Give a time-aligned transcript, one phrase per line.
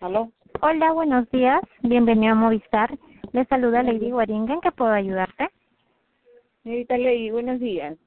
[0.00, 0.32] ¿Aló?
[0.62, 1.60] Hola, buenos días.
[1.82, 2.98] Bienvenido a Movistar.
[3.32, 4.54] Le saluda Lady Guaringa.
[4.54, 5.50] ¿En qué puedo ayudarte?
[6.62, 7.98] Señorita Ley, buenos días.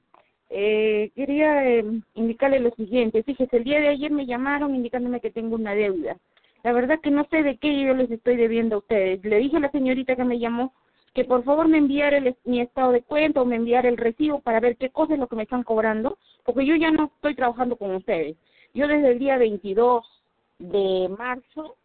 [0.50, 1.84] Eh, quería eh,
[2.14, 3.22] indicarle lo siguiente.
[3.22, 6.16] Fíjese, el día de ayer me llamaron indicándome que tengo una deuda.
[6.64, 9.24] La verdad que no sé de qué yo les estoy debiendo a ustedes.
[9.24, 10.72] Le dije a la señorita que me llamó
[11.14, 14.40] que por favor me enviara el, mi estado de cuenta o me enviara el recibo
[14.40, 17.36] para ver qué cosa es lo que me están cobrando, porque yo ya no estoy
[17.36, 18.36] trabajando con ustedes.
[18.74, 20.04] Yo desde el día 22
[20.58, 21.76] de marzo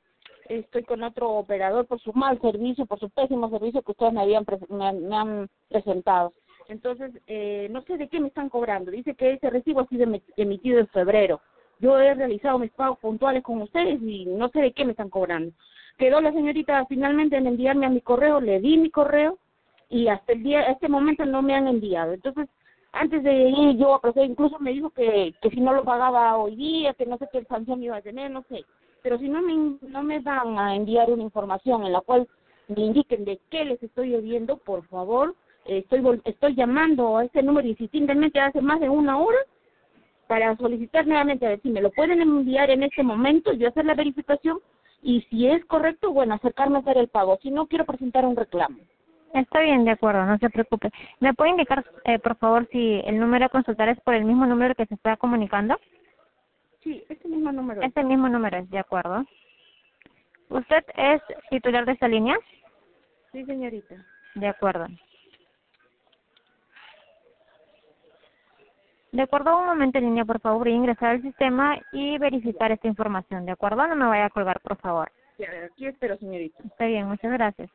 [0.50, 4.22] estoy con otro operador por su mal servicio, por su pésimo servicio que ustedes me,
[4.22, 6.34] habían me, han presentado.
[6.68, 8.92] Entonces, eh, no sé de qué me están cobrando.
[8.92, 11.42] Dice que ese recibo ha sido emitido en febrero.
[11.80, 15.10] Yo he realizado mis pagos puntuales con ustedes y no sé de qué me están
[15.10, 15.54] cobrando
[16.00, 19.38] quedó la señorita finalmente en enviarme a mi correo, le di mi correo
[19.90, 22.14] y hasta el día, este momento no me han enviado.
[22.14, 22.48] Entonces,
[22.94, 26.38] antes de ir yo a proceder, incluso me dijo que, que si no lo pagaba
[26.38, 28.64] hoy día, que no sé qué sanción iba a tener, no sé.
[29.02, 32.28] Pero si no me, no me van a enviar una información en la cual
[32.68, 37.68] me indiquen de qué les estoy debiendo, por favor, estoy estoy llamando a ese número
[37.68, 39.38] insistidamente hace más de una hora
[40.28, 43.86] para solicitar nuevamente a ver si me lo pueden enviar en este momento, yo hacer
[43.86, 44.60] la verificación
[45.02, 47.40] y si es correcto, bueno, acercarme a hacer el pago.
[47.42, 48.78] Si no, quiero presentar un reclamo.
[49.34, 50.90] Está bien, de acuerdo, no se preocupe.
[51.20, 54.46] ¿Me puede indicar, eh, por favor, si el número a consultar es por el mismo
[54.46, 55.80] número que se está comunicando?
[56.82, 57.82] Sí, es el mismo número.
[57.82, 59.26] Es el mismo número, es de acuerdo.
[60.50, 62.38] ¿Usted es titular de esta línea?
[63.32, 63.96] Sí, señorita.
[64.36, 64.88] De acuerdo.
[69.12, 72.72] De acuerdo, un momento en línea, por favor, voy a ingresar al sistema y verificar
[72.72, 73.46] esta información.
[73.46, 73.88] ¿De acuerdo?
[73.88, 75.12] No me vaya a colgar, por favor.
[75.38, 76.62] Sí, aquí espero, señorita.
[76.64, 77.70] Está bien, muchas gracias.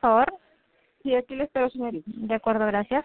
[0.00, 0.40] Por favor?
[1.02, 2.10] Sí, aquí le espero, señorita.
[2.14, 3.04] De acuerdo, gracias.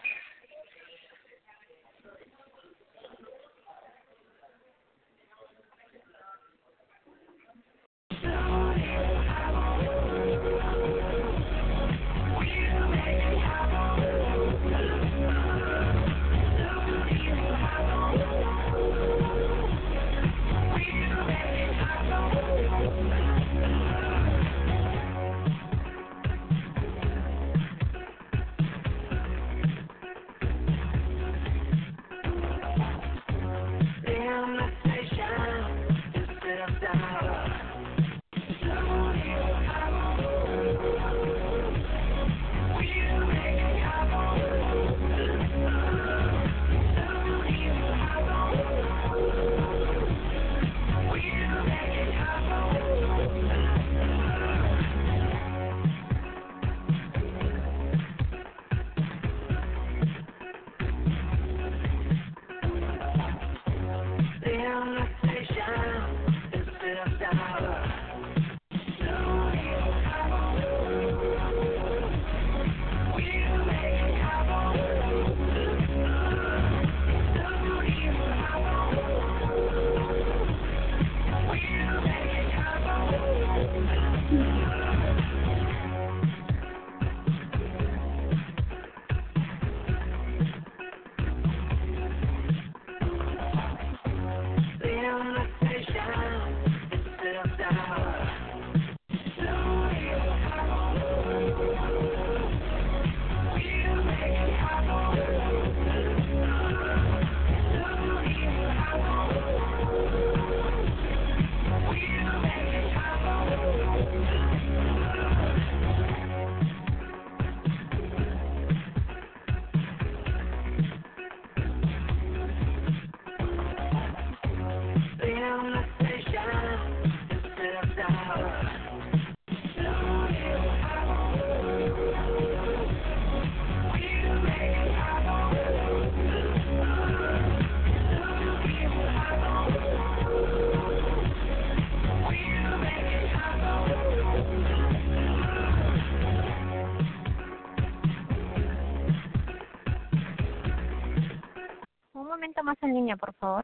[153.17, 153.60] Por favor.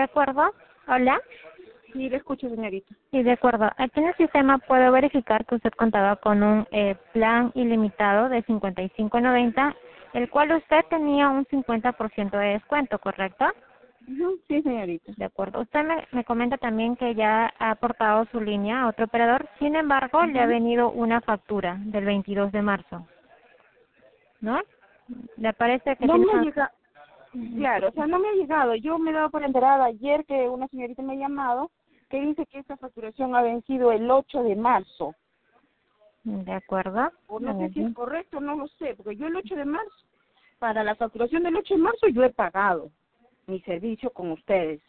[0.00, 0.54] ¿De acuerdo?
[0.88, 1.20] Hola.
[1.92, 2.94] Sí, le escucho, señorita.
[3.10, 3.70] Sí, de acuerdo.
[3.76, 8.42] Aquí en el sistema puedo verificar que usted contaba con un eh, plan ilimitado de
[8.46, 9.76] 55.90,
[10.14, 13.44] el cual usted tenía un 50% de descuento, ¿correcto?
[14.48, 15.12] Sí, señorita.
[15.18, 15.60] De acuerdo.
[15.60, 19.46] Usted me, me comenta también que ya ha aportado su línea a otro operador.
[19.58, 23.06] Sin embargo, le ha venido una factura del 22 de marzo.
[24.40, 24.62] ¿No?
[25.36, 26.70] ¿Le parece que No me llegado.
[27.32, 28.74] Claro, o sea, no me ha llegado.
[28.74, 31.70] Yo me he dado por enterada ayer que una señorita me ha llamado
[32.08, 35.14] que dice que esta facturación ha vencido el 8 de marzo.
[36.24, 37.10] De acuerdo.
[37.28, 39.94] O no sé si es correcto, no lo sé, porque yo el 8 de marzo,
[40.58, 42.90] para la facturación del 8 de marzo yo he pagado
[43.46, 44.80] mi servicio con ustedes.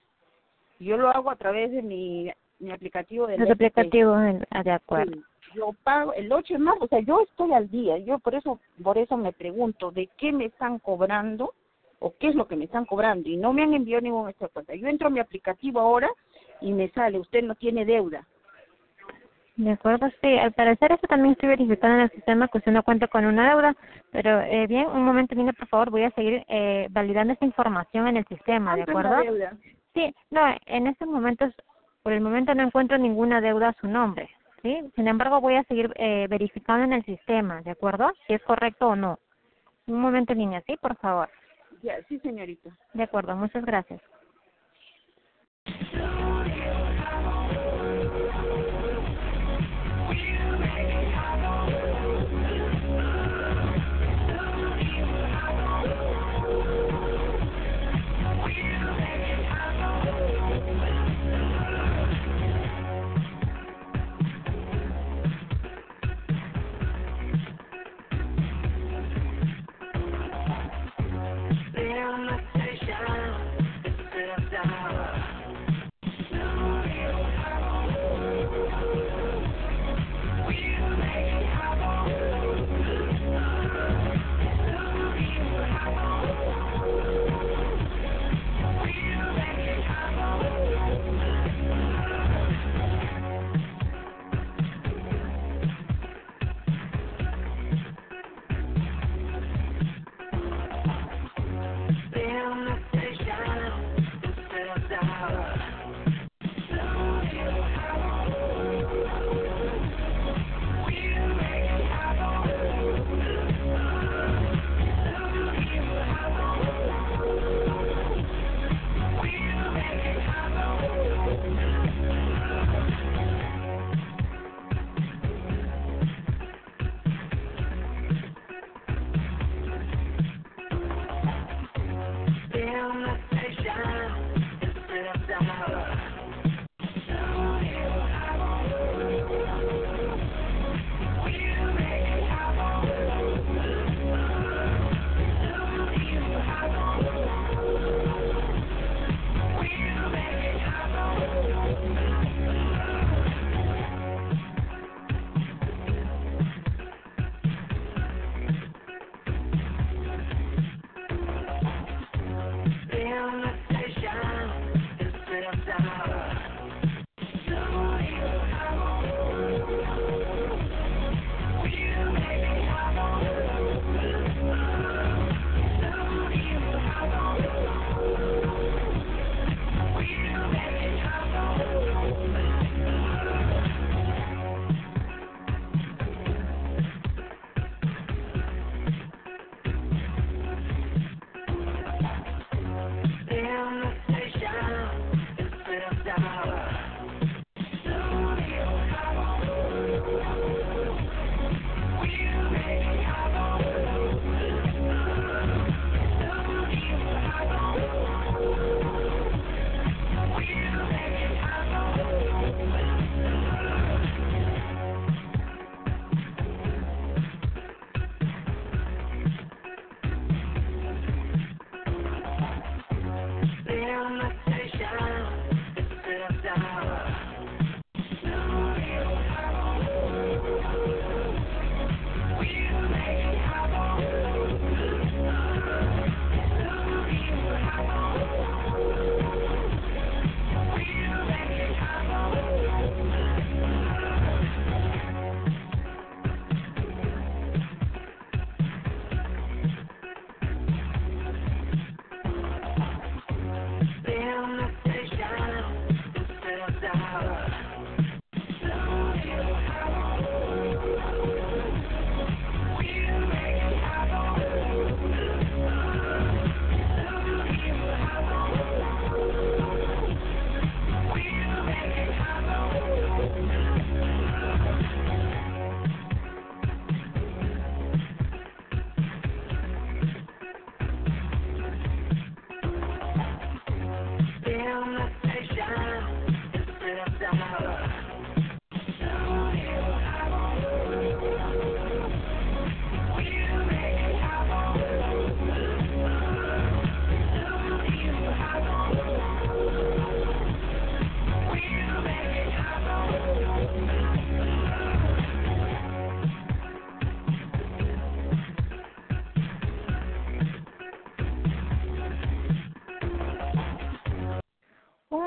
[0.79, 3.51] Yo lo hago a través de mi, mi aplicativo FP.
[3.51, 5.13] aplicativos, eh, ah, de acuerdo.
[5.13, 5.23] Sí,
[5.55, 7.99] yo pago el 8 de marzo, o sea, yo estoy al día.
[7.99, 11.53] Yo por eso por eso me pregunto de qué me están cobrando
[12.01, 14.47] o qué es lo que me están cobrando y no me han enviado ningún esta
[14.47, 14.75] cuenta.
[14.75, 16.09] Yo entro a mi aplicativo ahora
[16.59, 18.27] y me sale, usted no tiene deuda.
[19.55, 20.37] De acuerdo, sí.
[20.39, 23.49] Al parecer eso también estoy verificando en el sistema que usted no cuenta con una
[23.49, 23.75] deuda.
[24.11, 25.91] Pero eh, bien, un momento, Lina, por favor.
[25.91, 29.31] Voy a seguir eh, validando esta información en el sistema, ¿de ¿Cuánto es la acuerdo?
[29.31, 29.57] deuda?
[29.93, 31.53] Sí, no, en estos momentos,
[32.01, 34.29] por el momento no encuentro ninguna deuda a su nombre,
[34.63, 34.79] ¿sí?
[34.95, 38.11] Sin embargo, voy a seguir eh, verificando en el sistema, ¿de acuerdo?
[38.25, 39.19] Si es correcto o no.
[39.85, 40.77] Un momento, niña, ¿sí?
[40.81, 41.29] Por favor.
[41.81, 42.69] Ya, sí, señorita.
[42.93, 44.01] De acuerdo, muchas gracias.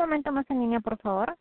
[0.05, 1.37] Momento más en línea, por favor.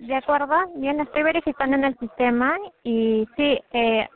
[0.00, 4.08] De acuerdo, bien, estoy verificando en el sistema y sí, eh,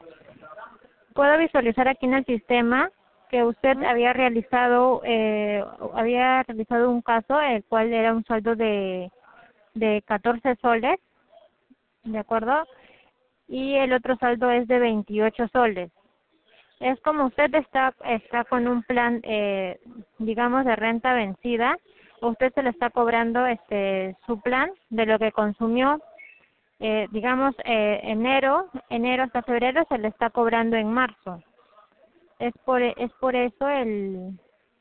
[1.14, 2.90] puedo visualizar aquí en el sistema
[3.31, 5.64] que usted había realizado eh,
[5.95, 9.11] había realizado un caso el cual era un saldo de
[9.75, 11.01] de 14 soles,
[12.05, 12.66] ¿de acuerdo?
[13.49, 15.90] Y el otro saldo es de 28 soles.
[16.81, 19.81] Es como usted está está con un plan eh,
[20.18, 21.79] digamos de renta vencida
[22.28, 26.00] usted se le está cobrando este su plan de lo que consumió.
[26.80, 31.42] Eh, digamos eh, enero enero hasta febrero se le está cobrando en marzo.
[32.38, 34.38] Es por es por eso el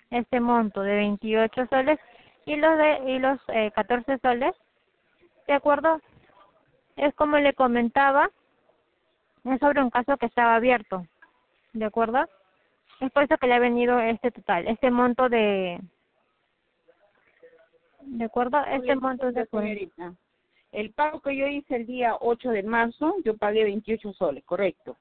[0.10, 2.00] este monto de 28 soles
[2.46, 4.56] y los de y los eh, 14 soles.
[5.48, 6.00] De acuerdo
[6.96, 8.30] es como le comentaba
[9.46, 11.06] es sobre un caso que estaba abierto.
[11.74, 12.26] De acuerdo
[13.00, 15.80] es por eso que le ha venido este total este monto de
[18.06, 18.60] ¿De acuerdo?
[18.66, 20.14] Este monto de señorita.
[20.72, 24.98] El pago que yo hice el día 8 de marzo, yo pagué 28 soles, correcto.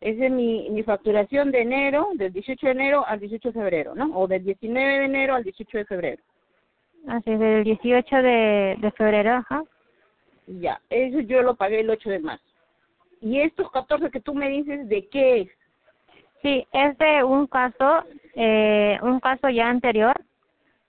[0.00, 3.94] Esa es mi, mi facturación de enero, del 18 de enero al 18 de febrero,
[3.94, 4.10] ¿no?
[4.18, 6.22] O del 19 de enero al 18 de febrero.
[7.08, 9.62] Así es, del 18 de, de febrero, ajá.
[10.46, 12.44] Ya, eso yo lo pagué el 8 de marzo.
[13.22, 15.48] ¿Y estos 14 que tú me dices, de qué es?
[16.42, 20.14] Sí, es de un caso, eh, un caso ya anterior,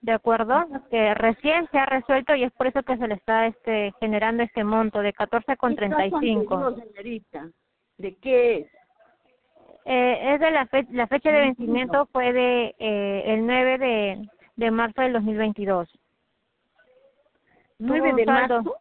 [0.05, 0.67] ¿de acuerdo?
[0.91, 4.43] Que recién se ha resuelto y es por eso que se le está este generando
[4.43, 6.75] este monto de 14,35.
[6.75, 7.49] señorita?
[7.97, 8.67] ¿De qué es?
[9.85, 14.71] Eh, es de la, la fecha de vencimiento fue de eh, el 9 de, de
[14.71, 15.89] marzo del 2022.
[17.79, 18.75] ¿9 de marzo?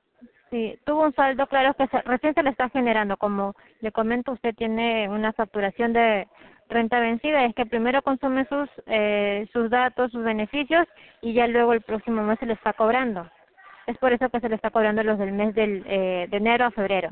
[0.50, 3.16] Sí, tuvo un saldo, claro que recién se le está generando.
[3.16, 6.28] Como le comento, usted tiene una facturación de
[6.68, 10.86] renta vencida es que primero consume sus eh, sus datos, sus beneficios
[11.20, 13.28] y ya luego el próximo mes se le está cobrando.
[13.86, 16.66] Es por eso que se le está cobrando los del mes del, eh, de enero
[16.66, 17.10] a febrero.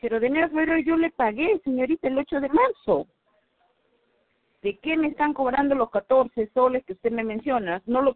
[0.00, 3.06] Pero de enero a febrero yo le pagué, señorita, el 8 de marzo.
[4.62, 7.82] ¿De qué me están cobrando los 14 soles que usted me menciona?
[7.86, 8.14] No lo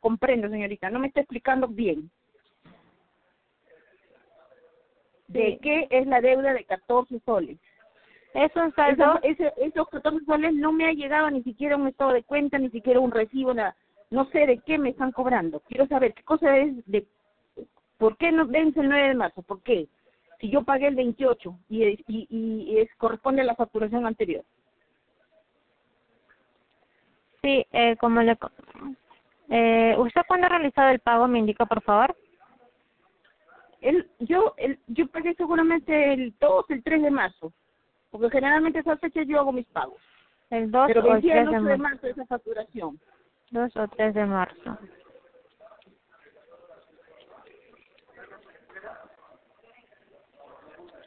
[0.00, 0.90] comprendo, señorita.
[0.90, 2.10] No me está explicando bien.
[5.28, 7.58] ¿De qué es la deuda de 14 soles?
[8.34, 9.20] Es un saldo.
[9.22, 12.68] ese, esos 14 soles no me ha llegado ni siquiera un estado de cuenta, ni
[12.70, 13.76] siquiera un recibo, nada.
[14.10, 15.60] No sé de qué me están cobrando.
[15.60, 17.06] Quiero saber qué cosa es de...
[17.98, 19.42] ¿Por qué no vence el 9 de marzo?
[19.42, 19.86] ¿Por qué?
[20.40, 24.44] Si yo pagué el 28 y, y, y es, corresponde a la facturación anterior.
[27.40, 28.36] Sí, eh, como le...
[29.48, 31.28] Eh, ¿Usted cuándo ha realizado el pago?
[31.28, 32.16] Me indica, por favor.
[33.84, 37.52] El, yo el, yo pagué seguramente el 2, el 3 de marzo,
[38.10, 40.00] porque generalmente esa fecha yo hago mis pagos.
[40.48, 42.98] El 2 Pero o el 3 de, de marzo esa facturación.
[43.50, 44.78] 2 o 3 de marzo.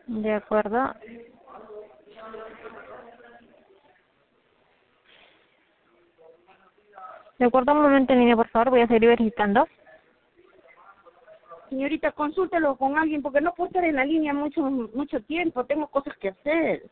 [0.05, 0.93] De acuerdo.
[7.39, 9.67] De acuerdo, un momento en línea, por favor, voy a seguir verificando.
[11.69, 15.87] Señorita, consúltelo con alguien porque no puedo estar en la línea mucho mucho tiempo, tengo
[15.87, 16.83] cosas que hacer.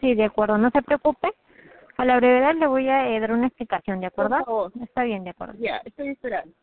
[0.00, 1.32] Sí, de acuerdo, no se preocupe.
[1.96, 4.36] A la brevedad le voy a eh, dar una explicación, ¿de acuerdo?
[4.38, 4.72] Por favor.
[4.82, 5.54] Está bien, de acuerdo.
[5.58, 6.54] Ya, estoy esperando.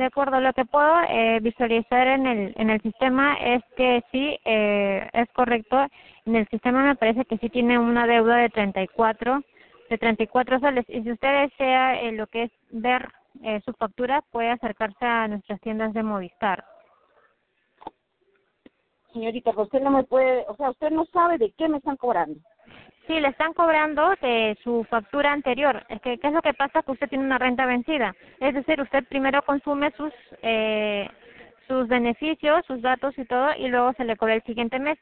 [0.00, 4.34] De acuerdo, lo que puedo eh, visualizar en el, en el sistema es que sí,
[4.46, 5.76] eh, es correcto.
[6.24, 9.42] En el sistema me parece que sí tiene una deuda de 34,
[9.90, 10.86] de 34 soles.
[10.88, 13.10] Y si usted desea eh, lo que es ver
[13.42, 16.64] eh, su factura, puede acercarse a nuestras tiendas de Movistar.
[19.12, 22.40] Señorita, usted no me puede, o sea, usted no sabe de qué me están cobrando.
[23.06, 25.84] Sí, le están cobrando de su factura anterior.
[25.88, 26.82] Es que, ¿qué es lo que pasa?
[26.82, 28.14] Que usted tiene una renta vencida.
[28.40, 31.08] Es decir, usted primero consume sus, eh,
[31.66, 34.98] sus beneficios, sus datos y todo, y luego se le cobra el siguiente mes.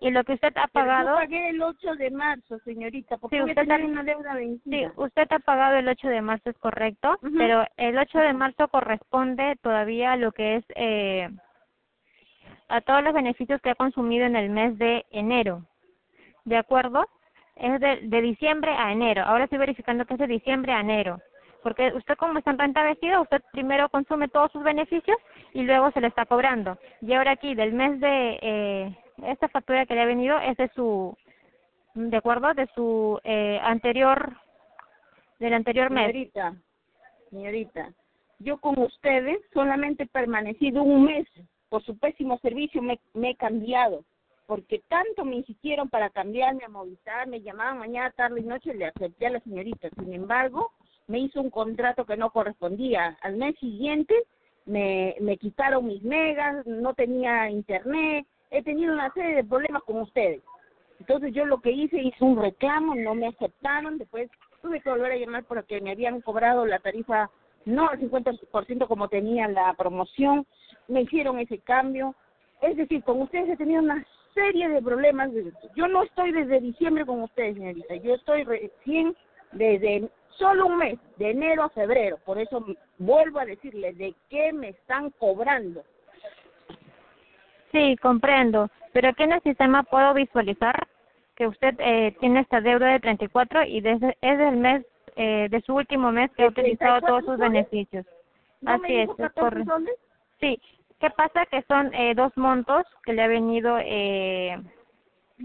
[0.00, 1.10] Y lo que usted ha pagado...
[1.10, 4.76] Yo pagué el 8 de marzo, señorita, porque sí, usted tiene una deuda vencida.
[4.76, 8.68] Sí, usted ha pagado el 8 de marzo, es correcto, pero el 8 de marzo
[8.68, 10.64] corresponde todavía a lo que es...
[10.74, 11.28] Eh,
[12.68, 15.62] a todos los beneficios que ha consumido en el mes de enero.
[16.44, 17.06] ¿De acuerdo?
[17.56, 19.22] Es de, de diciembre a enero.
[19.24, 21.20] Ahora estoy verificando que es de diciembre a enero
[21.64, 25.16] porque usted como está en renta vestida, usted primero consume todos sus beneficios
[25.54, 26.78] y luego se le está cobrando.
[27.00, 30.68] Y ahora aquí, del mes de eh, esta factura que le ha venido, es de
[30.74, 31.16] su,
[31.94, 34.36] de acuerdo, de su eh, anterior,
[35.38, 36.08] del anterior mes.
[36.08, 36.54] Señorita,
[37.30, 37.88] señorita,
[38.40, 41.26] yo con ustedes solamente he permanecido un mes.
[41.70, 44.04] Por su pésimo servicio me, me he cambiado
[44.46, 48.86] porque tanto me insistieron para cambiarme a Movistar, me llamaban mañana, tarde y noche, le
[48.86, 49.88] acepté a la señorita.
[49.98, 50.72] Sin embargo,
[51.06, 53.16] me hizo un contrato que no correspondía.
[53.22, 54.14] Al mes siguiente
[54.66, 60.00] me, me quitaron mis megas, no tenía internet, he tenido una serie de problemas con
[60.00, 60.42] ustedes.
[61.00, 64.30] Entonces yo lo que hice, hice un reclamo, no me aceptaron, después
[64.62, 67.30] tuve que volver a llamar porque me habían cobrado la tarifa
[67.64, 70.46] no al 50% como tenía la promoción,
[70.88, 72.14] me hicieron ese cambio.
[72.60, 75.30] Es decir, con ustedes he tenido una serie de problemas.
[75.74, 79.16] Yo no estoy desde diciembre con ustedes, señorita, yo estoy recién
[79.52, 82.18] desde solo un mes, de enero a febrero.
[82.24, 82.64] Por eso
[82.98, 85.84] vuelvo a decirle, ¿de qué me están cobrando?
[87.72, 88.68] Sí, comprendo.
[88.92, 90.86] Pero aquí en el sistema puedo visualizar
[91.36, 95.60] que usted eh, tiene esta deuda de 34 y desde, es del mes, eh, de
[95.62, 98.06] su último mes que ha utilizado todos sus beneficios.
[98.64, 99.78] Así es, es correcto.
[100.40, 100.60] Sí,
[101.04, 101.44] ¿qué pasa?
[101.46, 104.58] Que son eh, dos montos que le ha venido eh,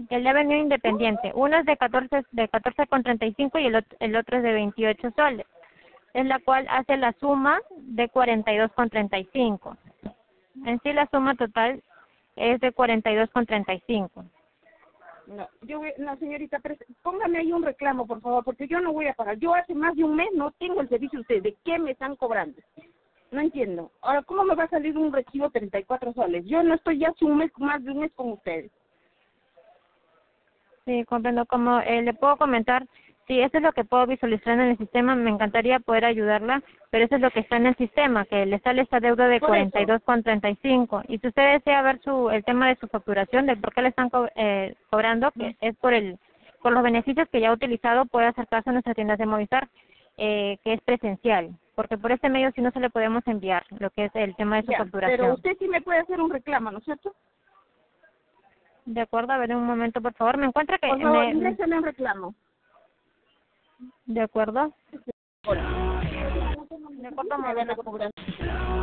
[0.08, 1.32] el de venido independiente.
[1.34, 5.46] Uno es de 14 de 14,35 y el otro, el otro es de 28 soles.
[6.14, 9.76] Es la cual hace la suma de 42,35.
[10.64, 11.82] En sí la suma total
[12.36, 14.24] es de 42,35.
[15.26, 16.58] No, yo no señorita,
[17.02, 19.36] póngame ahí un reclamo, por favor, porque yo no voy a pagar.
[19.38, 21.42] Yo hace más de un mes no tengo el servicio de ustedes.
[21.42, 22.58] ¿De qué me están cobrando?
[23.30, 23.90] No entiendo.
[24.02, 26.44] Ahora, ¿cómo me va a salir un recibo 34 soles?
[26.46, 28.70] Yo no estoy ya hace un mes, más de un mes con ustedes.
[30.84, 31.46] Sí, comprendo.
[31.46, 32.86] Como eh, le puedo comentar,
[33.28, 35.14] sí, eso es lo que puedo visualizar en el sistema.
[35.14, 38.58] Me encantaría poder ayudarla, pero eso es lo que está en el sistema, que le
[38.60, 41.04] sale esta deuda de 42,35.
[41.06, 43.88] Y si usted desea ver su el tema de su facturación, de por qué le
[43.90, 46.18] están eh, cobrando, que es por el
[46.62, 49.68] por los beneficios que ya ha utilizado, puede acercarse a nuestras tiendas de Movistar,
[50.22, 53.88] eh, que es presencial, porque por este medio sí no se le podemos enviar lo
[53.88, 55.18] que es el tema de su facturación.
[55.18, 57.14] Pero usted sí me puede hacer un reclamo, ¿no es cierto?
[58.84, 60.36] De acuerdo, a ver un momento, por favor.
[60.36, 60.88] Me encuentra que...
[60.88, 61.76] Por favor, me...
[61.76, 62.34] un reclamo.
[64.04, 64.74] De acuerdo.
[66.98, 68.79] De acuerdo, me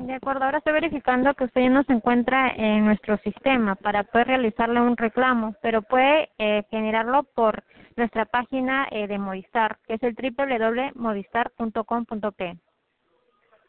[0.00, 4.02] De acuerdo, ahora estoy verificando que usted ya no se encuentra en nuestro sistema para
[4.02, 7.62] poder realizarle un reclamo, pero puede eh, generarlo por
[7.96, 12.56] nuestra página eh, de Movistar, que es el www.movistar.com.p.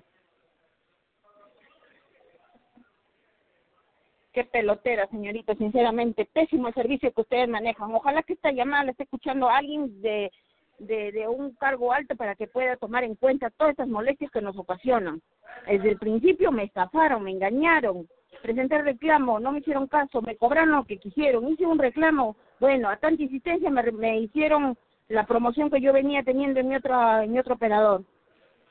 [4.32, 7.96] Qué pelotera, señorita, sinceramente, pésimo servicio que ustedes manejan.
[7.96, 10.32] Ojalá que esta llamada la esté escuchando alguien de,
[10.80, 14.42] de, de un cargo alto para que pueda tomar en cuenta todas estas molestias que
[14.42, 15.22] nos ocasionan.
[15.68, 18.08] Desde el principio me estafaron, me engañaron,
[18.42, 22.90] presenté reclamo, no me hicieron caso, me cobraron lo que quisieron, hice un reclamo, bueno,
[22.90, 24.78] a tanta insistencia me, me hicieron
[25.10, 28.04] la promoción que yo venía teniendo en mi otro, en mi otro operador.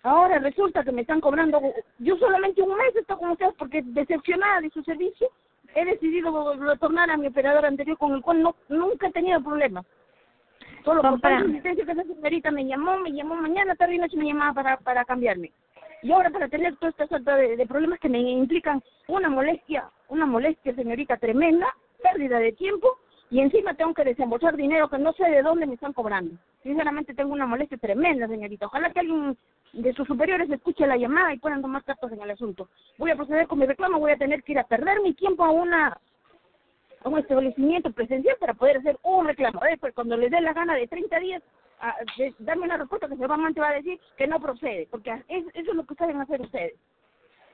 [0.03, 1.61] Ahora resulta que me están cobrando,
[1.99, 5.29] yo solamente un mes estoy con ustedes porque decepcionada de su servicio,
[5.75, 9.85] he decidido retornar a mi operador anterior con el cual no nunca he tenido problemas.
[10.89, 13.99] Solo por Compra- tanta insistencia que esa señorita me llamó, me llamó mañana, tarde y
[13.99, 15.53] noche me llamaba para, para cambiarme.
[16.03, 19.89] Y ahora para tener toda esta suerte de, de problemas que me implican una molestia,
[20.09, 21.67] una molestia, señorita, tremenda,
[22.03, 22.89] pérdida de tiempo,
[23.31, 26.35] y encima tengo que desembolsar dinero que no sé de dónde me están cobrando.
[26.63, 28.67] Sinceramente tengo una molestia tremenda, señorita.
[28.67, 29.37] Ojalá que alguien
[29.75, 32.69] de sus superiores escuche la llamada y puedan tomar cartas en el asunto.
[32.97, 35.45] Voy a proceder con mi reclamo, voy a tener que ir a perder mi tiempo
[35.45, 35.99] a una
[37.05, 39.61] a un establecimiento presencial para poder hacer un reclamo.
[39.61, 41.43] Después, cuando les dé la gana de 30 días,
[41.81, 45.47] a, de darme una respuesta que seguramente va a decir que no procede, porque es-
[45.55, 46.75] eso es lo que saben hacer ustedes.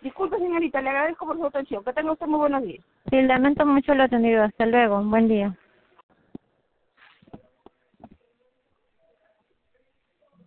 [0.01, 1.83] Disculpe, señorita, le agradezco por su atención.
[1.85, 2.85] Que tenga usted muy buenos días.
[3.11, 4.43] Sí, lamento mucho lo atendido.
[4.45, 5.03] Hasta luego.
[5.03, 5.57] Buen día.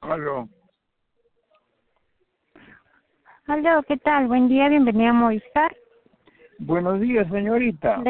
[0.02, 0.48] Aló.
[3.48, 4.28] Aló, ¿qué tal?
[4.28, 4.70] Buen día.
[4.70, 5.76] Bienvenida a Movistar.
[6.60, 8.02] Buenos días, señorita.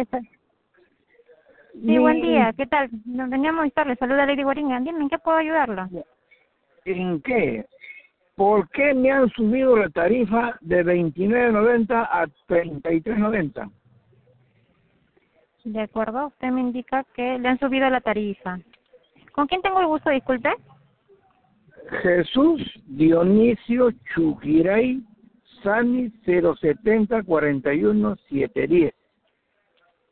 [1.85, 2.53] Sí, buen día.
[2.57, 2.89] ¿Qué tal?
[3.05, 3.87] Bienvenida a Movistar.
[3.87, 4.79] Le saluda Lady Guaringa.
[4.79, 5.89] Dime, ¿en qué puedo ayudarla?
[6.85, 7.65] ¿En qué?
[8.35, 13.71] ¿Por qué me han subido la tarifa de 29.90 a 33.90?
[15.65, 16.27] De acuerdo.
[16.27, 18.59] Usted me indica que le han subido la tarifa.
[19.33, 20.09] ¿Con quién tengo el gusto?
[20.09, 20.49] Disculpe.
[22.01, 25.01] Jesús Dionisio Chuquiray
[25.63, 28.93] Sani 070 41 710.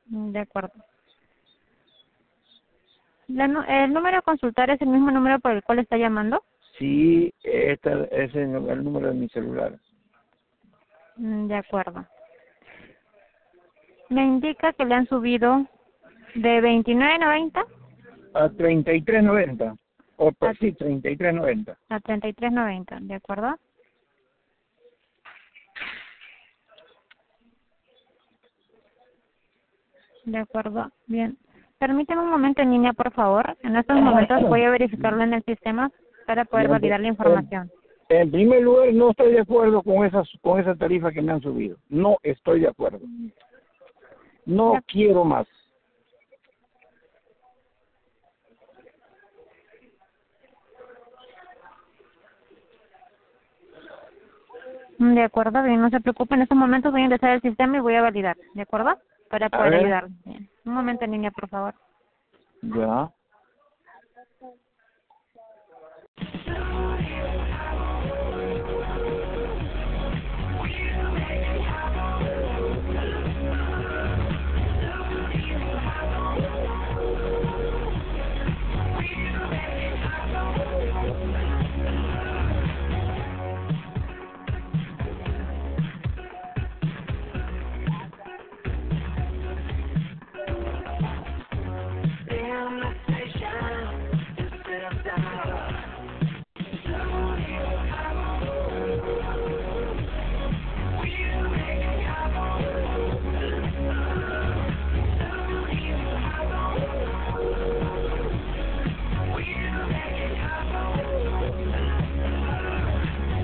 [0.08, 0.73] De acuerdo.
[3.27, 6.43] La ¿El número a consultar es el mismo número por el cual está llamando?
[6.77, 9.79] Sí, este es el, el número de mi celular.
[11.15, 12.05] Mm, De acuerdo.
[14.09, 15.65] Me indica que le han subido
[16.35, 17.65] de 29.90
[18.33, 19.77] A 33.90.
[20.17, 21.75] O pues, sí, 33.90.
[21.89, 23.57] a 33.90, ¿de acuerdo?
[30.23, 31.38] De acuerdo, bien.
[31.79, 33.57] Permíteme un momento en línea, por favor.
[33.63, 35.91] En estos momentos voy a verificarlo en el sistema
[36.25, 37.69] para poder validar la información.
[38.07, 41.41] En primer lugar, no estoy de acuerdo con esas con esa tarifa que me han
[41.41, 41.77] subido.
[41.89, 42.99] No estoy de acuerdo.
[44.45, 44.81] No Ya.
[44.81, 45.47] quiero más.
[54.97, 56.35] De acuerdo, bien, no se preocupe.
[56.35, 58.97] En estos momentos voy a ingresar al sistema y voy a validar, ¿de acuerdo?
[59.29, 60.07] Para poder ayudar.
[60.65, 61.73] Un momento en línea, por favor.
[62.61, 63.11] Ya.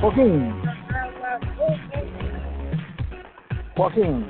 [0.01, 0.55] Joaquín.
[3.77, 4.27] Joaquín.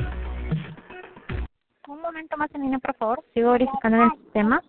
[1.88, 3.24] Un momento más en línea, por favor.
[3.34, 4.62] Sigo verificando el sistema.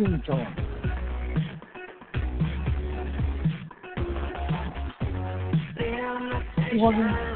[0.00, 0.32] Joaquín Cho.
[6.78, 7.06] Joaquín.
[7.06, 7.29] Joaquín.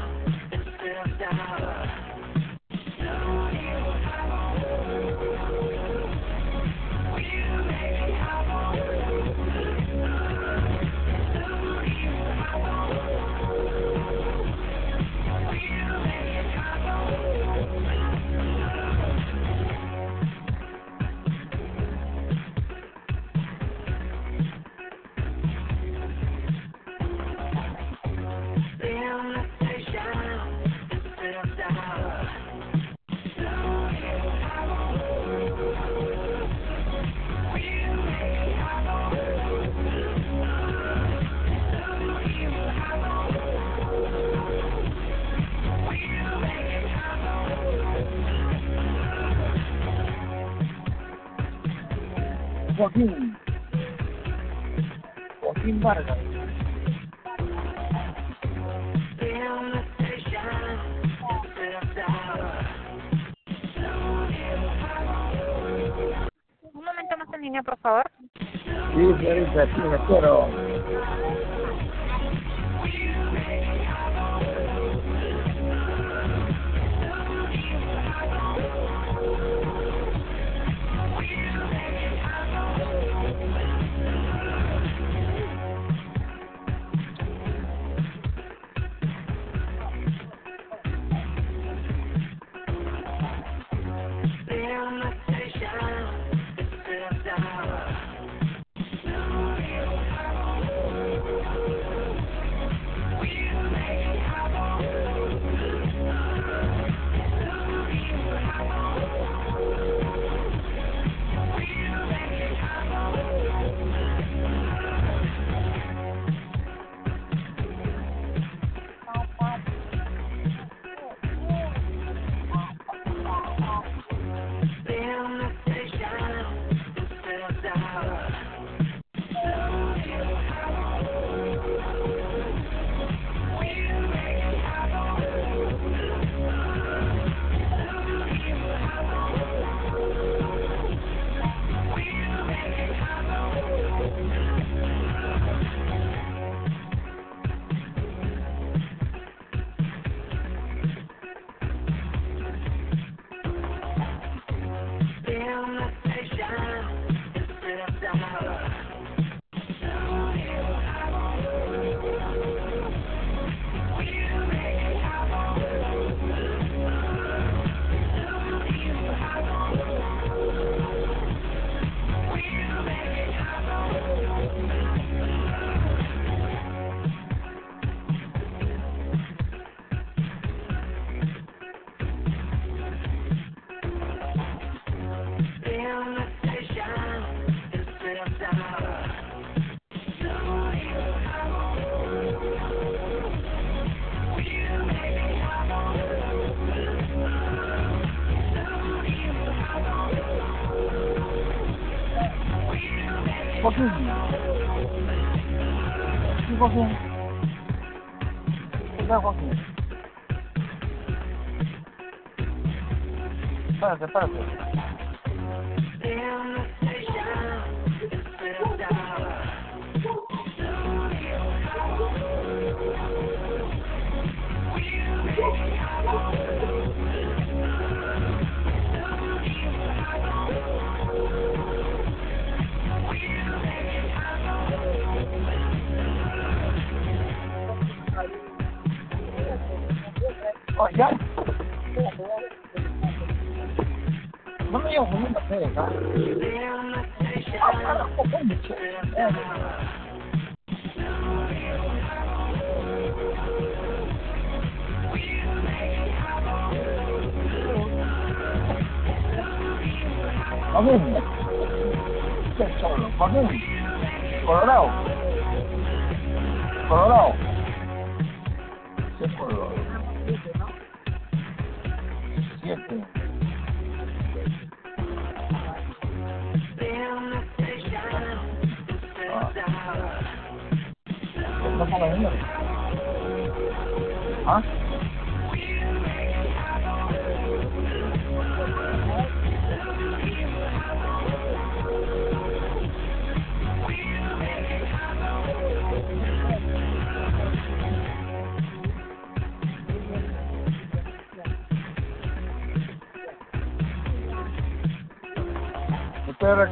[213.95, 214.64] Espérate, espérate.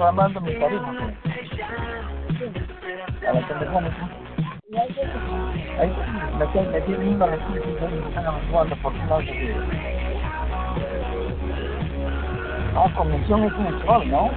[0.03, 0.93] Reclamando mi tarifa.
[0.99, 1.13] pues.
[3.25, 4.09] A la telefónica.
[5.79, 5.95] Ahí
[6.37, 9.55] me estoy metiendo un recursos y me están averiguando por qué no se.
[12.75, 14.29] Ah, convención es mensual, ¿no?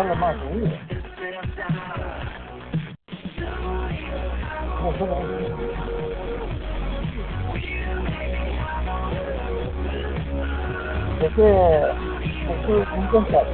[0.00, 0.70] Son los más subidos.
[4.80, 5.20] No.
[11.20, 13.46] ¿En qué estás?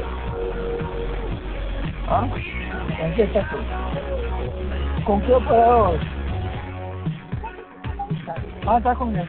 [2.09, 2.29] ¿Ah?
[3.01, 3.47] ¿En qué estás?
[5.05, 5.99] ¿Con qué operador?
[8.67, 9.29] Ah, está con el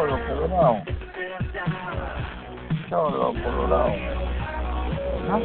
[0.00, 0.16] Estado Unido.
[0.16, 0.82] Cholo colorado.
[2.88, 3.92] Cholo colorado.
[5.28, 5.36] ¿No?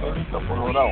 [0.00, 0.90] Cholito colorado.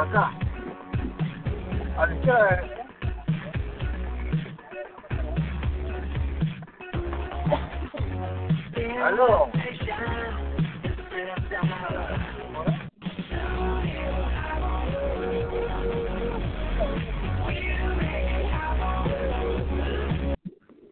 [0.00, 0.32] Por acá.
[1.98, 2.64] A la izquierda.
[9.04, 9.50] Aló.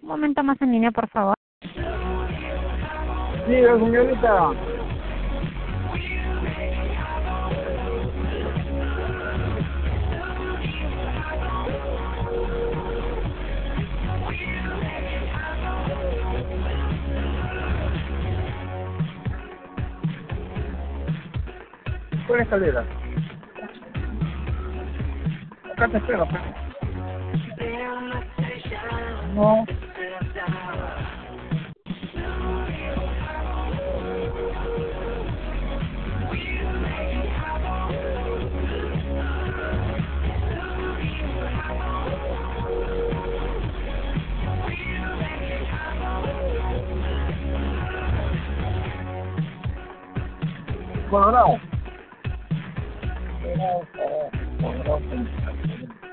[0.03, 1.35] Un momento más en línea, por favor.
[3.47, 4.78] Diga, señorita.
[22.29, 22.85] Por escalera.
[25.73, 26.29] Acá te espero.
[26.29, 26.43] pues.
[29.35, 29.65] No.
[51.09, 51.68] Colorado.
[53.49, 54.31] Colorado,
[54.61, 56.08] Colorado.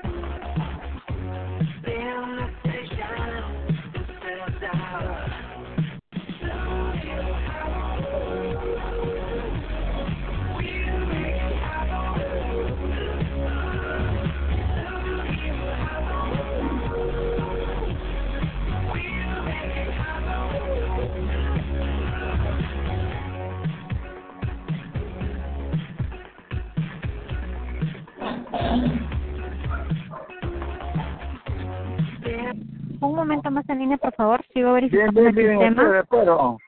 [33.16, 34.44] Un momento más en línea, por favor.
[34.52, 35.98] Sigo Bien, verificando bien, el bien, sistema.
[36.00, 36.58] acuerdo.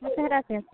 [0.00, 0.64] Muchas gracias.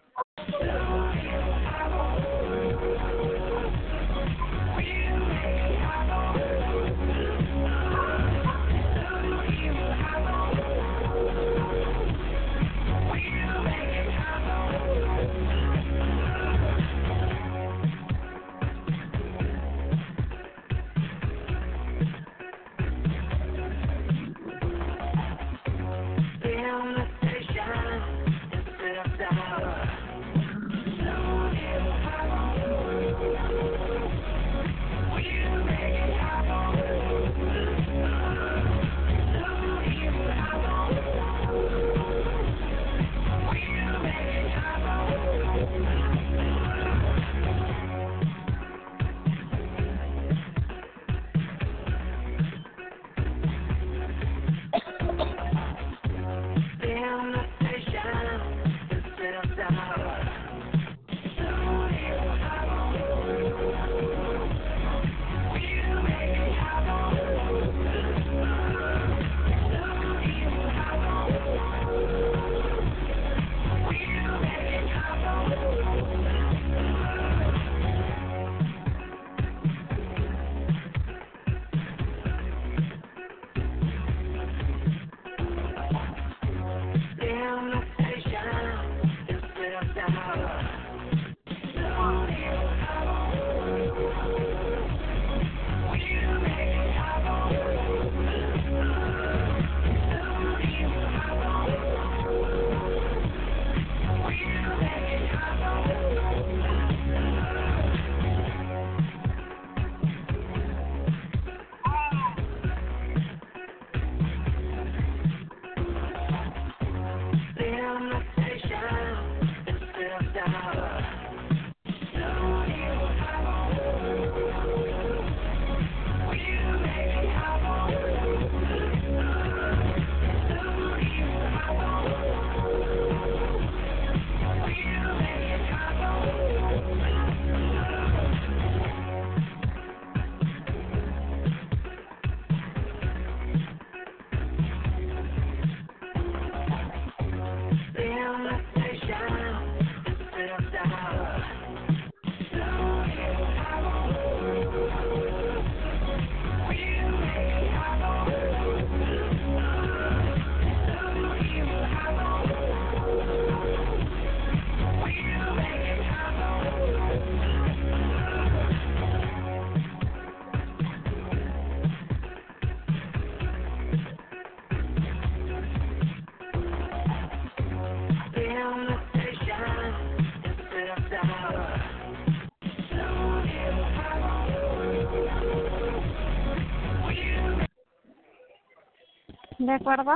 [189.68, 190.12] ¿De acuerdo?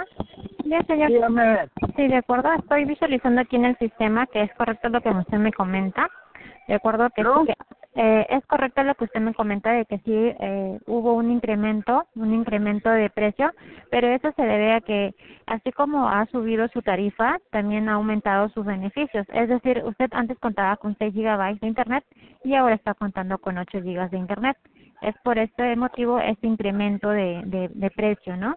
[0.65, 1.11] Bien, señor.
[1.11, 1.69] Dígame.
[1.95, 2.51] Sí, de acuerdo.
[2.55, 6.09] Estoy visualizando aquí en el sistema que es correcto lo que usted me comenta.
[6.69, 7.41] De acuerdo que, ¿No?
[7.41, 11.13] sí que, eh, es correcto lo que usted me comenta de que sí eh, hubo
[11.13, 13.53] un incremento, un incremento de precio,
[13.91, 18.49] pero eso se debe a que así como ha subido su tarifa, también ha aumentado
[18.51, 19.27] sus beneficios.
[19.35, 22.05] Es decir, usted antes contaba con 6 gigabytes de internet
[22.43, 24.57] y ahora está contando con 8 gigas de internet.
[25.03, 28.57] Es por este motivo este incremento de, de, de precio, ¿no?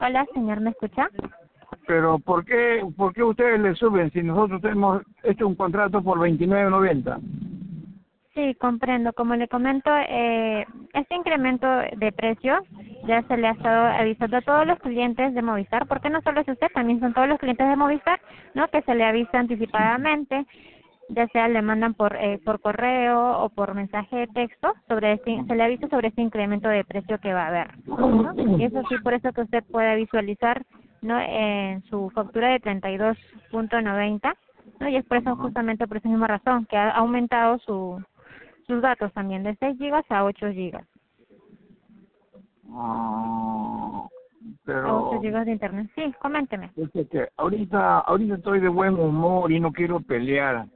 [0.00, 1.08] Hola, señor, ¿me escucha?
[1.86, 6.18] Pero ¿por qué, ¿por qué ustedes le suben si nosotros hemos hecho un contrato por
[6.18, 7.20] 29.90?
[8.34, 9.12] Sí, comprendo.
[9.14, 11.66] Como le comento, eh, este incremento
[11.96, 12.60] de precio
[13.06, 16.42] ya se le ha estado avisando a todos los clientes de Movistar, porque no solo
[16.42, 18.20] es usted, también son todos los clientes de Movistar,
[18.54, 18.68] ¿no?
[18.68, 20.46] Que se le avisa anticipadamente,
[21.10, 25.42] ya sea le mandan por eh, por correo o por mensaje de texto, sobre este,
[25.46, 27.68] se le avisa sobre este incremento de precio que va a haber.
[27.86, 28.32] ¿no?
[28.58, 30.62] Y eso sí, por eso que usted puede visualizar,
[31.02, 31.18] ¿no?
[31.20, 34.34] En su factura de 32.90,
[34.80, 34.88] ¿no?
[34.88, 38.02] Y es por eso, justamente por esa misma razón, que ha aumentado su
[38.66, 40.86] sus datos también de 6 gigas a 8 gigas.
[42.70, 44.06] Ah,
[44.64, 45.90] pero 8 gigas de internet.
[45.94, 46.70] Sí, coménteme.
[46.76, 50.66] es que- que ahorita, ahorita estoy de buen humor y no quiero pelear.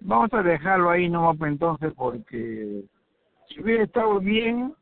[0.00, 2.82] Vamos a dejarlo ahí nomás pues, entonces porque
[3.48, 4.74] si hubiera estado bien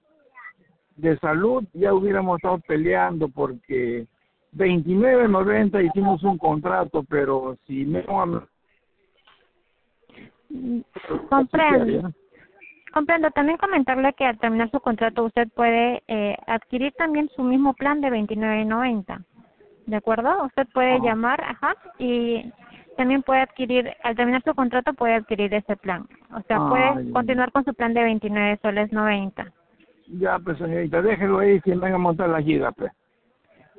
[0.96, 4.06] de salud ya hubiéramos estado peleando porque
[4.56, 8.02] 29.90 hicimos un contrato, pero si me
[10.50, 10.80] Mm,
[11.28, 12.10] Comprendo.
[12.92, 13.30] Comprendo.
[13.30, 18.00] También comentarle que al terminar su contrato usted puede eh, adquirir también su mismo plan
[18.00, 19.24] de 29.90.
[19.86, 20.44] ¿De acuerdo?
[20.44, 22.50] Usted puede llamar, ajá, y
[22.98, 26.06] también puede adquirir, al terminar su contrato puede adquirir ese plan.
[26.34, 27.12] O sea, Ah, puede ya.
[27.12, 29.46] continuar con su plan de 29 soles 90.
[30.08, 32.90] Ya, pues señorita, déjelo ahí que venga a montar la giga, pues.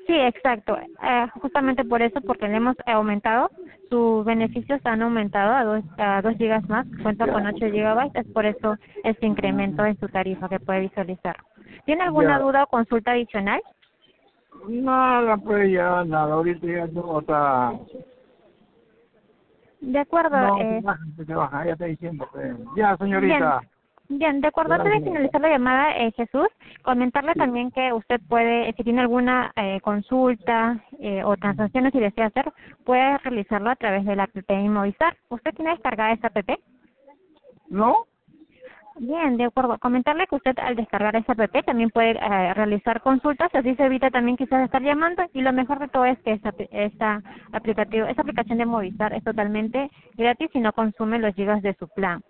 [0.07, 0.75] Sí, exacto.
[0.77, 3.51] Eh, justamente por eso, porque le hemos aumentado,
[3.89, 8.31] sus beneficios han aumentado a dos, a dos gigas más, cuenta con 8 gigabytes, es
[8.33, 11.35] por eso este incremento en su tarifa que puede visualizar.
[11.85, 12.43] ¿Tiene alguna Ya.
[12.43, 13.61] duda o consulta adicional?
[14.67, 17.73] Nada, pues ya, nada, ahorita ya todo está...
[19.81, 20.37] De acuerdo.
[20.37, 22.27] No, eh, se baja, se baja, ya está diciendo.
[22.31, 22.57] pues.
[22.75, 23.61] Ya, señorita.
[24.09, 24.73] Bien, de acuerdo.
[24.73, 26.47] Antes de finalizar la llamada, eh, Jesús,
[26.81, 32.25] comentarle también que usted puede, si tiene alguna eh, consulta eh, o transacciones y desea
[32.25, 32.51] hacer,
[32.85, 35.15] puede realizarlo a través de la app Movistar.
[35.29, 36.59] ¿Usted tiene descargada esta app?
[37.69, 38.05] ¿No?
[38.99, 39.77] Bien, de acuerdo.
[39.79, 44.11] Comentarle que usted al descargar esa app también puede eh, realizar consultas, así se evita
[44.11, 47.21] también quizás estar llamando y lo mejor de todo es que esta, esta
[47.53, 51.87] aplicativo, esta aplicación de Movistar es totalmente gratis y no consume los gigas de su
[51.87, 52.21] plan.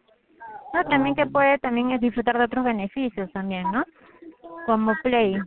[0.71, 3.83] No, también que puede también es disfrutar de otros beneficios también, ¿no?
[4.67, 5.39] Como Play,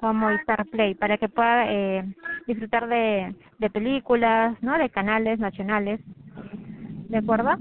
[0.00, 2.04] como Movistar Play, para que pueda eh,
[2.48, 4.76] disfrutar de, de películas, ¿no?
[4.76, 6.00] De canales nacionales.
[7.08, 7.54] ¿De acuerdo?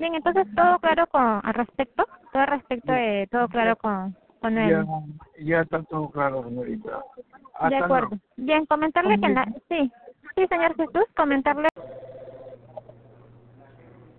[0.00, 4.56] Bien, entonces todo claro con al respecto, todo al respecto de todo claro con con
[4.56, 4.86] el Ya,
[5.44, 6.88] ya está todo claro, señorita.
[6.88, 6.96] de
[7.52, 8.08] Hasta acuerdo.
[8.08, 8.22] luego.
[8.38, 9.92] Bien, comentarle que en la, sí,
[10.34, 11.68] sí, señor Jesús, comentarle.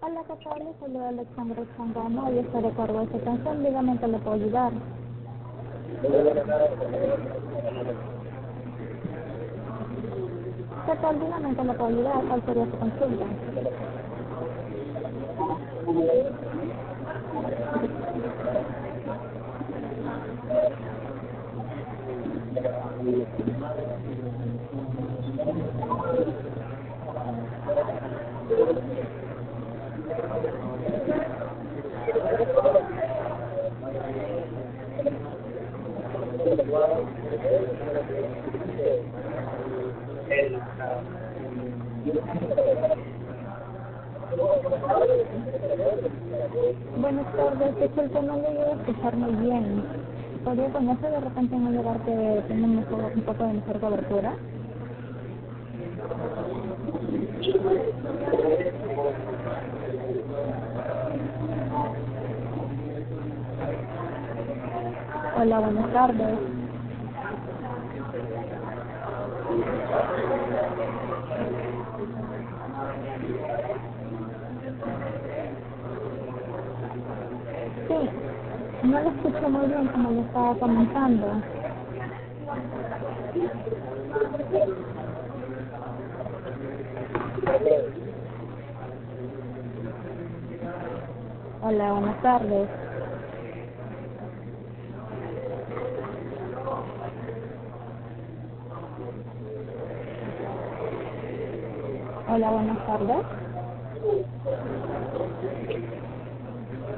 [0.02, 0.76] Hola, ¿qué tal?
[0.80, 3.64] Saluda Alexandra Changano y estoy de cargo de esta canción.
[3.64, 4.72] Dígame que le puedo ayudar.
[10.86, 11.20] ¿Qué tal?
[11.20, 12.24] Dígame que le puedo ayudar.
[12.28, 13.26] ¿Cuál sería su consulta?
[15.42, 15.60] Thank
[23.80, 23.91] you.
[46.98, 49.84] Buenas tardes, disculpe, no le llego a escuchar muy bien.
[50.44, 53.80] ¿Podría ponerse de repente en un lugar que tenga un, mejor, un poco de mejor
[53.80, 54.36] cobertura?
[65.38, 66.40] Hola, buenas tardes.
[78.84, 81.44] No lo escucho muy bien como lo estaba comentando.
[91.62, 92.70] Hola, buenas tardes.
[102.28, 103.26] Hola, buenas tardes.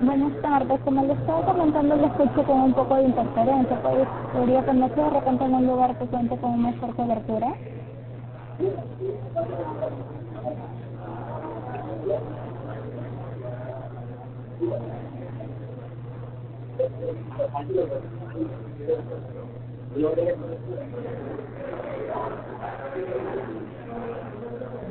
[0.04, 3.84] Buenas tardes, como le estaba comentando, le escucho con un poco de interferencia.
[3.84, 7.56] ¿Pod- ¿Podría ponerse de repente en un lugar que cuente con mejor cobertura?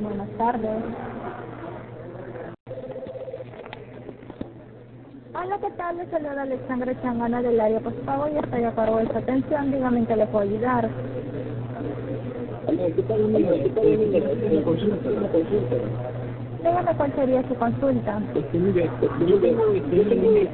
[0.01, 0.83] Buenas tardes.
[5.35, 5.97] Hola, ¿qué tal?
[5.97, 9.71] Les saluda Alexandra Changana del área postpago y estoy a cargo de su atención.
[9.71, 10.87] Dígame en qué le puedo ayudar.
[16.59, 18.21] Dígame cuál sería su consulta.
[18.35, 18.89] Este, mire,
[19.27, 20.49] yo tengo este, una línea de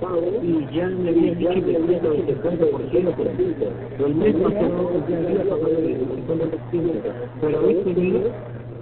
[0.00, 3.70] pago y ya me habían dicho que había el 50%.
[3.96, 7.12] Pero el mes pasado ya había pagado el 50%.
[7.40, 8.32] Pero este mes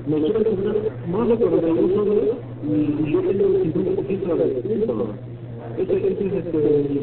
[0.07, 0.77] me quiero cobrar
[1.09, 5.15] más de 42 dólares y yo tengo el 50% de descuento.
[5.79, 6.95] Ese, ese es este...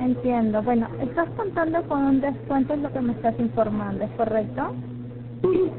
[0.00, 0.62] Entiendo.
[0.62, 4.72] Bueno, estás contando con un descuento, es lo que me estás informando, ¿es correcto?
[5.42, 5.70] Sí.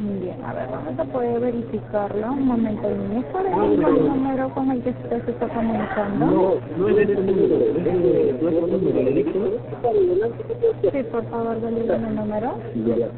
[0.00, 2.32] Bien, a ver, vamos a poder verificarlo.
[2.32, 2.82] Un momento.
[3.32, 6.26] ¿Cuál es el número con el que usted se está comunicando?
[6.26, 9.60] No, no es este número, es nuestro número directo.
[10.92, 12.58] Sí, por favor, dale el número.
[12.86, 13.08] Ya.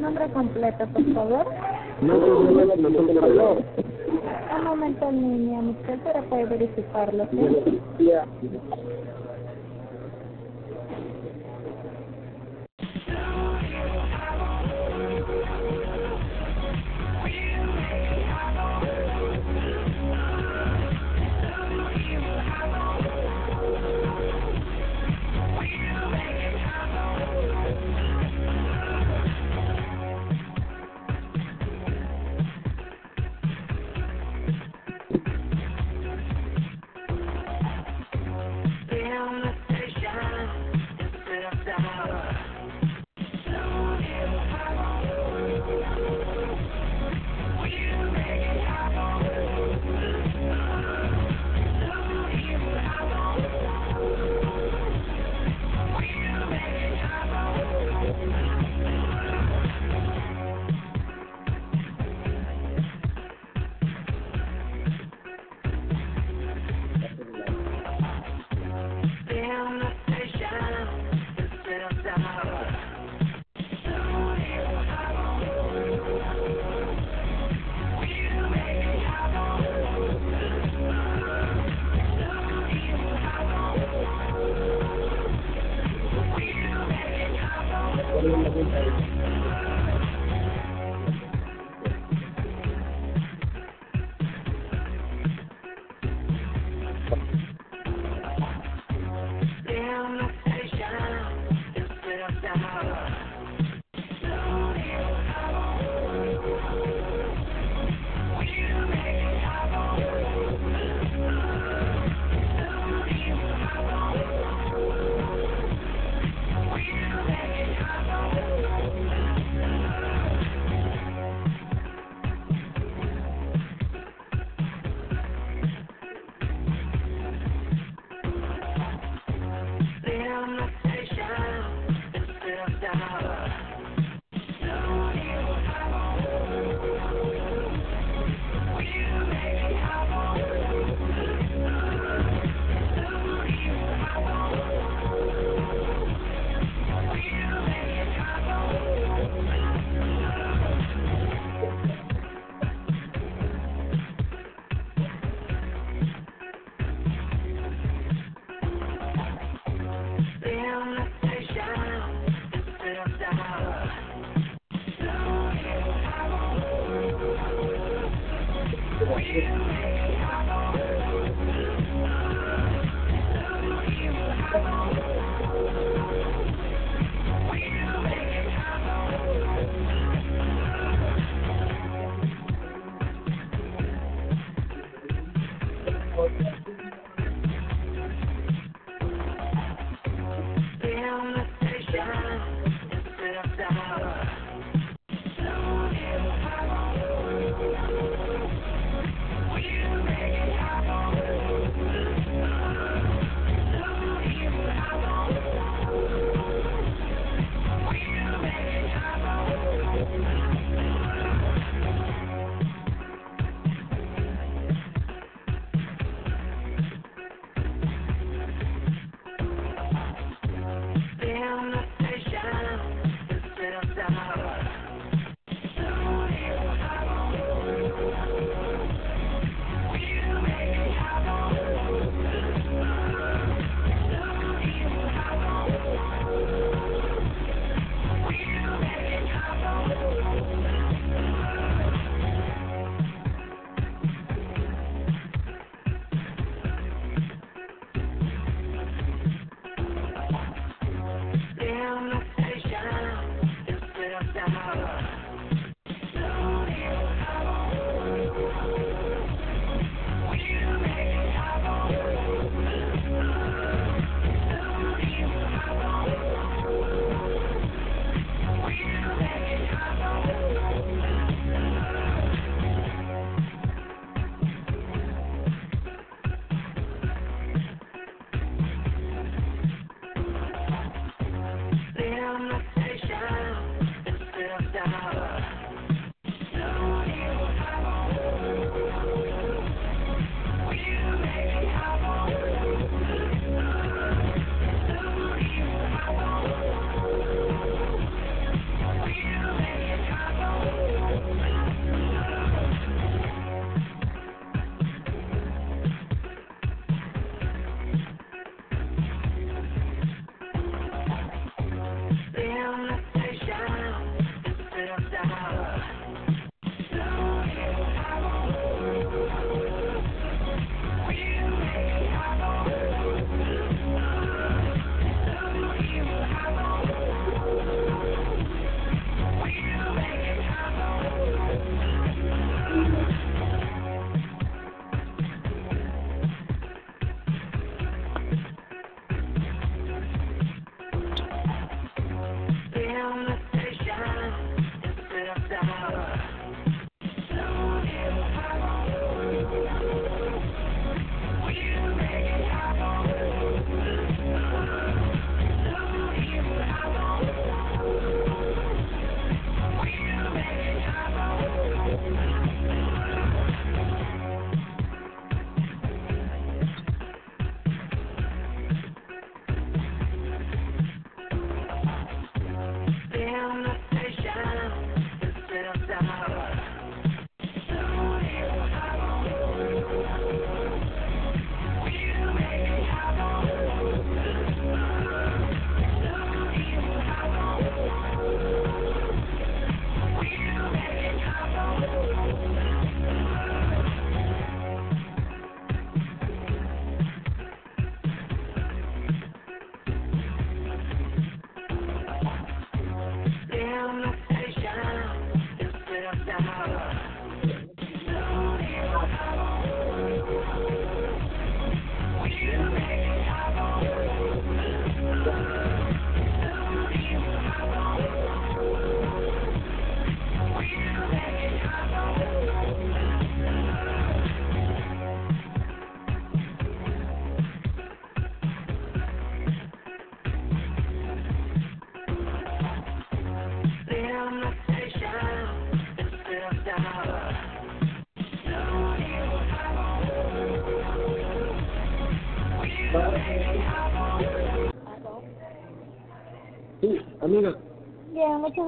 [0.00, 1.46] Nombre completo, por favor.
[2.02, 2.56] No, Un
[4.64, 7.38] momento en línea, Michelle, para poder verificarlo, ¿sí?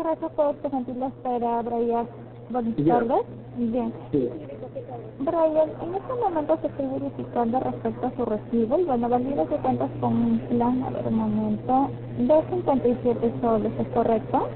[0.09, 2.09] Gracias por tu gentil espera, Brian.
[2.49, 3.27] Buenas tardes.
[3.59, 3.93] Bien.
[4.11, 4.31] Sí.
[5.19, 9.57] Brian, en este momento se estoy verificando respecto a su recibo y bueno, valido que
[9.57, 14.49] cuentas con un plan, a ver un momento, de 57 soles, ¿es correcto?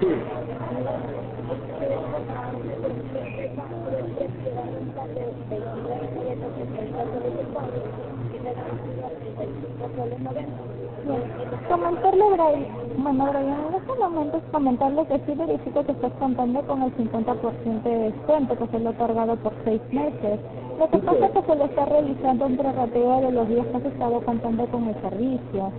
[0.00, 0.06] Sí.
[11.68, 16.82] Comentarle, Brian, bueno, Brian, en estos momentos comentarle que sí verifico que estás contando con
[16.82, 20.40] el 50% de descuento que se le ha otorgado por seis meses.
[20.78, 23.76] Lo que pasa es que se le está realizando un prorrateo de los días que
[23.76, 25.72] has estado contando con el servicio.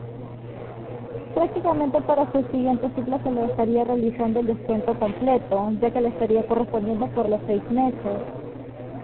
[1.36, 6.10] Prácticamente para su siguiente ciclo se le estaría realizando el descuento completo, ya que le
[6.10, 8.18] estaría correspondiendo por los seis meses.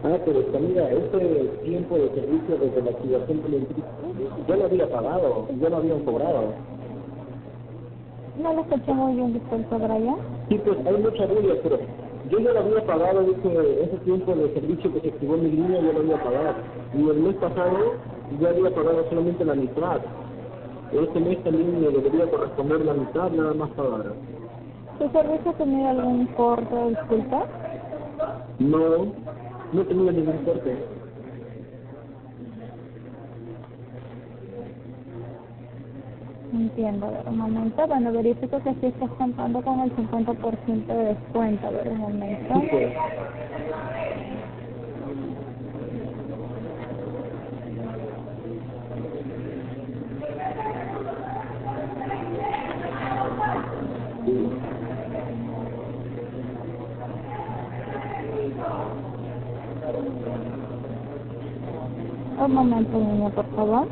[0.03, 1.19] Ah, pero mira, este
[1.63, 3.67] tiempo de servicio desde la activación del
[4.47, 6.53] yo lo había pagado, yo lo habían cobrado.
[8.41, 10.17] No lo escuché muy bien, disculpa, Brian.
[10.49, 11.79] Sí, pues hay mucha bulla, pero
[12.29, 15.51] yo ya lo había pagado ese, ese tiempo de servicio que se activó en mi
[15.51, 16.55] línea, yo lo había pagado.
[16.93, 17.77] Y el mes pasado
[18.39, 20.01] yo había pagado solamente la mitad.
[20.91, 24.13] Este mes también me debería corresponder la mitad, nada más pagar.
[24.97, 27.45] ¿Su servicio tenido algún corte, disculpa?
[28.59, 29.05] No,
[29.73, 30.94] no tenía ningún corte.
[36.51, 37.87] Entiendo, a ver, un momento.
[37.87, 42.53] Bueno, verifico que sí estás contando con el 50% de descuento, a ver, un momento.
[54.25, 54.49] Sí.
[62.39, 63.87] Un momento, niña, por favor.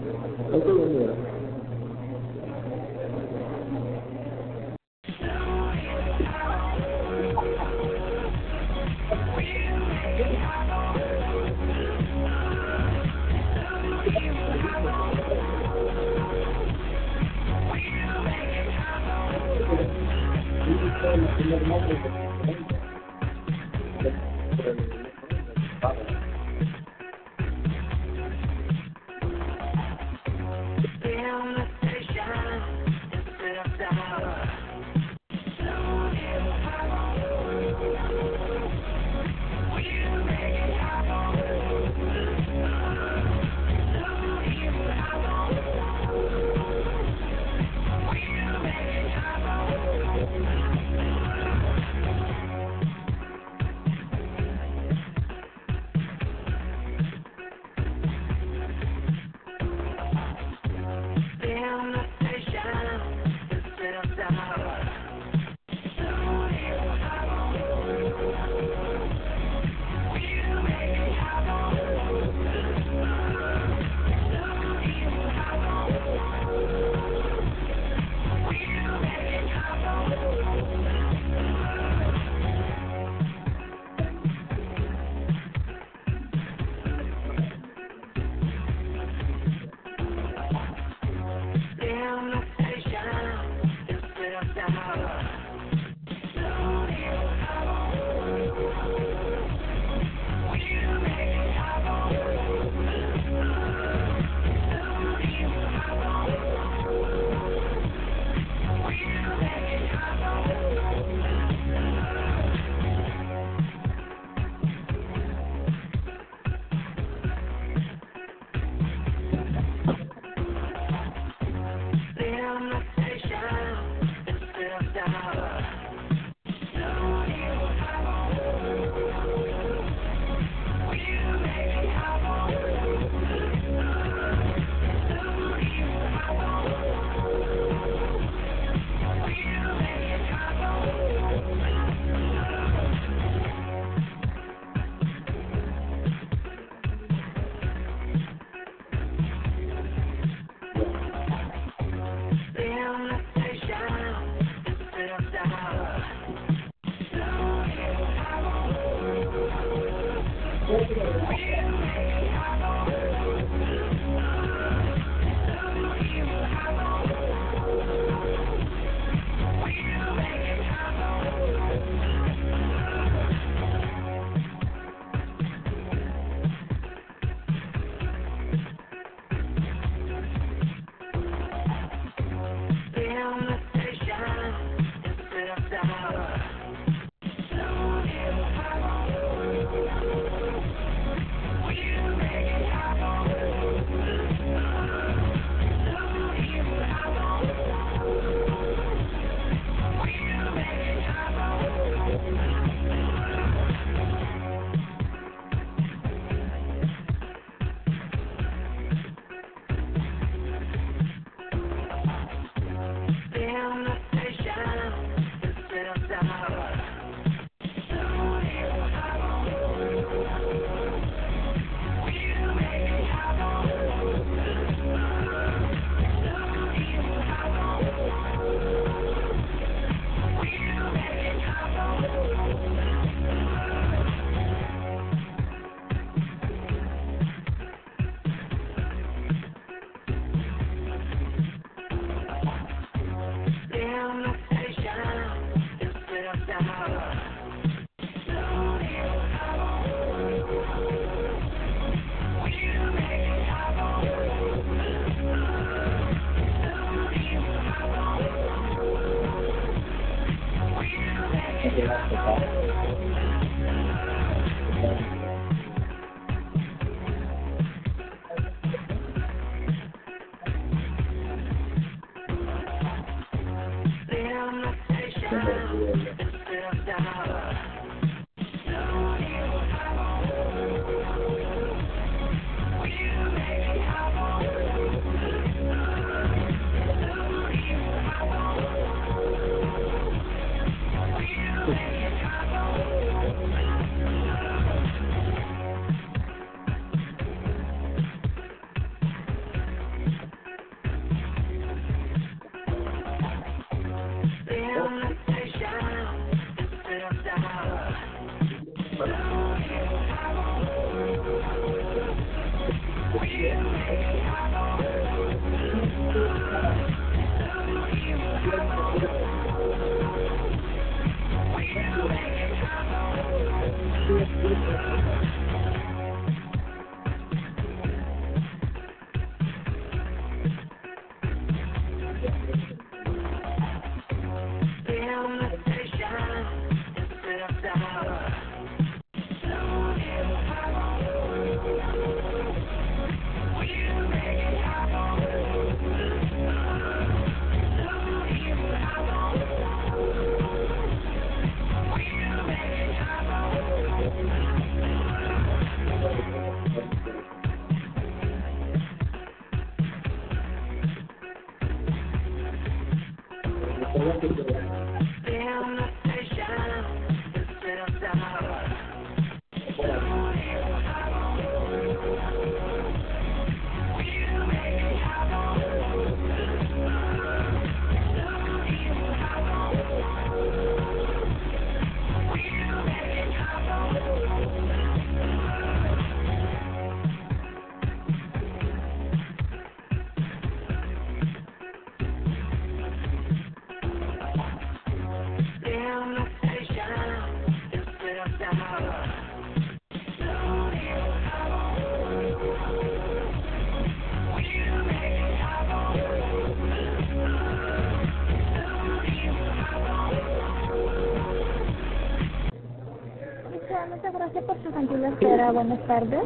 [415.23, 415.51] Espera.
[415.51, 416.21] Buenas tardes.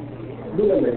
[0.57, 0.93] Dígame.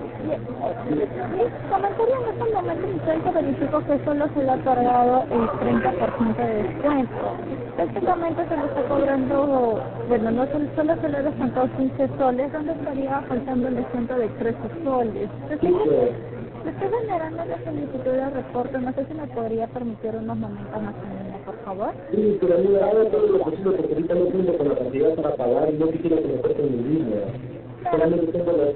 [1.70, 6.36] Comentario en estos momentos mi centro verifico que solo se le ha otorgado el 30%
[6.36, 7.36] de descuento.
[7.77, 12.72] Prácticamente se le está cobrando, bueno, no solo, se le ha descontado 15 soles, donde
[12.72, 15.28] estaría faltando el descuento de 13 soles.
[15.48, 20.82] Le estoy generando la solicitud de reporte, no sé si me podría permitir unos momentos
[20.82, 21.90] más en línea, por favor.
[22.10, 25.36] Sí, pero mira, haga todo lo posible porque ahorita no tengo con la cantidad para
[25.36, 27.49] pagar y no quisiera que me corten mi línea.
[27.90, 28.73] Solamente tengo la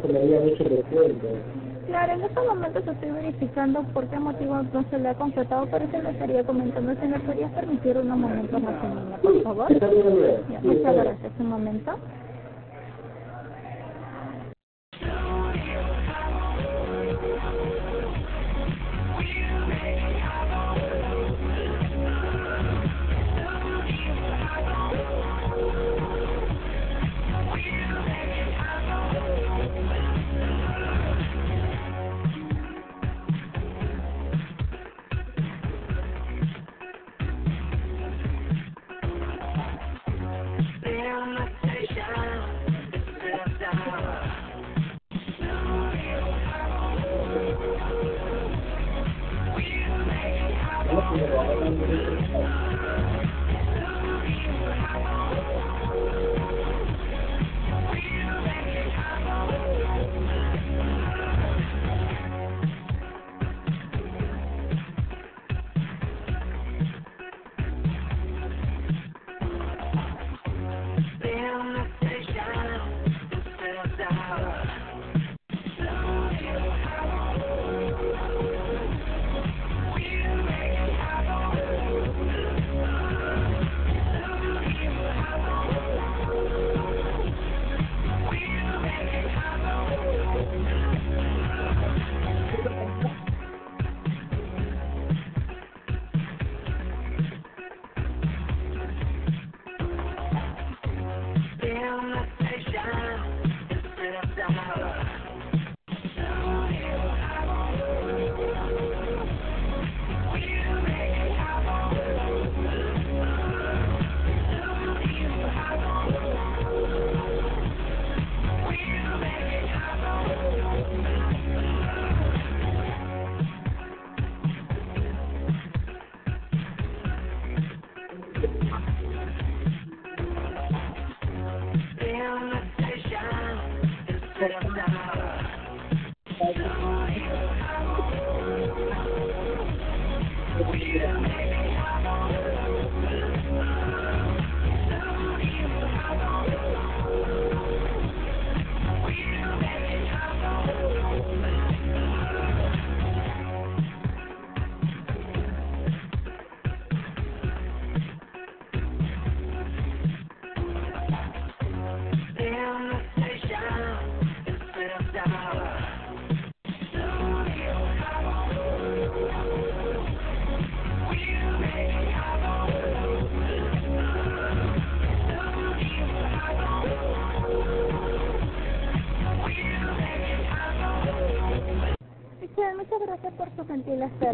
[0.00, 1.28] que me habían hecho el descuento.
[1.86, 5.86] Claro, en estos momentos estoy verificando por qué motivo no se le ha completado, pero
[5.90, 9.72] se le estaría comentando si me podría permitir unos momentos más en línea, por favor.
[9.72, 10.28] Está bien, amiga.
[10.48, 11.04] Ya, Sí, muchas bien.
[11.04, 11.32] gracias.
[11.38, 11.92] Un momento.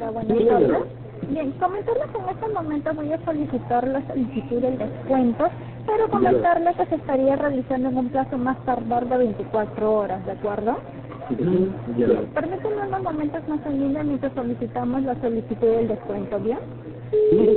[0.09, 0.59] Espera.
[0.59, 1.09] Buenas tardes.
[1.31, 5.49] Bien, comentarles que en este momento voy a solicitar la solicitud del descuento,
[5.87, 10.33] pero comentarle que se estaría realizando en un plazo más tardar de 24 horas, ¿de
[10.33, 10.77] acuerdo?
[11.29, 16.59] Permítanme unos momentos más en línea mientras solicitamos la solicitud del descuento, ¿bien?
[17.33, 17.55] Bien,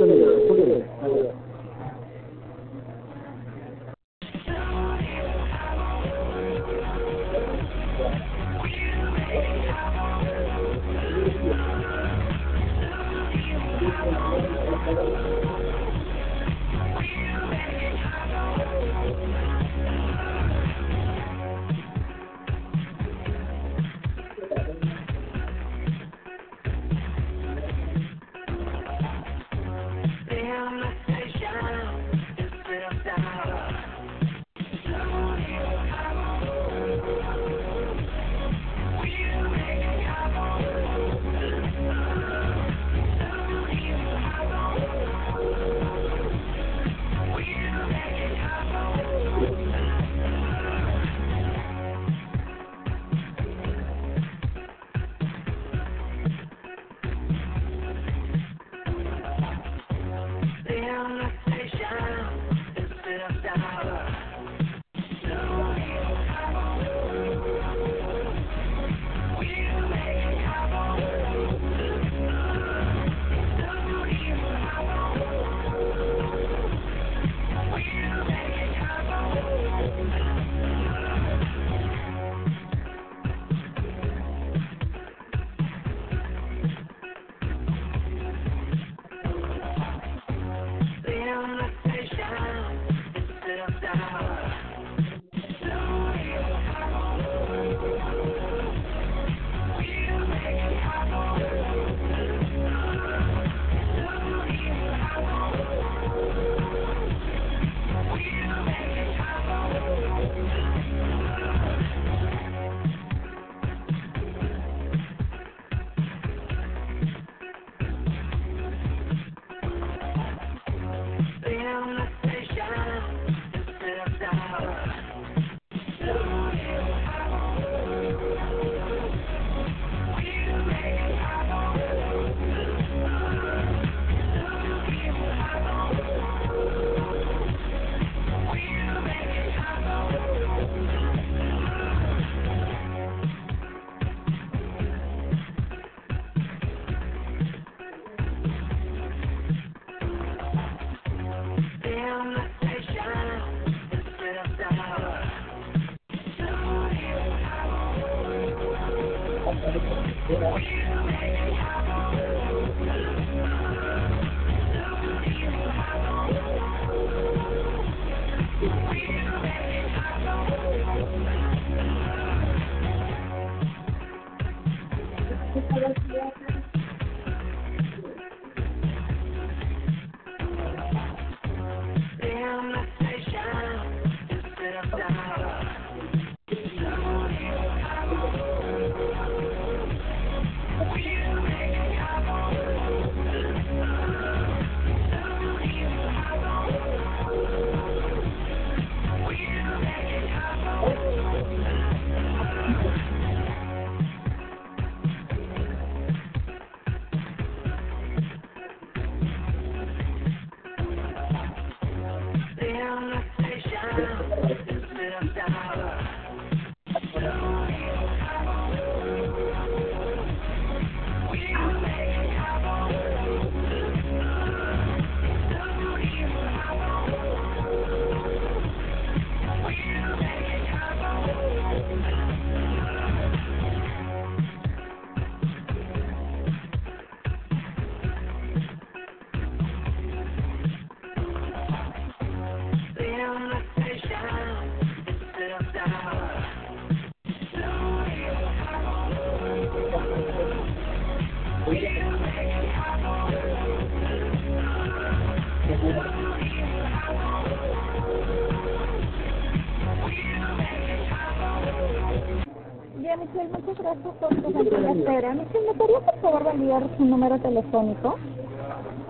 [265.12, 268.16] Michelle, ¿me podría por favor validar su número telefónico?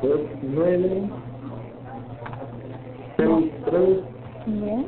[0.03, 1.03] Es 9
[3.17, 3.83] 6 3
[4.47, 4.87] Bien,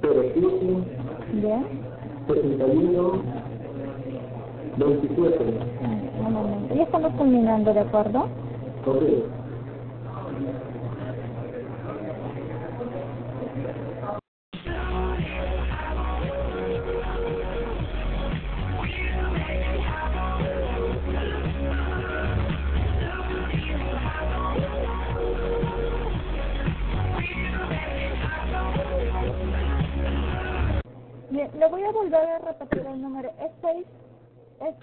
[0.00, 0.40] 07
[1.32, 1.66] bien.
[2.28, 3.22] 71
[4.76, 5.44] 27.
[6.24, 6.74] Un momento.
[6.76, 8.28] Ya estamos culminando, ¿de acuerdo?
[8.86, 9.02] Ok.
[31.58, 33.30] Le voy a volver a repetir el número.
[33.40, 33.86] Es 6,
[34.60, 34.74] es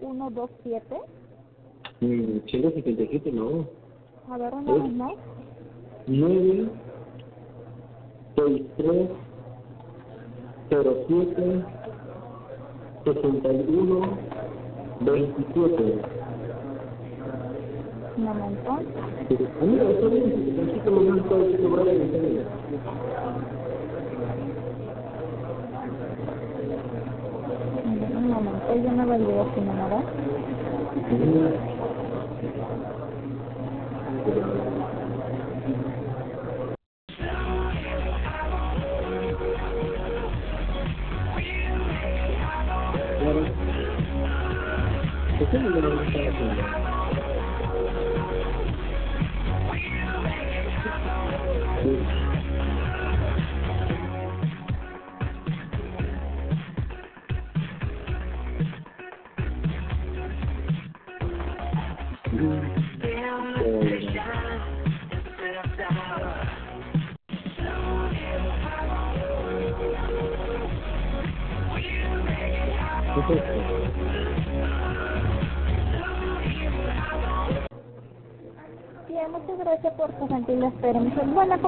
[0.00, 0.82] 963077127.
[2.00, 3.66] Mm, 177 no.
[4.28, 5.14] A ver, una vez más.
[6.08, 6.68] 9
[8.34, 9.08] 6 3
[10.70, 11.64] 07
[13.04, 14.00] 61
[15.00, 15.98] 27.
[18.16, 18.78] Un momento.
[19.62, 22.12] Mira, está bien, necesito mandar todo el sitio Brian
[27.92, 28.18] en serio.
[28.18, 30.04] Un momento, yo no validé su número.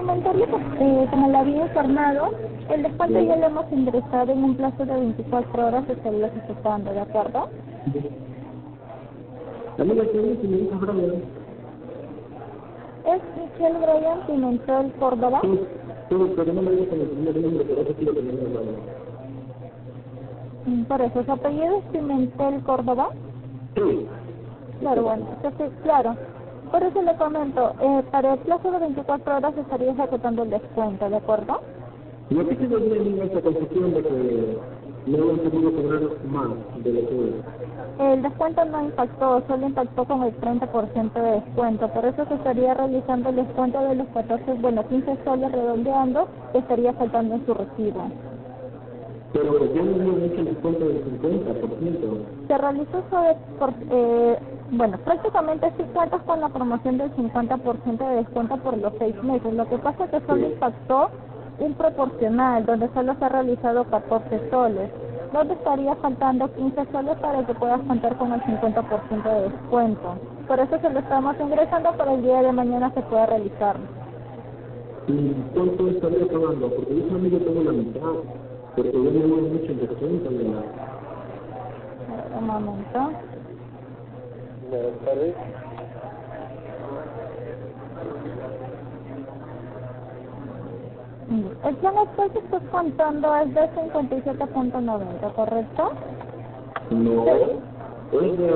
[0.04, 0.54] Comentarle que,
[0.84, 2.30] eh, como le había informado,
[2.68, 7.00] el descuento ya lo hemos ingresado en un plazo de 24 horas, estaría ejecutando, ¿de
[7.00, 7.48] acuerdo?
[9.78, 11.22] También la señorita Brian.
[13.06, 15.40] Es Michelle Brian Pimentel Córdoba.
[15.42, 15.60] Sí,
[16.10, 18.40] sí, pero no me digas con el primer nombre, pero eso sí lo tenemos
[20.66, 20.80] en.
[20.80, 23.08] Mm, Por eso, su apellido es Pimentel Córdoba.
[23.74, 24.06] Sí.
[24.80, 26.14] Claro, bueno, entonces, claro.
[26.74, 31.08] Por eso le comento, eh, para el plazo de 24 horas estaría ejecutando el descuento,
[31.08, 31.60] ¿de acuerdo?
[32.30, 34.58] Yo que tengo bien esa confusión de que
[35.06, 36.48] no hemos podido cobrar más
[36.82, 41.86] de lo que El descuento no impactó, solo impactó con el 30% de descuento.
[41.90, 46.58] Por eso se estaría realizando el descuento de los 14, bueno, 15 soles redondeando, que
[46.58, 48.08] estaría faltando en su recibo.
[49.34, 52.46] Pero ya no hemos hecho el descuento del 50%.
[52.46, 54.38] Se realizó sobre, por, eh,
[54.70, 59.52] bueno, prácticamente sí cuentas con la promoción del 50% de descuento por los seis meses.
[59.52, 61.10] Lo que pasa es que solo impactó
[61.58, 64.90] un proporcional, donde solo se ha realizado 14 soles.
[65.32, 70.14] Donde estaría faltando 15 soles para que puedas contar con el 50% de descuento.
[70.46, 73.76] Por eso se lo estamos ingresando para el día de mañana se pueda realizar.
[75.08, 76.68] ¿Y cuánto estaría pagando?
[76.68, 78.00] Porque yo solamente tengo la mitad,
[78.76, 79.72] porque yo no voy mucho.
[79.72, 80.64] A ver,
[82.38, 83.00] Un momento.
[84.70, 85.34] Buenas tardes.
[91.64, 95.90] El plan actual que estás contando es de 57.90, ¿correcto?
[96.90, 97.24] No,
[98.12, 98.52] es de,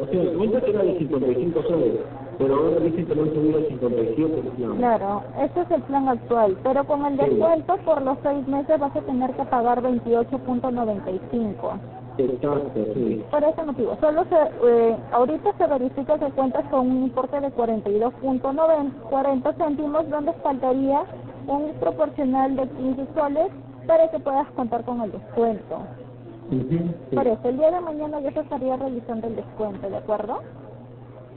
[0.00, 2.00] o sea, el que era de 55 soles,
[2.38, 4.74] pero ahora dicen que lo han subido a 57, no.
[4.76, 8.94] Claro, ese es el plan actual, pero con el descuento por los seis meses vas
[8.96, 11.78] a tener que pagar 28.95.
[12.16, 13.24] Exacto, sí.
[13.30, 14.36] Por ese motivo, solo se,
[14.68, 21.02] eh, ahorita se verifica que cuentas con un importe de 42.40 céntimos, donde faltaría
[21.48, 23.48] un proporcional de 15 soles
[23.86, 25.78] para que puedas contar con el descuento.
[26.50, 26.94] Sí.
[27.14, 30.40] Por eso, el día de mañana ya se estaría realizando el descuento, ¿de acuerdo?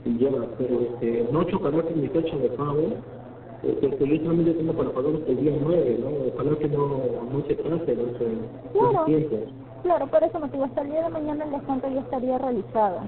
[0.04, 2.80] Ya, pero este, no chocará con mi fecha de pago,
[3.62, 6.08] eh, porque yo solamente tengo para pagar el día 9, ¿no?
[6.34, 6.88] Ojalá que no,
[7.32, 8.28] no se pase, no se,
[8.72, 9.04] Claro.
[9.82, 13.00] Claro, por ese motivo, hasta el día de mañana el descuento ya estaría realizado.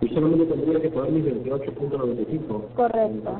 [0.00, 2.62] Y solamente tendría que pagar mis 28.95.
[2.76, 3.30] Correcto.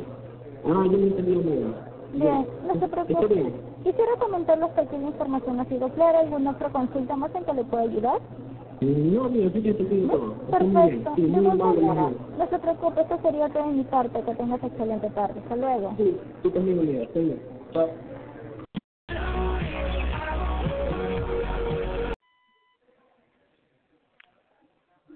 [0.64, 1.88] Ah, yo no entendí nada.
[2.12, 3.52] Bien, no se preocupe.
[3.84, 6.20] Quisiera comentarles que aquí la información ha sido clara.
[6.20, 8.20] ¿Alguna otra consulta más en que le pueda ayudar?
[8.80, 10.34] No, mira, sí que te pido todo.
[10.50, 14.22] Perfecto, no, no, no se preocupe, eso sería todo de mi parte.
[14.22, 15.40] Que tengas excelente tarde.
[15.40, 15.94] Hasta luego.
[15.96, 17.02] Sí, tú también, Olivia.
[17.02, 17.40] Hasta luego.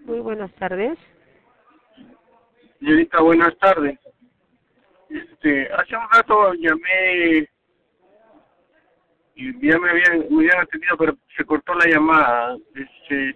[0.04, 0.98] Muy buenas tardes.
[2.80, 3.98] Señorita, buenas tardes.
[5.08, 7.48] Este, hace un rato llamé
[9.34, 12.56] y ya me habían, me habían atendido, pero se cortó la llamada.
[12.74, 13.34] Este,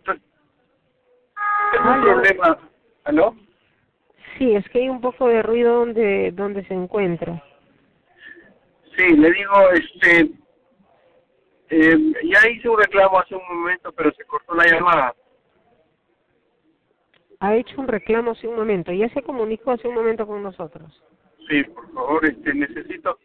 [1.72, 2.02] tengo un Aló.
[2.02, 2.58] problema.
[3.04, 3.34] ¿Aló?
[4.38, 7.42] Sí, es que hay un poco de ruido donde donde se encuentra.
[8.96, 10.30] Sí, le digo, este,
[11.70, 15.14] eh, ya hice un reclamo hace un momento, pero se cortó la llamada.
[17.40, 18.92] Ha hecho un reclamo hace un momento.
[18.92, 21.02] Ya se comunicó hace un momento con nosotros.
[21.48, 23.18] Sí, por favor, este, necesito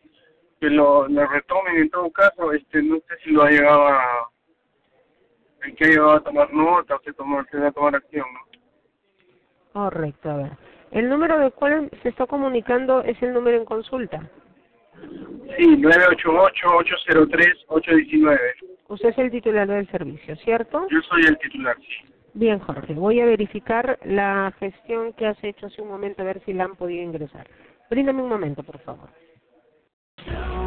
[0.61, 2.53] que lo, lo retomen en todo caso.
[2.53, 4.29] Este, no sé si lo ha llegado a,
[5.75, 8.41] que ha llegado a tomar nota o se, tomó, se va a tomar acción, ¿no?
[9.73, 10.51] Correcto, a ver.
[10.91, 14.29] El número del cual se está comunicando es el número en consulta.
[15.57, 18.39] Sí, 988-803-819.
[18.89, 20.85] Usted es el titular del servicio, ¿cierto?
[20.89, 22.05] Yo soy el titular, sí.
[22.33, 22.93] Bien, Jorge.
[22.93, 26.65] Voy a verificar la gestión que has hecho hace un momento a ver si la
[26.65, 27.47] han podido ingresar.
[27.89, 29.09] Bríndame un momento, por favor.
[30.27, 30.60] No!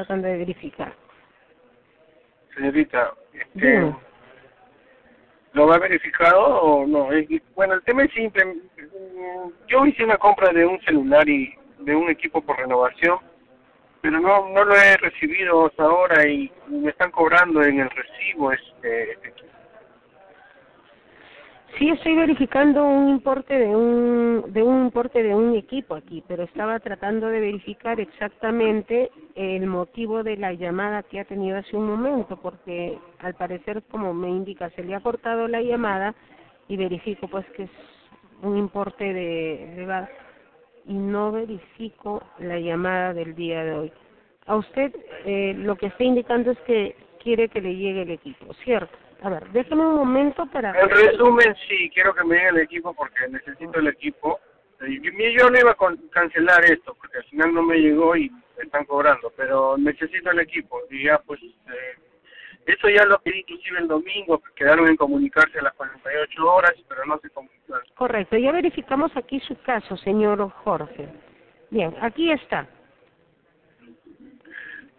[0.00, 0.92] Tratando de verificar.
[2.54, 3.96] Señorita, este, Dígame.
[5.52, 7.08] ¿lo ha verificado o no?
[7.54, 8.56] Bueno, el tema es simple.
[9.68, 13.18] Yo hice una compra de un celular y de un equipo por renovación,
[14.00, 18.52] pero no no lo he recibido hasta ahora y me están cobrando en el recibo
[18.52, 19.49] este, este equipo.
[21.78, 26.42] Sí, estoy verificando un importe de un de un importe de un equipo aquí, pero
[26.42, 31.86] estaba tratando de verificar exactamente el motivo de la llamada que ha tenido hace un
[31.86, 36.14] momento, porque al parecer, como me indica, se le ha cortado la llamada
[36.68, 37.70] y verifico pues que es
[38.42, 40.08] un importe de, de
[40.86, 43.92] y no verifico la llamada del día de hoy.
[44.46, 44.94] A usted
[45.24, 48.96] eh, lo que está indicando es que quiere que le llegue el equipo, ¿cierto?
[49.22, 50.70] A ver, déjeme un momento para...
[50.80, 54.40] En resumen, sí, quiero que me llegue el equipo porque necesito el equipo.
[54.80, 55.76] Yo no iba a
[56.10, 60.40] cancelar esto porque al final no me llegó y me están cobrando, pero necesito el
[60.40, 60.80] equipo.
[60.90, 61.98] Y ya, pues, eh,
[62.64, 67.04] eso ya lo pedí inclusive el domingo, quedaron en comunicarse a las 48 horas, pero
[67.04, 67.84] no se comunicaron.
[67.94, 71.08] Correcto, ya verificamos aquí su caso, señor Jorge.
[71.70, 72.66] Bien, aquí está.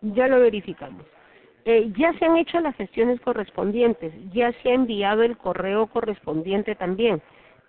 [0.02, 1.06] Ya lo verificamos.
[1.66, 6.76] Eh, ya se han hecho las gestiones correspondientes, ya se ha enviado el correo correspondiente
[6.76, 7.22] también.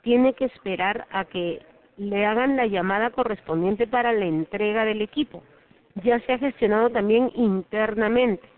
[0.03, 1.61] Tiene que esperar a que
[1.99, 5.43] le hagan la llamada correspondiente para la entrega del equipo.
[6.03, 8.49] Ya se ha gestionado también internamente.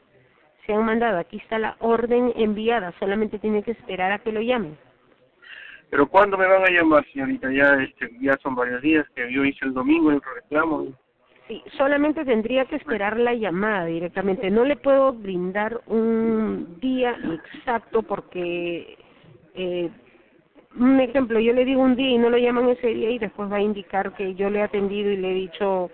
[0.66, 4.40] Se han mandado, aquí está la orden enviada, solamente tiene que esperar a que lo
[4.40, 4.78] llamen.
[5.90, 7.52] Pero ¿cuándo me van a llamar, señorita?
[7.52, 10.89] Ya este ya son varios días que yo hice el domingo el reclamo.
[11.48, 14.50] Sí, solamente tendría que esperar la llamada directamente.
[14.50, 17.16] No le puedo brindar un día
[17.54, 18.96] exacto porque,
[19.54, 19.90] eh,
[20.78, 23.52] un ejemplo, yo le digo un día y no lo llaman ese día y después
[23.52, 25.90] va a indicar que yo le he atendido y le he dicho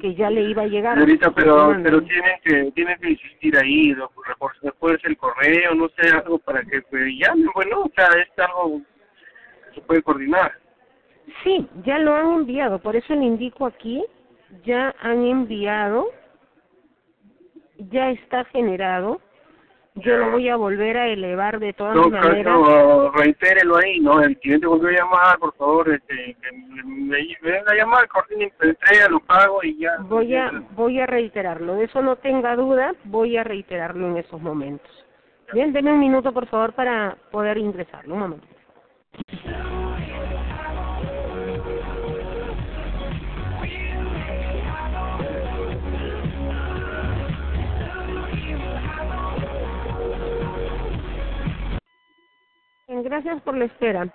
[0.00, 0.94] que ya le iba a llegar.
[0.94, 3.94] Señorita, pero pero tienen que tienen que insistir ahí,
[4.62, 8.80] después el correo, no sé, algo para que pues, llamen, bueno, o sea, es algo
[9.68, 10.52] que se puede coordinar.
[11.42, 14.04] Sí, ya lo han enviado, por eso le indico aquí,
[14.64, 16.08] ya han enviado,
[17.78, 19.20] ya está generado,
[19.94, 22.54] yo lo voy a volver a elevar de todas todo maneras.
[22.54, 24.22] caso, reitérelo ahí, ¿no?
[24.22, 26.36] El cliente volvió a llamar, por favor, este,
[26.84, 29.96] me, venga a llamar, coordinen, entrega, lo pago y ya.
[30.00, 34.40] Voy a, voy a reiterarlo, de eso no tenga duda, voy a reiterarlo en esos
[34.40, 34.90] momentos.
[35.52, 38.46] Bien, deme un minuto por favor para poder ingresarlo, un momento.
[53.02, 54.08] Gracias por la espera.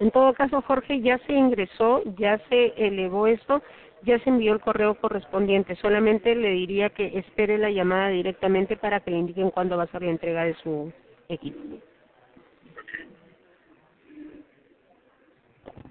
[0.00, 3.62] En todo caso, Jorge, ya se ingresó, ya se elevó esto,
[4.02, 5.76] ya se envió el correo correspondiente.
[5.76, 9.88] Solamente le diría que espere la llamada directamente para que le indiquen cuándo va a
[9.88, 10.92] ser la entrega de su
[11.28, 11.60] equipo.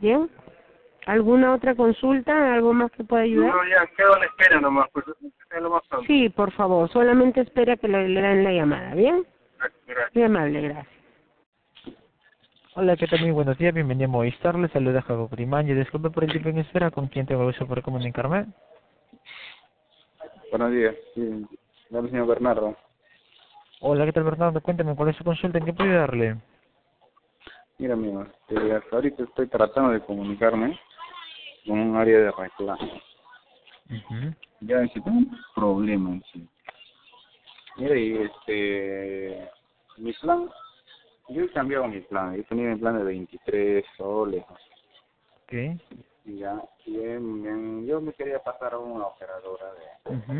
[0.01, 0.29] Bien.
[1.05, 2.53] ¿Alguna otra consulta?
[2.53, 3.55] ¿Algo más que pueda ayudar?
[3.55, 5.05] No, ya, quedo la espera nomás, pues,
[5.59, 5.83] lo más.
[6.05, 6.89] Sí, por favor.
[6.89, 8.93] Solamente espera que le, le den la llamada.
[8.93, 9.25] ¿Bien?
[9.87, 10.15] Gracias.
[10.15, 11.00] Muy amable, gracias.
[12.73, 13.19] Hola, ¿qué tal?
[13.19, 16.59] Muy buenos días, bienvenido a Movistar, les saluda Jacob Primaño, disculpe por el tiempo en
[16.59, 18.45] espera, ¿con quién tengo el gusto por comunicarme?
[20.51, 21.45] Buenos días, sí,
[21.91, 22.77] hola señor Bernardo.
[23.81, 24.61] Hola, ¿qué tal Bernardo?
[24.61, 25.57] Cuéntame, ¿cuál es su consulta?
[25.57, 26.37] ¿En qué puedo ayudarle?
[27.77, 30.79] Mira, amigo, este, hasta ahorita estoy tratando de comunicarme
[31.67, 33.01] con un área de reclamo.
[34.61, 36.47] Ya, sí, tengo un problema en sí.
[37.75, 39.49] Mira, y este,
[39.97, 40.49] mi plan,
[41.33, 44.57] yo he cambiado mi plan, yo tenía mi plan de 23 soles, ¿no?
[46.25, 50.33] Y ya, y yo me quería pasar a una operadora de, Ujú.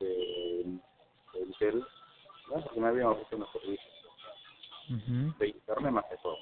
[0.00, 0.64] de,
[1.34, 1.84] de Intel,
[2.48, 2.62] ¿no?
[2.62, 3.92] porque me habían ofrecido unos servicios.
[5.38, 6.36] De internet más que todo.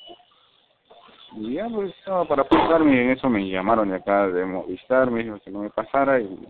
[1.37, 5.25] Y ya pues estaba para pasarme en eso me llamaron de acá de Movistar, me
[5.25, 6.47] dijo que no me pasara y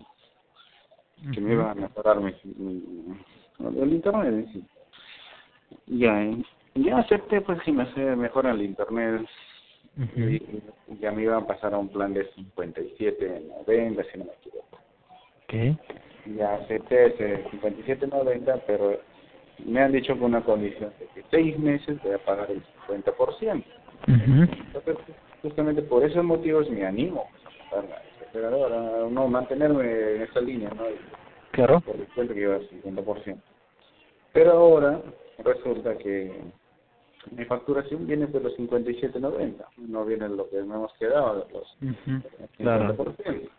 [1.33, 3.17] que me iban a mejorar mi, mi-
[3.81, 4.67] el internet sí.
[5.87, 6.43] Ya, eh,
[6.75, 9.25] ya acepté pues si me hace mejor el internet
[9.97, 10.19] Ujú.
[10.19, 10.41] y
[10.99, 14.79] ya me iban a pasar a un plan de 57.90 si no me equivoco.
[15.43, 15.79] Ok.
[16.37, 18.99] Ya acepté ese 57.90 pero
[19.65, 23.63] me han dicho con una condición de que seis meses voy a pagar el 50%.
[24.07, 24.51] Ujú.
[24.75, 24.97] Entonces,
[25.41, 30.21] justamente por esos motivos me animo a pasar a esta operadora, a no mantenerme en
[30.23, 30.83] esa línea, ¿no?
[31.51, 31.79] Claro.
[31.79, 33.41] por el cuento que iba al 50%.
[34.33, 35.01] Pero ahora
[35.43, 36.41] resulta que
[37.31, 41.77] mi facturación viene de los 57.90, no viene lo que me hemos quedado, de los
[41.81, 42.21] Ujú.
[42.57, 42.95] Claro.
[42.95, 43.49] 50%.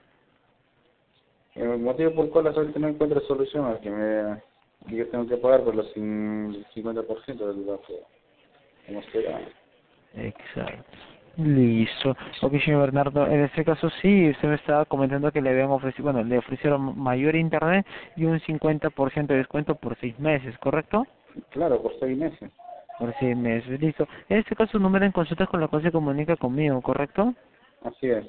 [1.54, 4.42] El motivo por el cual ahorita no encuentro solución a que me
[4.88, 7.94] que yo tengo que pagar por los cin- 50% del gasto.
[8.86, 9.40] Como será.
[10.14, 10.84] Exacto.
[11.38, 12.16] Listo.
[12.42, 16.04] Ok, señor Bernardo, en este caso sí, usted me estaba comentando que le habían ofrecido,
[16.04, 17.86] bueno, le ofrecieron mayor internet
[18.16, 21.06] y un 50% de descuento por seis meses, ¿correcto?
[21.50, 22.50] Claro, por seis meses.
[22.98, 24.08] Por seis meses, listo.
[24.28, 27.34] En este caso, un número en consulta con la cual se comunica conmigo, ¿correcto?
[27.82, 28.26] Así es.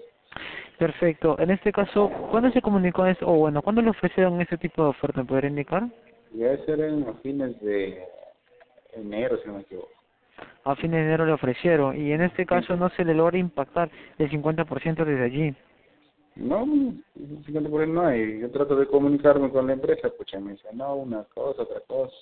[0.77, 1.39] Perfecto.
[1.39, 3.27] En este caso, ¿cuándo se comunicó esto?
[3.27, 5.22] O bueno, ¿cuándo le ofrecieron este tipo de oferta?
[5.22, 5.88] ¿Me podría indicar?
[6.31, 8.03] Debe ser en los fines de
[8.94, 9.89] enero, si no me equivoco.
[10.65, 13.89] A fin de enero le ofrecieron y en este caso no se le logra impactar
[14.19, 15.56] el 50% desde allí.
[16.35, 18.41] No, 50% no hay.
[18.41, 22.14] Yo trato de comunicarme con la empresa, pucha, me dice, no, una cosa, otra cosa.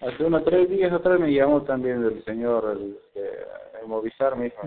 [0.00, 3.46] Hace unos tres días atrás me llamó también el señor, el, eh,
[3.82, 4.62] el Movistar, me dijo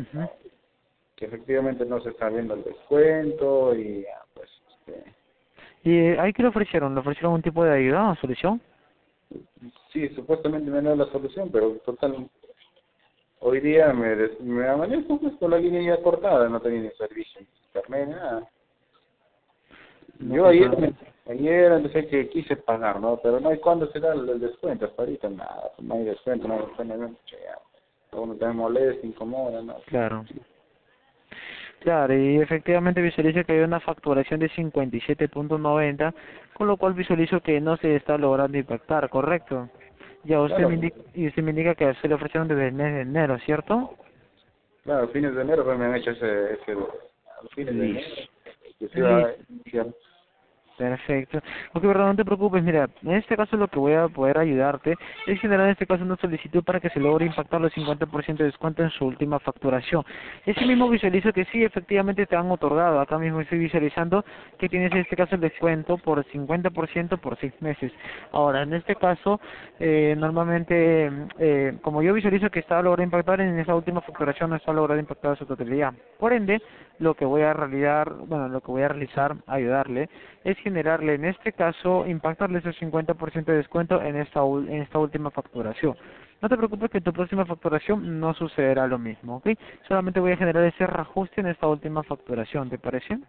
[1.15, 5.03] que efectivamente no se está viendo el descuento y pues, este,
[5.83, 6.93] ¿Y eh, ahí qué le ofrecieron?
[6.93, 8.59] ¿Le ofrecieron un tipo de ayuda o solución?
[9.93, 12.29] sí, supuestamente me da la solución, pero total,
[13.39, 16.89] hoy día me, des- me amanezco pues con la línea ya cortada, no tenía ni
[16.91, 18.49] servicio, ni internet, nada.
[20.19, 20.93] No, Yo ayer, me-
[21.27, 23.19] ayer empecé que quise pagar, ¿no?
[23.22, 26.56] Pero no hay cuándo se da el, descuento, hasta ahorita nada, no hay descuento, no
[26.56, 27.18] hay descuento, no hay.
[28.14, 29.76] Uno molesta, incomoda, ¿no?
[29.85, 30.26] Claro.
[31.80, 36.14] Claro, y efectivamente visualizo que hay una facturación de 57.90,
[36.53, 39.69] con lo cual visualizo que no se está logrando impactar, ¿correcto?
[40.23, 40.69] Ya usted Claro.
[40.69, 43.39] me indica, y usted me indica que se le ofrecieron desde el mes de enero,
[43.39, 43.95] ¿cierto?
[44.84, 48.07] Claro, fines de enero pues, me han hecho ese, ese los fines de enero.
[48.77, 48.99] Que se Listo.
[48.99, 49.88] iba a iniciar.
[50.77, 51.39] Perfecto.
[51.73, 52.64] Ok, verdad, no te preocupes.
[52.64, 54.95] Mira, en este caso lo que voy a poder ayudarte
[55.27, 58.45] es generar en este caso una solicitud para que se logre impactar los 50% de
[58.45, 60.03] descuento en su última facturación.
[60.45, 62.99] Ese mismo visualizo que sí, efectivamente te han otorgado.
[62.99, 64.26] Acá mismo estoy visualizando
[64.57, 67.91] que tienes en este caso el descuento por 50% por seis meses.
[68.31, 69.39] Ahora, en este caso,
[69.80, 74.56] eh, normalmente, eh, como yo visualizo que está logrado impactar, en esa última facturación no
[74.56, 75.93] está logrado impactar su totalidad.
[76.18, 76.61] Por ende,
[77.01, 80.07] lo que voy a realizar, bueno, lo que voy a realizar, ayudarle,
[80.43, 85.31] es generarle, en este caso, impactarle ese 50% de descuento en esta, en esta última
[85.31, 85.97] facturación.
[86.41, 89.49] No te preocupes que en tu próxima facturación no sucederá lo mismo, ¿ok?
[89.87, 93.19] Solamente voy a generar ese reajuste en esta última facturación, ¿te parece?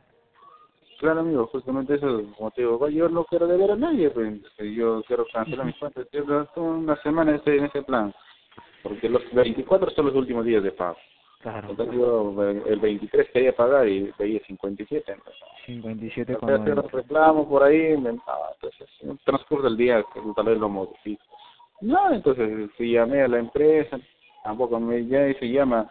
[0.99, 2.89] Claro, amigo, justamente eso es el motivo.
[2.89, 6.07] Yo no quiero deber a nadie, pues, yo quiero cancelar mis cuentas.
[6.13, 8.15] Yo una semana en ese plan,
[8.83, 10.97] porque los 24 son los últimos días de pago.
[11.43, 11.71] Claro.
[11.71, 15.13] Entonces eh, el 23 quería pagar y veía 57.
[15.13, 19.65] Entonces, 57 voy a hacer un reclamo por ahí, me, ah, entonces en el transcurso
[19.65, 20.05] del día
[20.37, 21.23] tal vez lo modifico.
[21.81, 23.99] No, entonces si llamé a la empresa,
[24.45, 25.91] tampoco me ya se llama,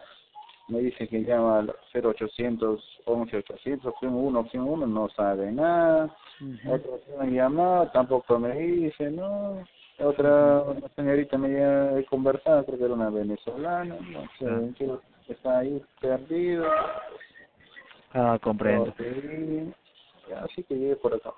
[0.68, 6.16] me dice que llama al 0800 11 800, opción 1, opción 1, no sabe nada.
[6.66, 9.62] Otra opción llamada, tampoco me dice, no.
[9.98, 14.90] Otra una señorita me he conversado, creo que era una venezolana, no sé,
[15.28, 16.66] está ahí perdido.
[18.12, 18.94] Ah, comprendo.
[18.98, 19.72] Sí,
[20.34, 21.32] Así que llegué por acá.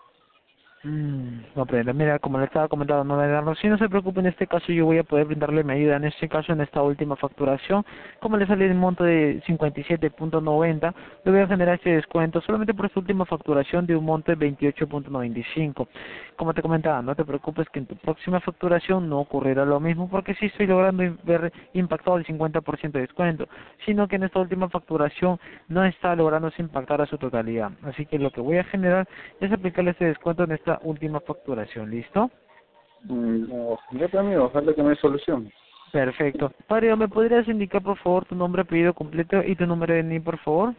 [0.84, 1.94] Mm, comprendo.
[1.94, 4.70] Mira, como le estaba comentando, no me dan si no se preocupe, en este caso
[4.70, 5.96] yo voy a poder brindarle mi ayuda.
[5.96, 7.86] En este caso, en esta última facturación,
[8.20, 10.94] como le sale el monto de 57.90,
[11.24, 14.36] le voy a generar este descuento solamente por esta última facturación de un monto de
[14.38, 15.88] 28.95.
[16.36, 20.10] Como te comentaba, no te preocupes que en tu próxima facturación no ocurrirá lo mismo
[20.10, 23.48] porque sí estoy logrando ver impactado el 50% de descuento,
[23.86, 25.38] sino que en esta última facturación
[25.68, 27.70] no está lográndose impactar a su totalidad.
[27.84, 29.08] Así que lo que voy a generar
[29.40, 32.30] es aplicarle este descuento en esta última facturación, ¿listo?
[33.02, 35.50] Mm, No, ya pues, amigo, ojalá que me dé solución.
[35.92, 36.52] Perfecto.
[36.66, 40.20] Padre, ¿me podrías indicar por favor tu nombre, apellido completo y tu número de NI,
[40.20, 40.74] por favor?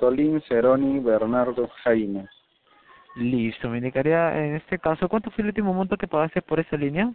[0.00, 2.26] Solín Ceroni Bernardo Jaime.
[3.14, 6.76] Listo, me indicaría en este caso, ¿cuánto fue el último monto que pagaste por esa
[6.76, 7.12] línea?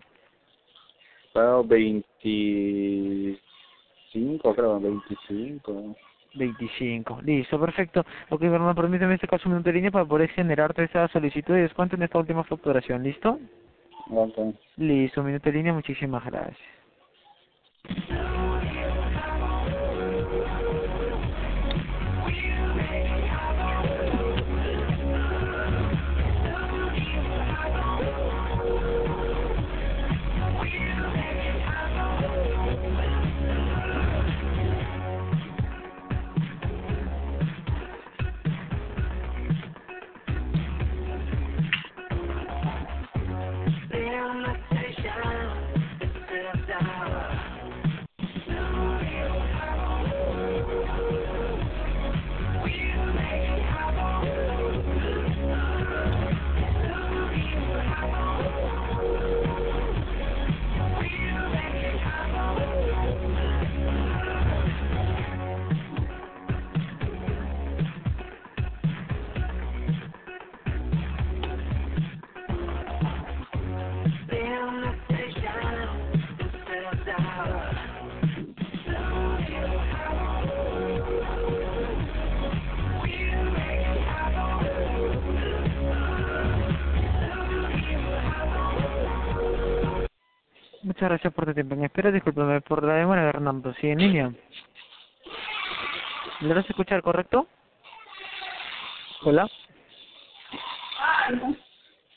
[1.34, 5.96] Pago 25, creo, 25.
[6.34, 7.22] 25.
[7.24, 8.06] Listo, perfecto.
[8.30, 11.54] Ok, Bernardo, permíteme en este caso un minuto de línea para poder generarte esa solicitud
[11.54, 13.40] de descuento en esta última facturación, ¿listo?
[14.78, 16.58] Listo, un minuto de línea, muchísimas gracias.
[91.04, 92.12] Muchas gracias por tu tiempo en espera.
[92.12, 93.74] Discúlpeme por la demora, Bernardo.
[93.74, 94.32] ¿Sí en línea?
[96.40, 97.46] ¿Le vas a escuchar, correcto?
[99.24, 99.50] Hola.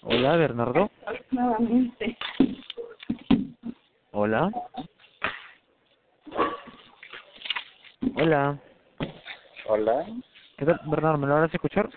[0.03, 0.91] Hola, Bernardo.
[1.33, 2.17] Nuevamente.
[4.13, 4.51] Hola.
[8.15, 8.59] Hola.
[9.67, 10.07] Hola.
[10.59, 11.19] ¿Qué tal, Bernardo?
[11.19, 11.91] ¿Me lo vas a escuchar?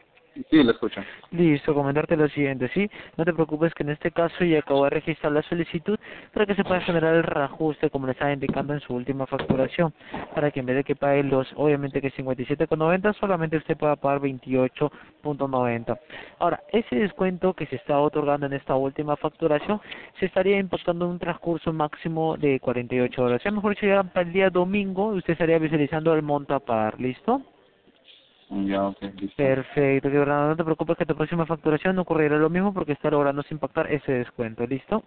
[0.50, 1.02] Sí, lo escucho.
[1.32, 2.90] Listo, comentarte lo siguiente, ¿sí?
[3.18, 5.98] No te preocupes que en este caso ya acabo de registrar la solicitud
[6.34, 9.94] para que se pueda generar el reajuste como le estaba indicando en su última facturación,
[10.34, 14.22] para que en vez de que pague los, obviamente que 57,90, solamente usted pueda pagar
[14.22, 16.00] 28,90.
[16.40, 19.82] Ahora, ese descuento que se está otorgando en esta última facturación
[20.20, 23.44] se estaría impactando en un transcurso máximo de 48 horas.
[23.44, 27.00] Ya mejor dicho, ya para el día domingo usted estaría visualizando el monto a pagar,
[27.00, 27.42] ¿listo?
[28.50, 29.36] Ya, ok, listo.
[29.38, 32.94] Perfecto, que verdad, no te preocupes que tu próxima facturación no ocurrirá lo mismo porque
[32.94, 35.04] está lográndose impactar ese descuento, ¿listo?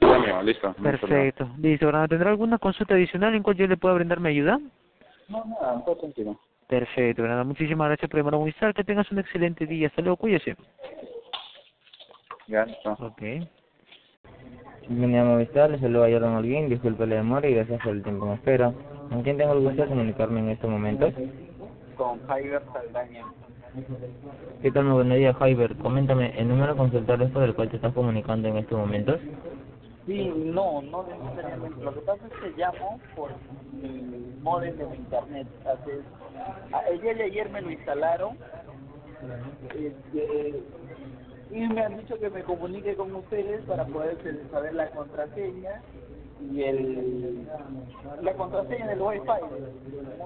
[0.00, 0.74] Amigo, listo.
[0.74, 4.60] Perfecto, listo, Bernardo, ¿tendrá alguna consulta adicional en cual yo le pueda brindar mi ayuda?
[5.28, 6.38] No, nada, todo tranquilo.
[6.68, 10.16] Perfecto, Bernardo, muchísimas gracias por llamar a Movistar, que tengas un excelente día, hasta luego,
[10.16, 10.54] cuídese.
[12.48, 12.92] Ya, listo.
[13.00, 13.22] Ok.
[14.88, 18.26] Bienvenido a Movistar, les saluda Jordan Holguín, disculpe la demora y gracias por el tiempo
[18.26, 18.72] en espera.
[19.08, 21.14] ¿Con quién tengo el gusto de comunicarme en estos momentos?
[21.96, 23.24] Con Javier Saldaña.
[24.62, 24.84] ¿Qué tal?
[24.84, 25.76] Muy buenos días, Jaiber.
[25.78, 29.20] Coméntame, ¿el número de consultores por el cual te estás comunicando en estos momentos?
[30.06, 31.82] Sí, no, no necesariamente.
[31.84, 33.30] Lo que pasa es que llamo por
[33.72, 35.46] mi modem de mi internet.
[35.66, 36.00] Hace,
[36.72, 38.38] a- el día de ayer me lo instalaron
[39.74, 40.62] este,
[41.50, 44.18] y me han dicho que me comunique con ustedes para poder
[44.50, 45.82] saber la contraseña
[46.40, 47.46] y el
[48.22, 50.20] la contraseña del wifi que.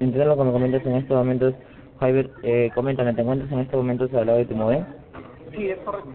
[0.00, 1.54] Entiendo lo que me comentas en estos momentos.
[1.98, 4.84] Jaiber, eh, coméntame, ¿te encuentras en estos momentos al lado de tu modem?
[5.54, 6.10] Sí, es correcto.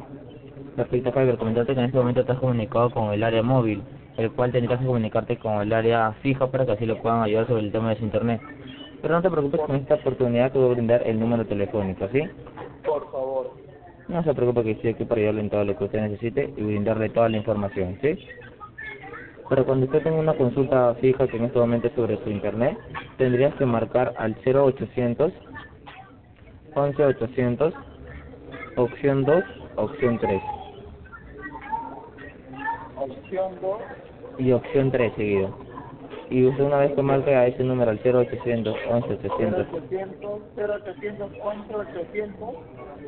[0.76, 3.84] Perfecto, Jaiber, comentarte que en este momento estás comunicado con el área móvil,
[4.18, 7.48] el cual tendrás que comunicarte con el área fija para que así le puedan ayudar
[7.48, 8.42] sobre el tema de su internet.
[9.02, 12.22] Pero no te preocupes, con esta oportunidad te voy a brindar el número telefónico, ¿sí?
[12.84, 13.25] Por favor.
[14.08, 16.62] No se preocupe que estoy aquí para ayudarle en todo lo que usted necesite y
[16.62, 18.18] brindarle toda la información, ¿sí?
[19.50, 22.78] Pero cuando usted tenga una consulta fija que en este momento es sobre su internet,
[23.18, 25.34] tendrías que marcar al 0800
[26.76, 27.74] 11800
[28.76, 29.44] opción 2,
[29.78, 30.42] opción 3
[32.98, 33.80] Opción 2.
[34.40, 35.65] y opción 3 seguido.
[36.30, 41.76] Y usted una vez que marque a ese número al 0800 11800, 0800, 0800, 11,
[41.76, 42.50] 800.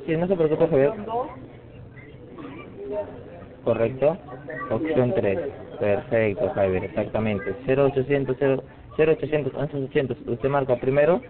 [0.05, 1.27] si no se preocupe Javier, Opción 2.
[3.63, 4.17] correcto,
[4.69, 5.39] opción 3,
[5.79, 8.63] perfecto Javier, exactamente, 0800 0,
[8.97, 11.21] 0800 11800, usted marca primero,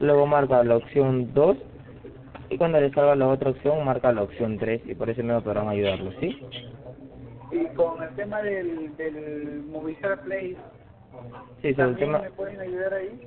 [0.00, 1.56] luego marca la opción 2
[2.50, 5.42] y cuando le salga la otra opción marca la opción 3 y por ese medio
[5.42, 6.36] podrán ayudarlo, ¿sí?
[7.50, 10.56] Y con el tema del, del Movistar Play,
[11.62, 13.20] Sí, sobre el ¿también tema, me pueden ayudar ahí?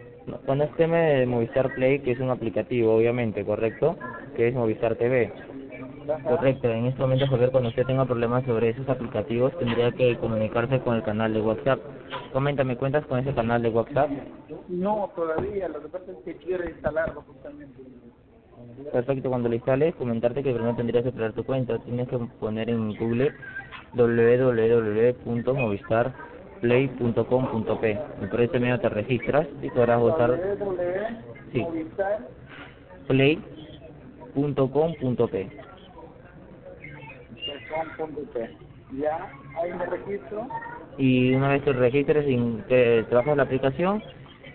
[0.45, 3.97] con el tema de Movistar Play, que es un aplicativo obviamente, correcto,
[4.35, 5.31] que es Movistar TV.
[6.23, 10.79] Correcto, en este momento Javier, cuando usted tenga problemas sobre esos aplicativos, tendría que comunicarse
[10.79, 11.79] con el canal de WhatsApp.
[12.33, 14.09] Coméntame, ¿cuentas con ese canal de WhatsApp?
[14.67, 17.81] No, todavía, lo que pasa es que quiero instalarlo justamente.
[18.91, 21.79] Perfecto, cuando lo instales, comentarte que primero tendrías que crear tu cuenta.
[21.79, 23.33] Tienes que poner en Google
[28.21, 30.39] y por ese medio te registras y podrás gozar
[31.51, 31.65] Sí.
[33.07, 35.49] Play.com.p.
[37.97, 38.49] com.p.
[38.99, 39.31] Ya,
[39.61, 40.47] ahí me registro.
[40.97, 42.25] y una vez te registres
[42.67, 44.03] te te bajas la aplicación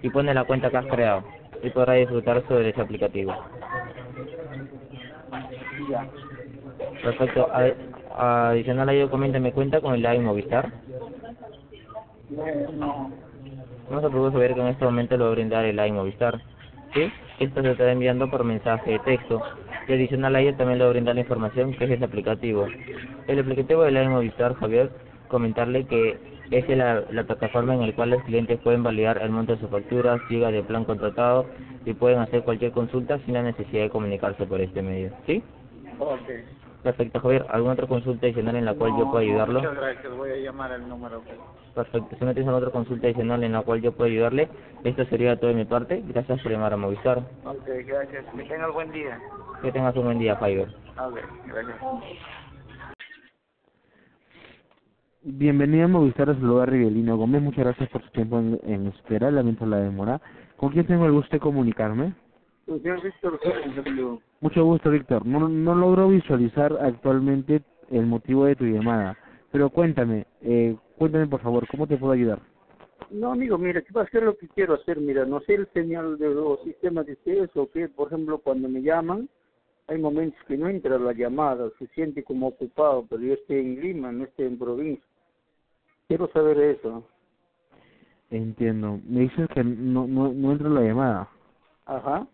[0.02, 1.24] y pones la cuenta que has creado
[1.62, 3.34] y podrás disfrutar sobre ese aplicativo.
[5.90, 6.06] Ya.
[7.02, 7.48] Perfecto.
[8.16, 10.70] Adicional a ello, coméntame, ¿cuenta con el Live Movistar?
[12.30, 13.10] No.
[13.90, 16.40] No se preocupe ver que en este momento lo va a brindar el Live Movistar.
[16.92, 17.12] ¿Sí?
[17.38, 19.42] Esto se está enviando por mensaje de texto.
[19.86, 22.66] Y adicional a ello también le va a brindar la información que es ese aplicativo.
[23.28, 24.90] El aplicativo de Live Movistar, Javier,
[25.28, 26.18] comentarle que
[26.50, 29.70] es la, la plataforma en la cual los clientes pueden validar el monto de sus
[29.70, 31.46] facturas, gigas de plan contratado
[31.84, 35.12] y pueden hacer cualquier consulta sin la necesidad de comunicarse por este medio.
[35.26, 35.42] ¿Sí?
[35.98, 36.30] Ok.
[36.86, 37.44] Perfecto, Javier.
[37.48, 39.58] ¿Alguna otra consulta adicional en la cual yo pueda ayudarlo?
[39.58, 41.20] Muchas gracias, voy a llamar al número.
[41.74, 42.16] Perfecto.
[42.16, 44.48] Si no tienes alguna otra consulta adicional en la cual yo pueda ayudarle,
[44.84, 46.00] esto sería todo de mi parte.
[46.06, 47.18] Gracias por llamar a Movistar.
[47.42, 48.24] Ok, gracias.
[48.36, 49.20] Que tengas buen día.
[49.62, 50.68] Que tengas un buen día, Javier.
[50.96, 51.18] Ok,
[51.48, 51.76] gracias.
[55.22, 57.42] Bienvenido a Movistar, es lugar Rivelino Gómez.
[57.42, 60.20] Muchas gracias por su tiempo en, en espera, lamento la demora.
[60.56, 62.14] ¿Con quién tengo el gusto de comunicarme?
[62.64, 65.26] Señor Víctor Gómez, Mucho gusto, Víctor.
[65.26, 69.16] No, no logro visualizar actualmente el motivo de tu llamada.
[69.50, 72.40] Pero cuéntame, eh, cuéntame por favor, ¿cómo te puedo ayudar?
[73.10, 74.08] No, amigo, mira, ¿qué pasa?
[74.10, 75.00] ¿Qué es lo que quiero hacer?
[75.00, 78.68] Mira, no sé el señal de los sistemas de ustedes o que, por ejemplo, cuando
[78.68, 79.28] me llaman,
[79.86, 83.80] hay momentos que no entra la llamada, se siente como ocupado, pero yo estoy en
[83.80, 85.04] Lima, no estoy en provincia.
[86.08, 87.06] Quiero saber eso.
[88.30, 89.00] Entiendo.
[89.06, 91.28] Me dices que no, no, no entra la llamada.
[91.84, 92.26] Ajá.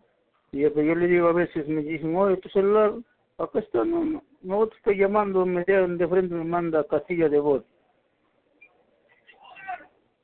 [0.52, 2.92] Y yo, yo le digo a veces, me dicen, oye, tu celular,
[3.38, 7.30] acá está, no, no, no te estoy llamando, me de, de frente me manda casilla
[7.30, 7.64] de voz.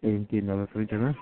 [0.03, 1.17] Entiendo, a ver, permíteme.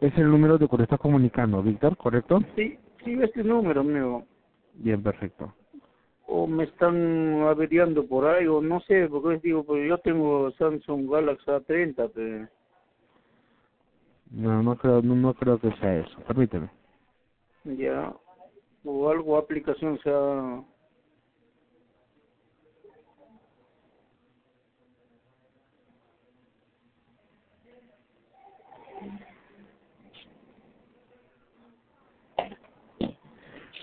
[0.00, 2.40] Es el número de que te estás comunicando, Víctor, ¿correcto?
[2.54, 4.24] Sí, sí, este número, amigo.
[4.74, 5.52] Bien, perfecto.
[6.32, 10.52] O me están averiando por ahí, o no sé, porque les digo, pues yo tengo
[10.52, 12.48] Samsung Galaxy A30, pero...
[14.30, 16.20] No, no creo, no, no creo que sea eso.
[16.28, 16.70] Permíteme.
[17.64, 18.14] Ya,
[18.84, 20.62] o algo, aplicación sea...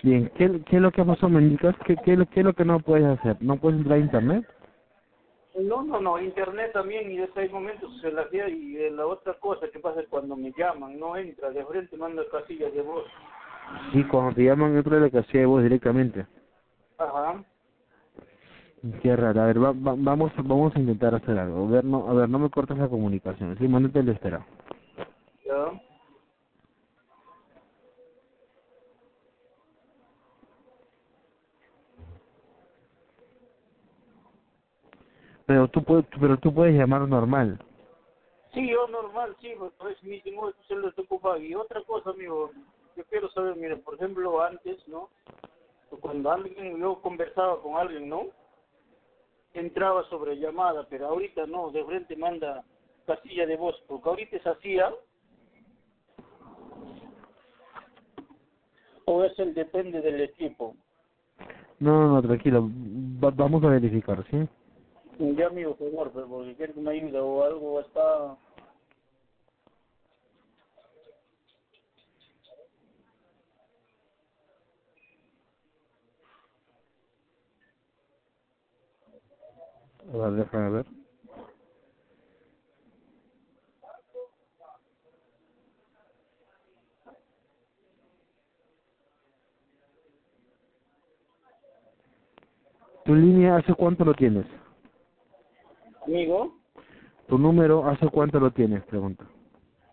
[0.02, 1.74] Bien, ¿qué, qué es lo que o menos indicas?
[1.84, 3.36] ¿Qué, qué, es lo- qué es lo que no puedes hacer?
[3.40, 4.46] ¿No puedes entrar a internet?
[5.58, 9.06] No, no, no, internet también y desde hay momentos se la hacía y eh, la
[9.06, 12.82] otra cosa que pasa es cuando me llaman, no entra, de frente manda casillas de
[12.82, 13.04] voz.
[13.92, 16.26] Sí, cuando te llaman entra de la casilla de voz directamente.
[16.98, 17.44] Ajá,
[19.02, 19.42] Qué raro.
[19.42, 21.66] A ver, va- va- vamos, vamos a intentar hacer algo.
[21.66, 23.56] A ver, no, a ver, no me cortes la comunicación.
[23.58, 24.46] Sí, mándate el espera.
[25.44, 25.80] ya.
[35.48, 37.58] Pero tú puedes, pero tú puedes llamar normal.
[38.52, 41.38] Sí, yo normal, sí, pues mi tengo se lo estoy ocupado.
[41.38, 42.50] Y otra cosa, amigo,
[42.94, 45.08] yo quiero saber, mire, por ejemplo, antes, ¿no?
[46.00, 48.24] Cuando alguien, yo conversaba con alguien, ¿no?
[49.54, 52.62] Entraba sobre llamada, pero ahorita no, de frente manda
[53.06, 54.92] casilla de voz, porque ahorita se hacía.
[59.06, 60.76] O es el depende del equipo.
[61.80, 62.68] No, no, no, tranquilo.
[63.24, 64.46] Va- vamos a verificar, ¿sí?
[65.18, 68.32] Ya, amigo, por favor, pero porque quiero que me ayude o algo está...
[79.92, 80.86] A ver, ver.
[93.06, 94.46] ¿Tu línea hace cuánto lo tienes?
[96.08, 96.54] Amigo,
[97.28, 98.82] ¿Tu número hace cuánto lo tienes?
[98.86, 99.26] Pregunta.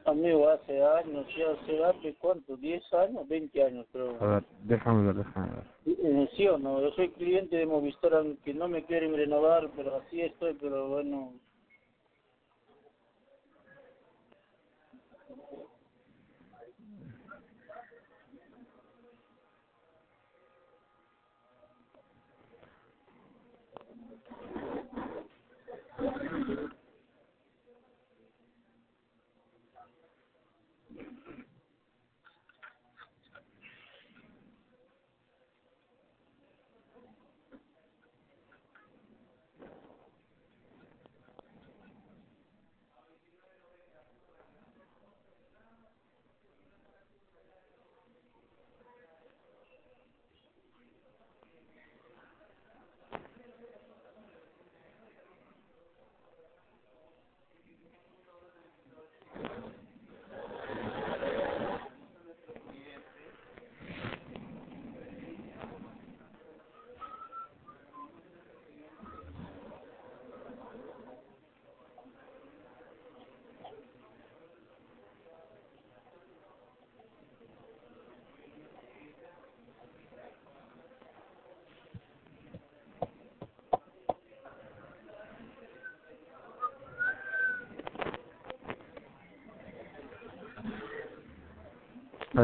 [0.05, 4.15] amigo, hace años, ya hace, hace cuánto, 10 años, 20 años, creo.
[4.21, 6.29] A ver, déjame ver, déjame ver.
[6.37, 10.21] Sí o no, yo soy cliente de Movistar, aunque no me quieren renovar, pero así
[10.21, 11.33] estoy, pero bueno.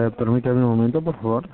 [0.01, 1.47] Ver, permítame un momento, por favor.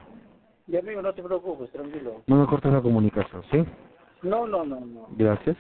[0.67, 2.23] Ya, amigo, no te preocupes, tranquilo.
[2.27, 3.65] No me cortes la comunicación, ¿sí?
[4.21, 5.07] No, no, no, no.
[5.17, 5.57] Gracias.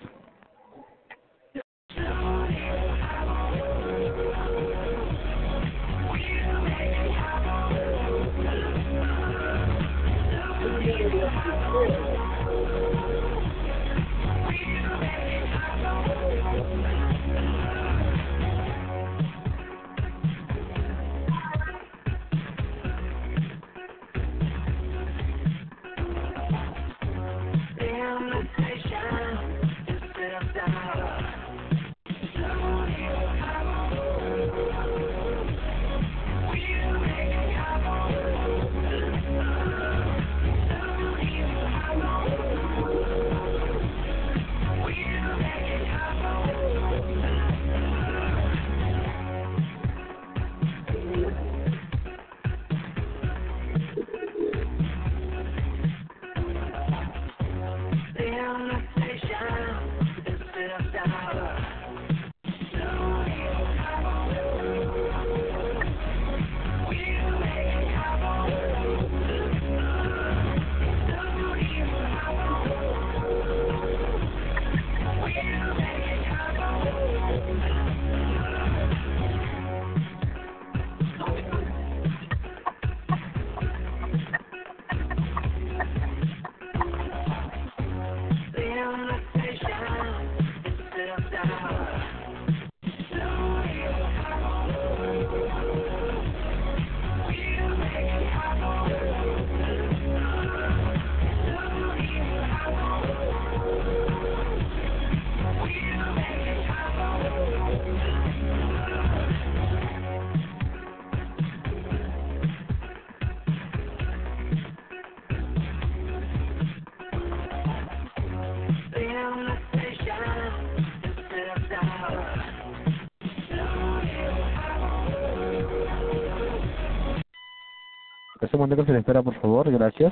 [128.57, 130.11] Ese momento se le espera, por favor, gracias.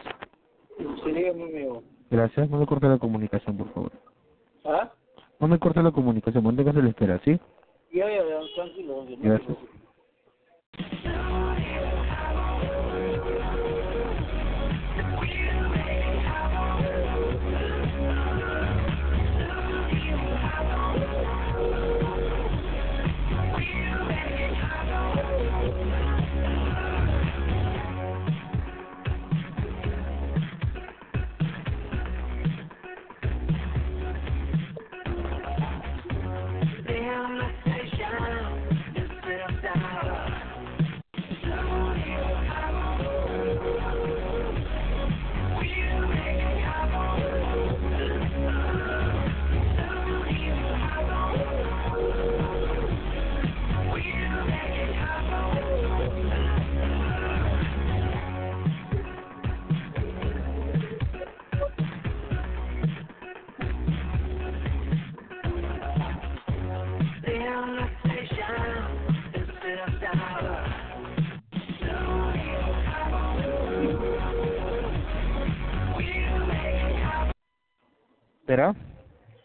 [0.78, 1.82] Sí, dígame, amigo.
[2.12, 3.92] Gracias, no me corte la comunicación, por favor.
[4.64, 4.92] ¿Ah?
[5.40, 7.40] No me corte la comunicación, momento se le espera, ¿sí?
[7.92, 9.04] Ya, ya, ya, tranquilo.
[9.18, 9.58] Gracias.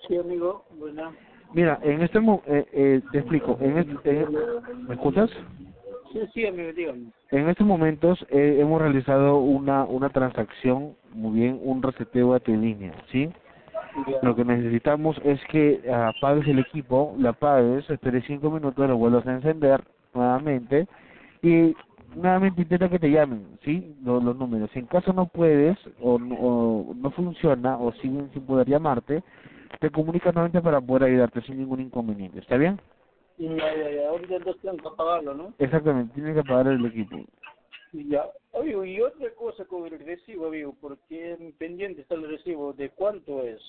[0.07, 1.11] Sí, amigo, buena.
[1.53, 4.27] Mira, en este mo eh, eh, te explico, en este,
[4.87, 5.31] ¿me escuchas?
[6.13, 7.07] Sí, sí, amigo, dígame.
[7.31, 12.53] En estos momentos eh, hemos realizado una una transacción, muy bien, un reseteo a tu
[12.53, 13.29] línea, ¿sí?
[14.23, 19.27] Lo que necesitamos es que apagues el equipo, la apagues, esperes cinco minutos, lo vuelvas
[19.27, 19.83] a encender
[20.15, 20.87] nuevamente
[21.43, 21.75] y
[22.15, 23.97] nuevamente intenta que te llamen, ¿sí?
[24.03, 24.71] Los, los números.
[24.73, 29.23] Si en caso no puedes o no, o no funciona o siguen sin poder llamarte,
[29.81, 32.39] te comunicas nuevamente para poder ayudarte sin ningún inconveniente.
[32.39, 32.81] ¿Está bien?
[33.39, 35.55] Ya, ya, ya, ahorita entonces tengo que apagarlo, ¿no?
[35.59, 37.25] Exactamente, tienes que apagar el equipo.
[37.93, 42.73] Ya, amigo, y otra cosa con el recibo, amigo, porque en pendiente está el recibo,
[42.73, 43.61] ¿de cuánto es?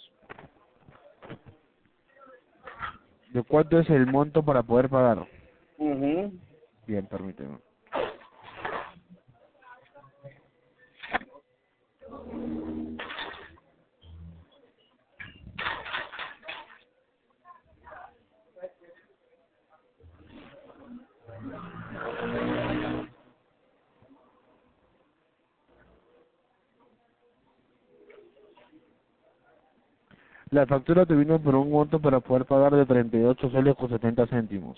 [3.30, 5.26] ¿De cuánto es el monto para poder pagar?
[5.78, 6.38] Mhm.
[6.86, 7.58] Bien, permíteme.
[30.52, 34.28] La factura te vino por un monto para poder pagar de 38 soles con 70
[34.28, 34.78] céntimos.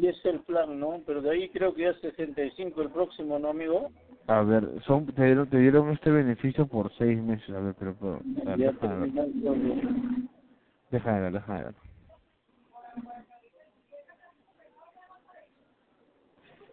[0.00, 1.02] Y es el plan, ¿no?
[1.04, 3.90] Pero de ahí creo que ya es 65 el próximo, ¿no, amigo?
[4.28, 7.50] A ver, son te dieron, te dieron este beneficio por seis meses.
[7.50, 7.94] A ver, pero...
[8.00, 8.74] pero a ver,
[11.32, 11.74] déjame ver.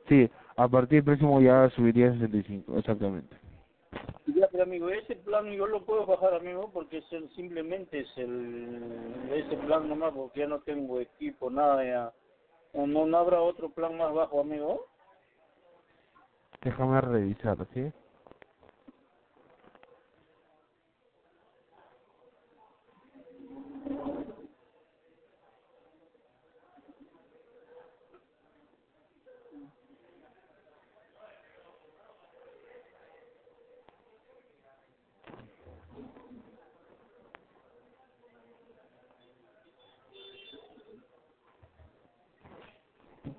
[0.07, 3.35] Sí, a partir del próximo ya subiría a 65, exactamente.
[4.27, 8.17] Ya, pero amigo, ese plan yo lo puedo bajar, amigo, porque es el, simplemente es
[8.17, 8.81] el
[9.33, 12.13] ese plan nomás, porque ya no tengo equipo, nada ya.
[12.77, 14.85] ¿O no, no habrá otro plan más bajo, amigo?
[16.61, 17.91] Déjame revisar, ¿sí?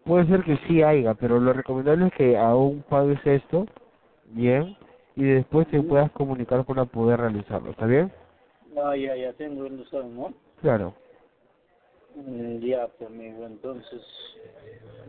[0.09, 3.67] Puede ser que sí haya, pero lo recomendable es que aún pagues esto,
[4.31, 4.75] bien,
[5.17, 8.11] y después te puedas comunicar para poder realizarlo, ¿está bien?
[8.83, 10.33] Ah, ya, ya tengo el ¿no?
[10.63, 10.95] Claro.
[12.15, 14.01] Mm, Ya, pues, amigo, entonces...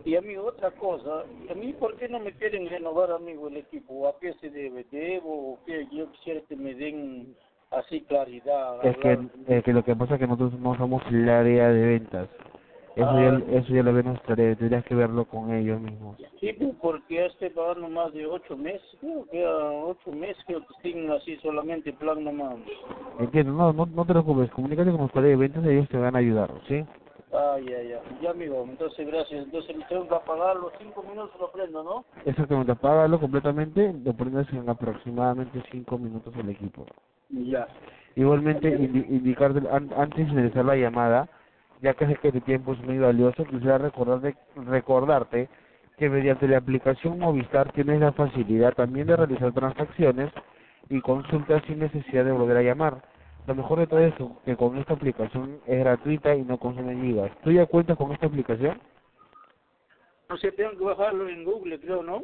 [0.03, 4.05] Y, amigo, otra cosa, ¿a mí por qué no me quieren renovar, amigo, el equipo?
[4.05, 4.85] ¿A qué se debe?
[4.91, 5.87] ¿Debo o qué?
[5.93, 7.37] Yo quisiera que me den
[7.71, 8.85] así claridad.
[8.85, 9.17] Es que,
[9.47, 12.27] es que lo que pasa es que nosotros no somos el área de ventas.
[12.99, 13.39] Eso Ah.
[13.47, 16.17] ya, eso ya lo ve nuestra área, tendrías que verlo con ellos mismos.
[16.39, 20.43] Sí, pues, porque ya estoy pagando más de ocho meses, creo que a ocho meses
[20.45, 22.57] que siguen así solamente plan nomás.
[23.19, 25.97] Entiendo, no, no, no te preocupes, comunícate con nuestra área de ventas y ellos te
[25.97, 26.83] van a ayudar, ¿sí?
[27.31, 28.01] Ah, ya, ya.
[28.21, 29.45] Ya, amigo, entonces gracias.
[29.45, 32.03] Entonces tengo que apagar los cinco minutos, lo prendo, ¿no?
[32.25, 36.85] Exactamente, apágalo completamente, lo prendes en aproximadamente cinco minutos el equipo.
[37.29, 37.67] Ya.
[38.15, 41.29] Igualmente, indi- indicarte an- antes de realizar la llamada,
[41.81, 45.49] ya que sé que tu tiempo es muy valioso, quisiera recordarte, recordarte
[45.97, 50.31] que mediante la aplicación Movistar tienes la facilidad también de realizar transacciones
[50.89, 53.01] y consultas sin necesidad de volver a llamar.
[53.47, 57.31] Lo mejor de todo eso, que con esta aplicación es gratuita y no consume gigas.
[57.43, 58.79] ¿Tú ya cuentas con esta aplicación?
[60.29, 62.23] No sé, tengo que bajarlo en Google, creo, ¿no?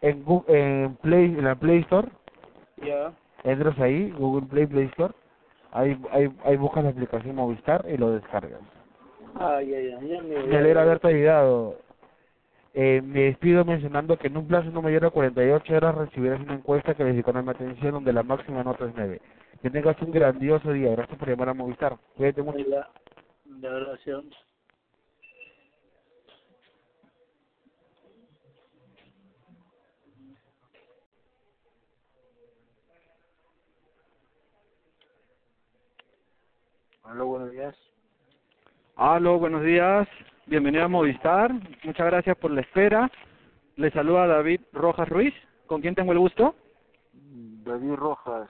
[0.00, 2.08] en, Gu- en Play, en la Play Store,
[2.78, 3.12] Ya.
[3.44, 5.14] entras ahí, Google Play, Play Store,
[5.70, 8.60] ahí, ahí, ahí buscas la aplicación Movistar y lo descargas.
[9.38, 11.78] Ya, ya, ya me alegra haberte ayudado.
[12.74, 16.54] Eh, me despido mencionando que en un plazo no mayor a 48 horas recibirás una
[16.54, 19.20] encuesta que verificará mi atención donde la máxima nota es 9.
[19.60, 20.92] Que tengas un grandioso día.
[20.92, 21.98] Gracias por llamar a Movistar.
[22.16, 22.58] Cuídate mucho.
[22.68, 22.90] La,
[23.60, 24.24] la gracias.
[37.04, 37.91] Aló, buenos días.
[39.04, 40.06] Aló, buenos días.
[40.46, 41.52] Bienvenido a Movistar.
[41.82, 43.10] Muchas gracias por la espera.
[43.74, 45.34] Le saluda David Rojas Ruiz.
[45.66, 46.54] ¿Con quién tengo el gusto?
[47.12, 48.48] David Rojas,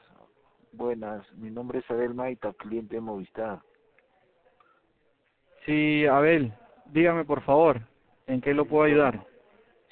[0.72, 1.26] buenas.
[1.36, 3.62] Mi nombre es Abel Maita, cliente de Movistar.
[5.64, 6.52] Sí, Abel.
[6.84, 7.80] Dígame, por favor,
[8.26, 9.24] ¿en qué lo puedo ayudar?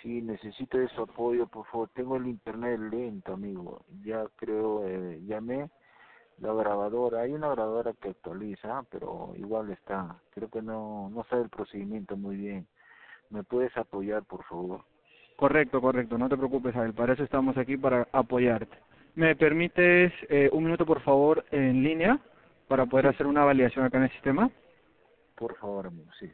[0.02, 1.88] Sí, necesito de su apoyo, por favor.
[1.94, 3.86] Tengo el internet lento, amigo.
[4.04, 5.70] Ya creo, eh, llamé
[6.40, 7.22] la grabadora.
[7.22, 10.16] Hay una grabadora que actualiza, pero igual está.
[10.30, 12.66] Creo que no, no sabe el procedimiento muy bien.
[13.30, 14.82] ¿Me puedes apoyar, por favor?
[15.36, 16.18] Correcto, correcto.
[16.18, 16.94] No te preocupes, Abel.
[16.94, 18.76] Para eso estamos aquí, para apoyarte.
[19.14, 22.18] ¿Me permites eh, un minuto, por favor, en línea
[22.68, 24.50] para poder hacer una validación acá en el sistema?
[25.36, 26.30] Por favor, amigo, sí.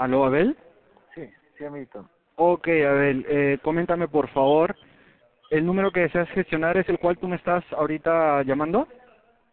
[0.00, 0.56] ¿Aló, Abel?
[1.14, 1.28] Sí,
[1.58, 2.08] sí, amiguito.
[2.36, 4.74] Ok, Abel, eh, coméntame por favor,
[5.50, 8.88] ¿el número que deseas gestionar es el cual tú me estás ahorita llamando?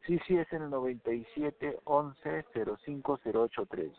[0.06, 2.46] Sí, sí, es el 97 11
[2.86, 3.92] 05 083.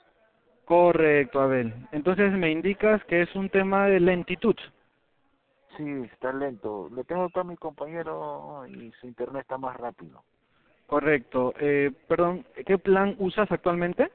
[0.65, 1.75] Correcto, Abel.
[1.93, 4.57] Entonces me indicas que es un tema de lentitud.
[5.77, 6.89] Sí, está lento.
[6.91, 10.25] Lo tengo acá a mi compañero y su internet está más rápido.
[10.87, 11.53] Correcto.
[11.61, 14.11] Eh, perdón, ¿qué plan usas actualmente?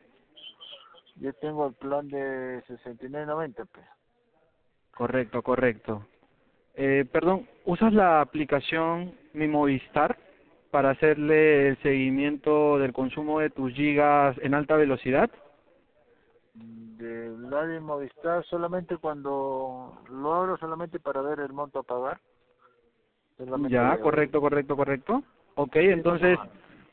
[1.15, 3.85] Yo tengo el plan de 69.90, pues.
[4.91, 6.07] Correcto, correcto.
[6.75, 10.17] Eh, perdón, ¿usas la aplicación Mi Movistar
[10.71, 15.29] para hacerle el seguimiento del consumo de tus gigas en alta velocidad?
[16.55, 22.19] De la de Movistar solamente cuando lo abro solamente para ver el monto a pagar.
[23.37, 25.23] Solamente Ya, correcto, correcto, correcto.
[25.55, 26.39] Ok, entonces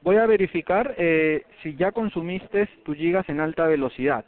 [0.03, 4.25] voy a verificar eh, si ya consumiste tus gigas en alta velocidad.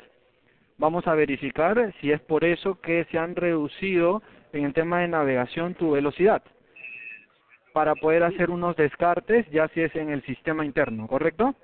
[0.78, 4.22] Vamos a verificar si es por eso que se han reducido
[4.52, 6.42] en el tema de navegación tu velocidad
[7.72, 11.54] para poder hacer unos descartes ya si es en el sistema interno, ¿correcto?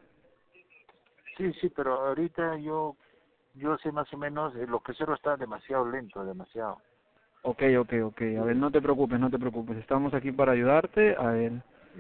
[1.37, 2.97] Sí, sí, pero ahorita yo
[3.55, 6.79] yo sé más o menos, eh, lo que cero está demasiado lento, demasiado.
[7.43, 8.23] Ok, ok, ok.
[8.41, 9.77] A ver, no te preocupes, no te preocupes.
[9.79, 11.17] Estamos aquí para ayudarte.
[11.19, 11.53] A ver,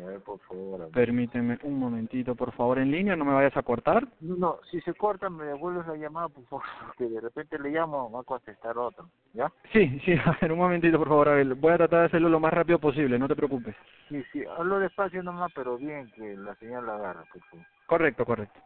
[0.02, 0.90] A ver, por favor.
[0.92, 3.16] permíteme un momentito, por favor, en línea.
[3.16, 4.06] No me vayas a cortar.
[4.20, 6.64] No, no, si se corta me devuelves la llamada, por favor,
[6.98, 9.50] que de repente le llamo, va a contestar otro, ¿ya?
[9.72, 11.28] Sí, sí, a ver, un momentito, por favor.
[11.28, 13.18] A ver, voy a tratar de hacerlo lo más rápido posible.
[13.18, 13.74] No te preocupes.
[14.08, 17.66] Sí, sí, hablo despacio nomás, pero bien que la señal la agarra, por favor.
[17.86, 18.60] Correcto, correcto.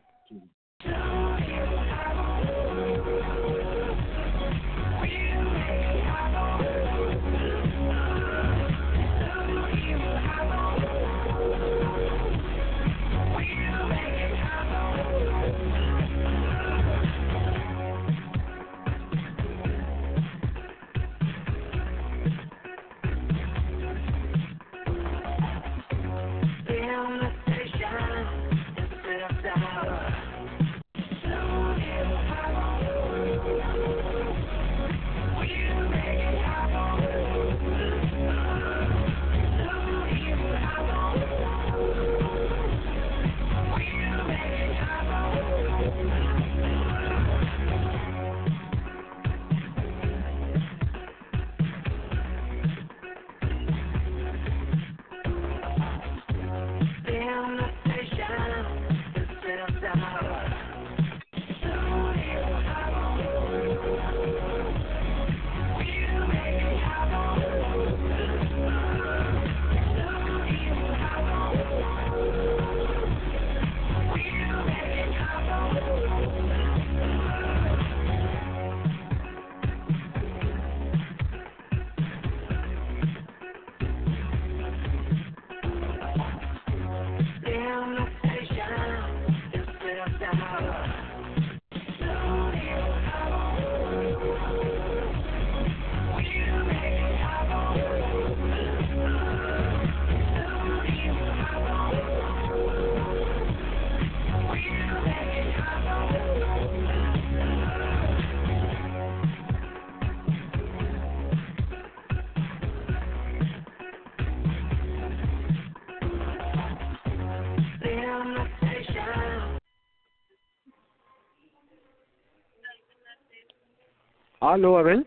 [124.42, 125.06] Aló, Abel.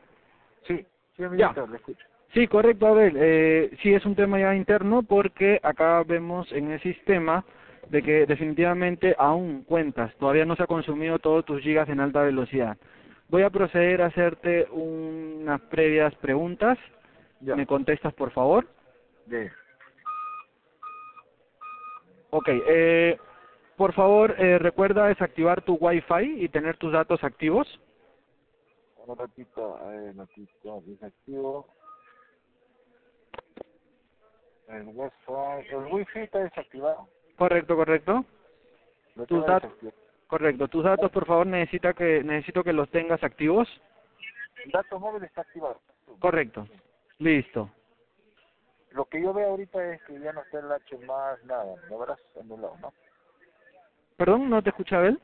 [0.64, 0.86] Sí,
[1.18, 1.54] sí, Ya.
[1.74, 2.06] escucho.
[2.34, 3.14] Sí, correcto, Abel.
[3.18, 7.44] Eh, sí, es un tema ya interno porque acá vemos en el sistema
[7.90, 12.24] de que definitivamente aún cuentas, todavía no se ha consumido todos tus gigas en alta
[12.24, 12.78] velocidad.
[13.28, 16.78] Voy a proceder a hacerte unas previas preguntas.
[17.42, 18.66] ¿Me contestas, por favor?
[19.26, 19.52] De,
[22.30, 23.18] Ok, eh,
[23.76, 27.80] por favor, eh, recuerda desactivar tu Wi-Fi y tener tus datos activos.
[29.08, 31.68] Un ratito, a ver, ratito, desactivo.
[34.68, 37.08] El Wi-Fi, el Wi-Fi está desactivado.
[37.38, 38.26] Correcto, correcto.
[39.16, 39.72] Lo Tus datos,
[40.28, 40.68] correcto.
[40.68, 43.70] Tus datos, por favor, necesita que necesito que los tengas activos.
[44.64, 45.80] El dato móvil está activado.
[46.20, 46.68] Correcto.
[47.20, 47.70] Listo.
[48.92, 52.00] Lo que yo veo ahorita es que ya no está el H más nada, lo
[52.00, 52.94] verás anulado, ¿no?
[54.18, 55.20] Perdón, no te escucha Abel.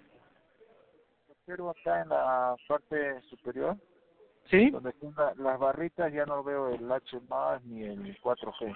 [1.46, 3.76] Pero acá en la parte superior,
[4.46, 4.70] ¿Sí?
[4.70, 8.76] donde están la- las barritas, ya no veo el H más ni el 4G.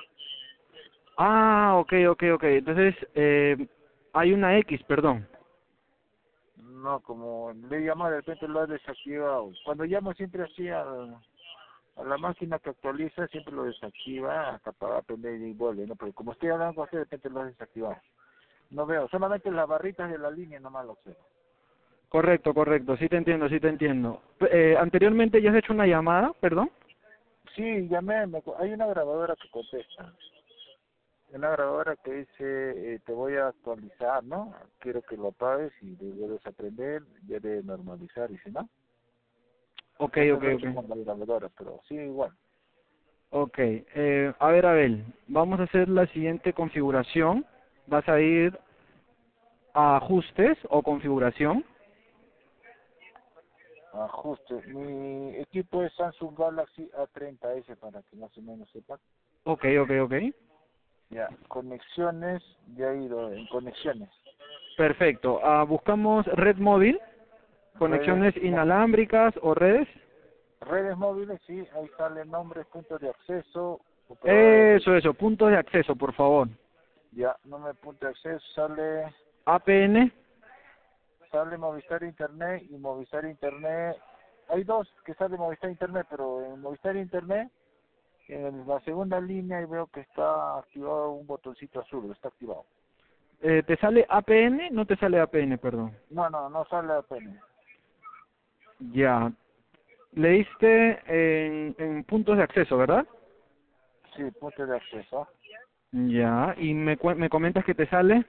[1.18, 2.44] Ah, ok, ok, ok.
[2.44, 3.68] Entonces, eh,
[4.14, 5.28] hay una X, perdón.
[6.58, 9.52] No, como le llamo de repente lo ha desactivado.
[9.64, 11.16] Cuando llamo siempre así al-
[11.98, 15.96] a la máquina que actualiza, siempre lo desactiva hasta para aprender y vuelve, ¿no?
[15.96, 17.98] Pero como estoy hablando con usted, de repente lo ha desactivado.
[18.72, 21.26] No veo, solamente las barritas de la línea nomás lo observo.
[22.16, 22.96] Correcto, correcto.
[22.96, 24.22] Sí te entiendo, sí te entiendo.
[24.50, 26.72] Eh, anteriormente ya has hecho una llamada, perdón.
[27.54, 30.14] Sí, llamé, me hay una grabadora que contesta.
[31.34, 34.56] Una grabadora que dice, eh, te voy a actualizar, ¿no?
[34.80, 38.70] Quiero que lo apagues y a aprender, ya de normalizar, y si no.
[39.98, 40.74] Ok, ok, ok.
[40.74, 42.32] con la grabadora, pero sí, igual.
[43.32, 47.46] Ok, eh, a ver, Abel, vamos a hacer la siguiente configuración.
[47.88, 48.58] Vas a ir
[49.74, 51.66] a ajustes o configuración.
[54.04, 54.66] Ajustes.
[54.68, 59.00] Mi equipo es Samsung Galaxy A30S para que más o menos sepan.
[59.44, 60.14] Ok, ok, ok.
[61.10, 62.44] Ya, conexiones,
[62.76, 64.10] ya he ido en conexiones.
[64.76, 65.40] Perfecto.
[65.44, 67.00] Ah, buscamos red móvil,
[67.78, 69.88] conexiones Redes, inalámbricas o redes.
[70.62, 73.80] Redes móviles, sí, ahí sale nombre, puntos de acceso.
[74.24, 76.48] Eso, eso, puntos de acceso, por favor.
[77.12, 79.14] Ya, nombre, punto de acceso, sale
[79.46, 80.12] APN,
[81.36, 83.98] sale Movistar Internet y Movistar Internet.
[84.48, 87.52] Hay dos que sale Movistar Internet, pero en Movistar Internet,
[88.30, 92.64] en la segunda línea, y veo que está activado un botoncito azul, está activado.
[93.42, 94.70] Eh, ¿Te sale APN?
[94.72, 95.92] No te sale APN, perdón.
[96.10, 97.36] No, no, no sale apenas.
[98.94, 99.32] Ya.
[100.14, 103.06] Le diste en, en puntos de acceso, ¿verdad?
[104.16, 105.28] Sí, punto de acceso.
[105.92, 106.56] Ya.
[106.58, 108.24] ¿Y me, me comentas que te sale?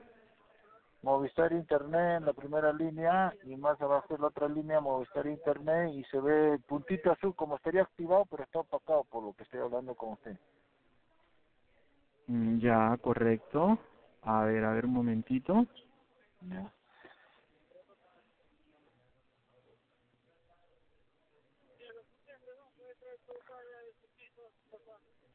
[1.07, 5.93] Movistar Internet en la primera línea y más abajo en la otra línea Movistar Internet
[5.95, 9.45] y se ve el puntito azul como estaría activado pero está opacado por lo que
[9.45, 10.37] estoy hablando con usted.
[12.27, 13.78] Mm, Ya, correcto.
[14.23, 15.66] A ver, a ver un momentito.
[16.51, 16.73] Ya.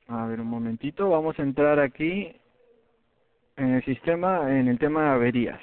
[0.10, 1.10] A ver un momentito.
[1.10, 2.40] Vamos a entrar aquí
[3.61, 5.61] en el sistema, en el tema de averías.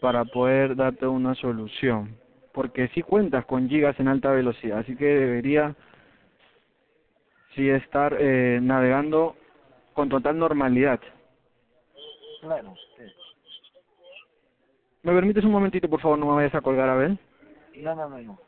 [0.00, 2.16] Para poder darte una solución.
[2.52, 5.74] Porque si cuentas con gigas en alta velocidad, así que debería
[7.54, 9.36] sí estar eh, navegando
[9.92, 11.00] con total normalidad.
[12.40, 13.04] Claro, sí.
[15.02, 16.18] ¿Me permites un momentito, por favor?
[16.18, 17.18] No me vayas a colgar, Abel.
[17.76, 18.38] No, no, no, no.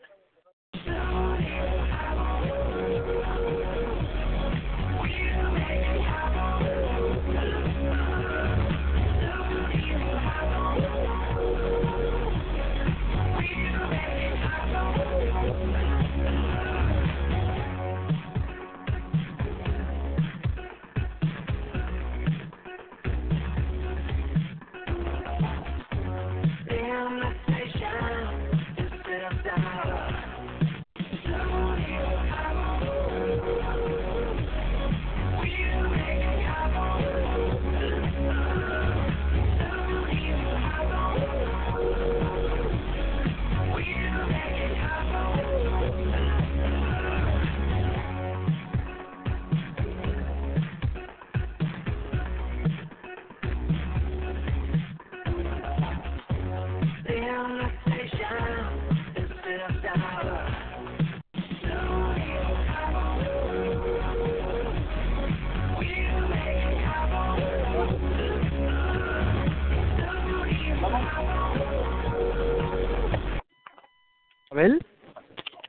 [74.57, 74.87] Abel,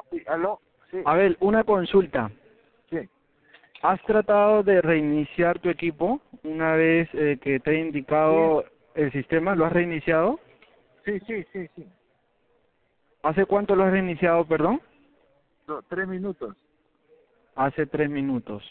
[0.09, 2.31] Sí, aló, sí, Abel, una consulta.
[2.89, 2.99] sí.
[3.81, 8.63] ¿Has tratado de reiniciar tu equipo una vez eh, que te he indicado
[8.95, 9.55] el sistema?
[9.55, 10.39] ¿Lo has reiniciado?
[11.03, 11.85] Sí, sí, sí, sí.
[13.23, 14.81] ¿Hace cuánto lo has reiniciado, perdón?
[15.67, 16.55] No, tres minutos.
[17.55, 18.63] Hace tres minutos.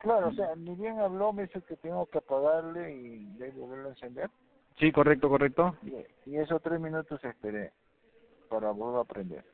[0.00, 3.88] Claro, o sea, ni bien habló, me dice que tengo que apagarle y de volverlo
[3.88, 4.28] a encender.
[4.78, 5.76] Sí, correcto, correcto.
[5.82, 7.72] Y, y esos tres minutos esperé
[8.50, 9.44] para volver a aprender.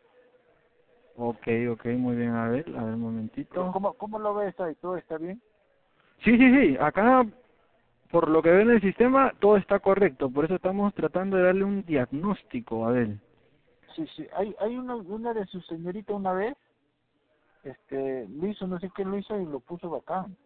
[1.16, 2.64] Ok, ok, muy bien, Abel.
[2.76, 3.70] A ver, un momentito.
[3.72, 4.74] ¿Cómo, ¿Cómo lo ves ahí?
[4.76, 5.40] ¿Todo está bien?
[6.24, 6.76] Sí, sí, sí.
[6.80, 7.24] Acá,
[8.10, 10.30] por lo que veo en el sistema, todo está correcto.
[10.30, 13.20] Por eso estamos tratando de darle un diagnóstico, Abel.
[13.94, 14.26] Sí, sí.
[14.34, 16.56] Hay, hay una, una de sus señoritas una vez,
[17.62, 20.36] este, lo hizo, no sé qué lo hizo y lo puso bacán.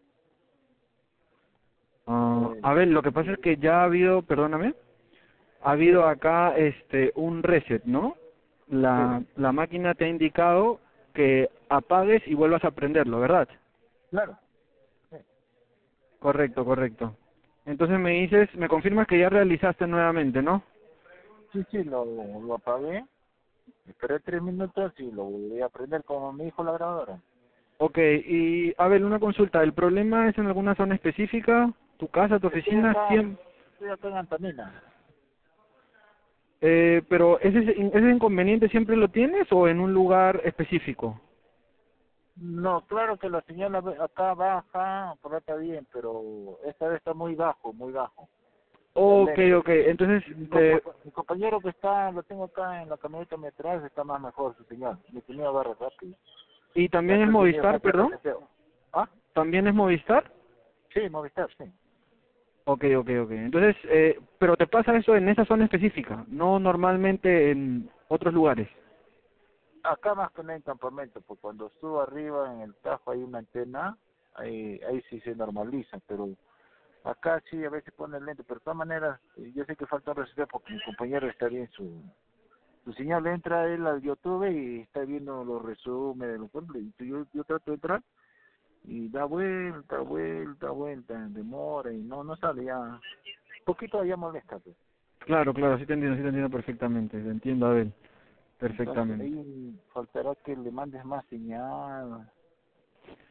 [2.07, 4.73] Ah, a ver, lo que pasa es que ya ha habido, perdóname,
[5.61, 8.15] ha habido acá este un reset, ¿no?
[8.71, 10.79] La, la máquina te ha indicado
[11.13, 13.47] que apagues y vuelvas a prenderlo, ¿verdad?
[14.09, 14.37] Claro.
[16.19, 17.15] Correcto, correcto.
[17.65, 20.63] Entonces me dices, me confirmas que ya realizaste nuevamente, ¿no?
[21.51, 23.05] Sí, sí, lo, lo apagué,
[23.87, 27.19] esperé tres minutos y lo volví a prender como me dijo la grabadora.
[27.77, 31.73] Ok, y a ver, una consulta, ¿el problema es en alguna zona específica?
[31.97, 32.91] ¿Tu casa, tu oficina?
[32.91, 33.07] acá.
[33.09, 33.37] Siem-
[33.73, 34.90] Estoy acá en.
[36.61, 41.19] Eh, pero ese, ese inconveniente siempre lo tienes o en un lugar específico?
[42.35, 47.13] No, claro que la señal acá baja, por acá está bien, pero esta vez está
[47.13, 48.29] muy bajo, muy bajo.
[48.93, 53.35] Ok, ok, entonces, Mi, eh, mi compañero que está, lo tengo acá en la camioneta
[53.47, 54.99] atrás, está más mejor su señal.
[55.11, 56.15] Mi señal agarra rápido.
[56.75, 58.13] ¿y también es Movistar, perdón?
[58.93, 59.09] ¿Ah?
[59.33, 60.31] ¿También es Movistar?
[60.93, 61.65] Sí, Movistar, sí.
[62.65, 63.31] Ok, ok, ok.
[63.31, 68.69] Entonces, eh, pero te pasa eso en esa zona específica, no normalmente en otros lugares.
[69.83, 73.97] Acá más que en campamento, pues cuando subo arriba en el Tajo hay una antena,
[74.35, 76.29] ahí, ahí sí se normaliza, pero
[77.03, 80.13] acá sí a veces pone lento, pero de todas maneras eh, yo sé que falta
[80.13, 82.03] reseteo porque mi compañero está bien su
[82.83, 86.39] su señal entra él al YouTube y está viendo los resúmenes,
[86.97, 88.03] yo, yo trato de entrar
[88.83, 92.99] y da vuelta, vuelta, vuelta, demora y no no sale ya,
[93.65, 94.75] poquito ya molesta pues.
[95.19, 97.93] Claro, claro, sí te entiendo, sí te entiendo perfectamente, te entiendo, Abel,
[98.59, 99.25] perfectamente.
[99.25, 102.27] Entonces, ahí faltará que le mandes más señal.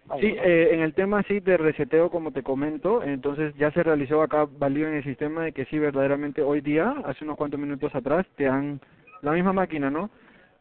[0.09, 0.43] Ay, Sí, no.
[0.43, 4.47] eh, en el tema sí de reseteo, como te comento, entonces ya se realizó acá,
[4.59, 8.27] valió en el sistema de que sí, verdaderamente hoy día, hace unos cuantos minutos atrás,
[8.37, 8.81] te han,
[9.23, 10.11] la misma máquina, ¿no?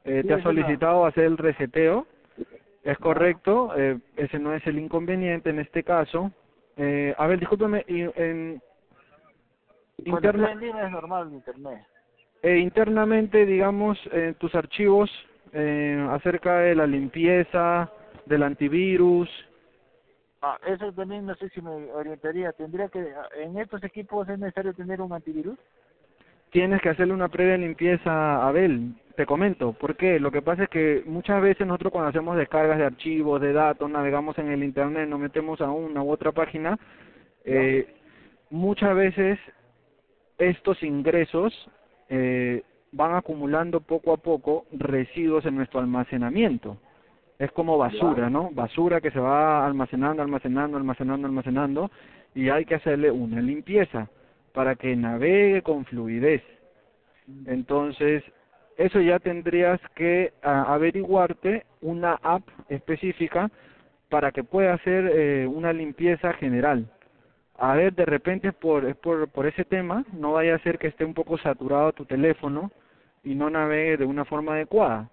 [0.03, 2.07] Eh, Sí, te ha una- solicitado hacer el reseteo,
[2.84, 6.31] es correcto, eh, ese no es el inconveniente en este caso.
[6.77, 8.61] Eh, a ver, discúlpame, y en,
[10.06, 11.85] interna, es normal el internet.
[12.41, 15.10] eh, internamente, digamos, en tus archivos
[15.51, 17.91] eh, acerca de la limpieza,
[18.26, 19.30] del antivirus,
[20.41, 22.53] Ah, eso también no sé si me orientaría.
[22.53, 25.60] ¿Tendría que, en estos equipos es necesario tener un antivirus?
[26.51, 28.93] Tienes que hacerle una previa limpieza, Abel.
[29.15, 30.19] Te comento, ¿por qué?
[30.19, 33.89] Lo que pasa es que muchas veces nosotros cuando hacemos descargas de archivos, de datos,
[33.89, 36.80] navegamos en el Internet, nos metemos a una u otra página,
[37.43, 37.93] eh,
[38.49, 39.38] muchas veces
[40.38, 41.53] estos ingresos
[42.07, 42.63] eh,
[42.93, 46.77] van acumulando poco a poco residuos en nuestro almacenamiento.
[47.38, 48.51] Es como basura, ¿no?
[48.51, 51.91] Basura que se va almacenando, almacenando, almacenando, almacenando,
[52.35, 54.09] y hay que hacerle una limpieza
[54.60, 56.44] para que navegue con fluidez.
[57.45, 58.22] Entonces,
[58.76, 63.49] eso ya tendrías que ah, averiguarte una app específica
[64.10, 66.91] para que pueda hacer eh, una limpieza general.
[67.57, 71.06] A ver, de repente por, por, por ese tema, no vaya a ser que esté
[71.06, 72.69] un poco saturado tu teléfono
[73.23, 75.10] y no navegue de una forma adecuada.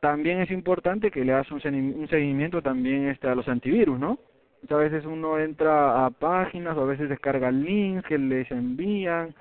[0.00, 4.18] También es importante que le hagas un, un seguimiento también este, a los antivirus, ¿no?
[4.62, 9.34] Muchas veces uno entra a páginas o a veces descarga links que les envían.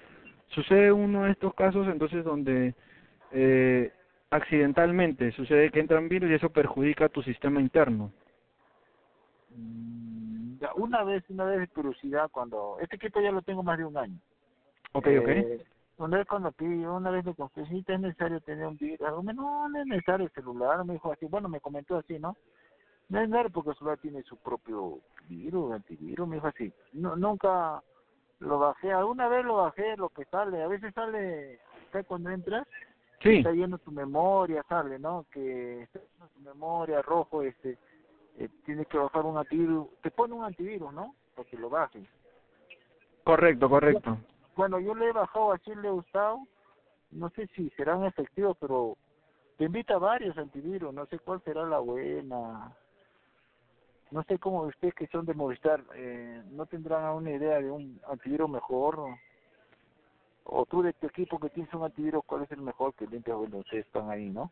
[0.49, 2.75] Sucede uno de estos casos entonces donde
[3.31, 3.91] eh,
[4.29, 8.11] accidentalmente sucede que entran virus y eso perjudica tu sistema interno.
[9.55, 12.77] Mm, Ya, una vez, una vez de curiosidad, cuando...
[12.81, 14.17] Este equipo ya lo tengo más de un año.
[14.93, 15.27] Ok, ok.
[15.27, 15.65] Eh,
[15.97, 18.99] Una vez cuando pide, una vez le conté, sí, es necesario tener un virus.
[18.99, 20.83] No, no es necesario el celular.
[20.85, 22.35] Me dijo así, bueno, me comentó así, ¿no?
[23.09, 26.27] No es necesario porque el celular tiene su propio virus, antivirus.
[26.27, 26.73] Me dijo así.
[26.93, 27.81] No, nunca
[28.39, 28.91] lo bajé.
[28.91, 30.61] Alguna vez lo bajé, lo que sale.
[30.61, 31.59] A veces sale,
[31.91, 32.67] ¿sabes cuando entras?
[33.21, 33.37] Sí.
[33.37, 35.25] Está lleno tu memoria, sale, ¿no?
[35.31, 37.77] Que está lleno tu memoria, rojo, este.
[38.37, 39.87] Eh, tienes que bajar un antivirus.
[40.01, 41.15] Te pone un antivirus, ¿no?
[41.35, 42.07] Para que lo bajes.
[43.23, 44.17] Correcto, correcto.
[44.55, 46.39] Bueno, yo le he bajado así, le he gustado.
[47.11, 48.97] No sé si serán efectivos, pero
[49.57, 50.93] te invita a varios antivirus.
[50.93, 52.75] No sé cuál será la buena.
[54.11, 57.99] No sé cómo ustedes que son de Movistar, eh, ¿no tendrán una idea de un
[58.09, 58.99] antivirus mejor?
[58.99, 59.19] O,
[60.45, 63.35] o tú de tu equipo que tienes un antivirus, ¿cuál es el mejor que limpia?
[63.35, 64.51] Bueno, ustedes están ahí, ¿no?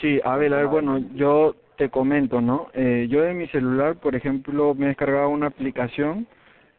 [0.00, 2.68] Sí, a ver, a ver, bueno, yo te comento, ¿no?
[2.74, 6.26] Eh, yo de mi celular, por ejemplo, me he descargado una aplicación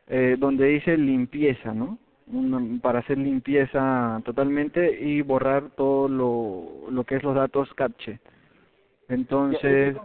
[0.07, 1.97] eh, donde dice limpieza, ¿no?
[2.27, 8.19] Una- para hacer limpieza totalmente y borrar todo lo, lo que es los datos captche.
[9.07, 9.95] Entonces,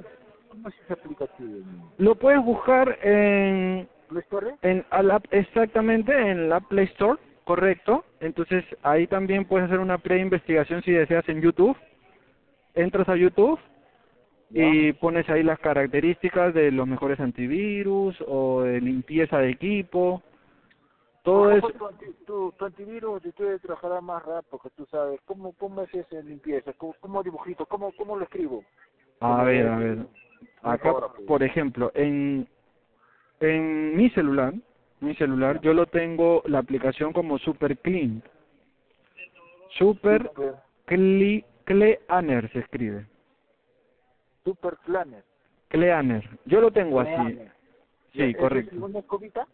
[0.53, 1.65] ¿Cómo es ese aplicativo?
[1.97, 4.55] lo puedes buscar en ¿Play Store?
[4.61, 4.85] en
[5.31, 8.05] exactamente en la Play Store, correcto.
[8.21, 11.77] Entonces ahí también puedes hacer una pre-investigación si deseas en YouTube.
[12.75, 13.59] Entras a YouTube
[14.51, 20.23] y pones ahí las características de los mejores antivirus o de limpieza de equipo.
[21.23, 21.69] Todo ¿Cómo eso.
[21.71, 25.19] Tu, anti- tu, tu antivirus te debe trabajar más rápido, que tú sabes.
[25.25, 26.75] ¿Cómo, cómo es esa limpieza?
[26.75, 27.65] ¿Cómo, cómo dibujito?
[27.65, 28.63] ¿Cómo, ¿Cómo lo escribo?
[29.21, 29.99] A ver, a ver.
[30.63, 30.95] Acá,
[31.27, 32.47] por ejemplo, en
[33.41, 34.55] en mi celular,
[35.01, 38.23] mi celular, yo lo tengo la aplicación como Super Clean.
[39.71, 40.31] Super
[40.87, 43.07] Cle Cleaner se escribe.
[44.45, 45.25] Super Planner.
[45.69, 46.29] Cleaner.
[46.45, 47.13] Yo lo tengo así.
[47.15, 47.53] Cleaner.
[48.13, 48.85] Sí, ¿Es correcto.
[48.85, 49.47] ¿Una escobita?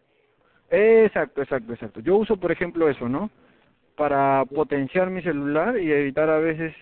[0.71, 2.01] Exacto, exacto, exacto.
[2.01, 3.31] Yo uso, por ejemplo, eso, ¿no?
[3.97, 6.75] Para potenciar mi celular y evitar a veces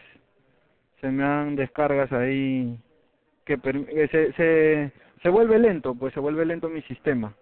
[1.00, 2.78] se me dan descargas ahí
[3.46, 4.92] que que se, se
[5.22, 7.34] se vuelve lento, pues se vuelve lento mi sistema.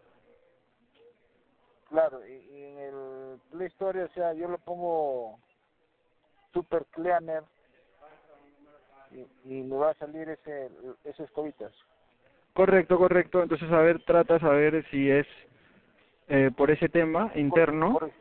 [1.88, 5.38] Claro, y, y en el Play Store, o sea, yo lo pongo
[6.52, 7.42] Super Cleaner
[9.10, 10.70] y, y me va a salir ese
[11.04, 11.72] esas escobitas.
[12.52, 13.42] Correcto, correcto.
[13.42, 15.26] Entonces, a ver, trata a ver si es
[16.28, 17.98] eh, por ese tema interno.
[17.98, 18.12] Por-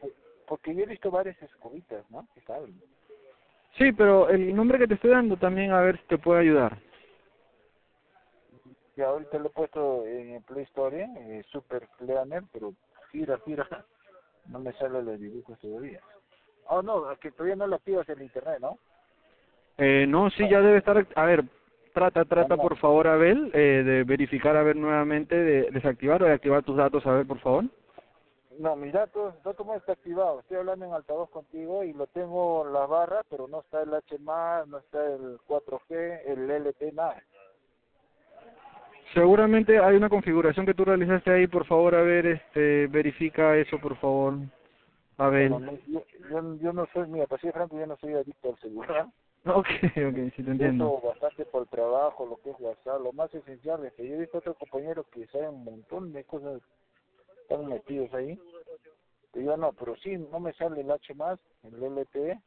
[0.45, 2.27] porque yo he visto varias escobitas, ¿no?
[2.33, 2.81] Que saben.
[3.77, 6.77] Sí, pero el nombre que te estoy dando también a ver si te puede ayudar.
[8.95, 12.73] Y ahorita lo he puesto en el Play Store, eh, Super Cleaner, pero
[13.11, 13.67] gira, gira.
[14.45, 16.01] No me salen los dibujos todavía.
[16.67, 18.77] Oh, no, que todavía no lo activas en internet, ¿no?
[19.77, 21.07] Eh, no, sí, ya debe estar.
[21.15, 21.45] A ver,
[21.93, 26.33] trata, trata por favor, Abel, eh, de verificar, a ver nuevamente, de desactivar o de
[26.33, 27.63] activar tus datos, a ver, por favor.
[28.59, 30.41] No, mis datos, datos no está activado.
[30.41, 34.19] Estoy hablando en altavoz contigo y lo tengo las barras, pero no está el H+,
[34.67, 37.23] no está el 4G, el LT, nada.
[39.13, 43.77] Seguramente hay una configuración que tú realizaste ahí, por favor, a ver, este, verifica eso,
[43.79, 44.35] por favor.
[45.17, 45.51] A ver.
[45.51, 48.49] No, no, yo, yo, yo no soy, mira, para ser franco, yo no soy adicto
[48.49, 49.07] al celular.
[49.45, 49.67] Ok,
[49.97, 50.93] ok, sí te entiendo.
[50.93, 54.15] Uso bastante por el trabajo, lo que es WhatsApp, lo más esencial es que yo
[54.15, 56.61] he visto otros compañeros que saben un montón de cosas,
[57.41, 58.39] están metidos ahí.
[59.33, 61.13] Y yo no, pero sí, no me sale el H+,
[61.63, 62.39] el LTE.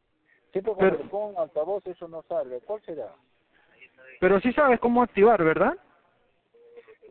[0.53, 2.61] Siempre cuando Pero- le pongo altavoz eso no sale.
[2.63, 3.13] ¿Cuál será?
[4.19, 5.77] Pero sí sabes cómo activar, ¿verdad?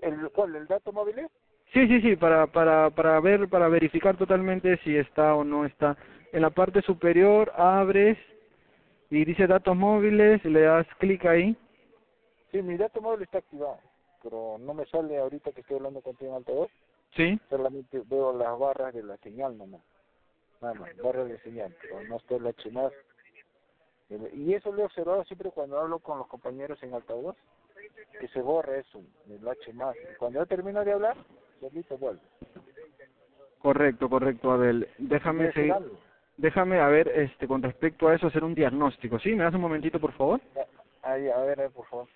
[0.02, 0.56] ¿El cuál?
[0.56, 1.28] ¿El dato móvil?
[1.74, 5.98] Sí, sí, sí, para, para, para ver, para verificar totalmente si está o no está.
[6.32, 8.18] En la parte superior abres
[9.10, 11.58] y dice datos móviles, le das clic ahí.
[12.52, 13.80] Sí, mi dato móvil está activado,
[14.24, 16.72] pero no me sale ahorita que estoy hablando contigo en altavoz.
[17.16, 17.40] Sí.
[17.50, 19.82] Solamente veo las barras de la señal nomás.
[20.62, 22.92] Nada más, barras de señal, pero no está H+.
[24.10, 27.36] El- Y eso lo he observado siempre cuando hablo con los compañeros en altavoz,
[28.20, 29.72] que se borra eso, el H+.
[30.18, 31.18] Cuando yo termino de hablar,
[31.60, 32.22] solito vuelve.
[33.60, 34.88] Correcto, correcto, Abel.
[34.98, 35.74] Déjame ¿Quieres seguir.
[35.74, 36.00] algo?
[36.38, 39.34] Déjame, a ver, este, con respecto a eso, hacer un diagnóstico, ¿sí?
[39.34, 40.42] ¿Me das un momentito, por favor?
[41.02, 42.08] Ahí, a ver, por favor.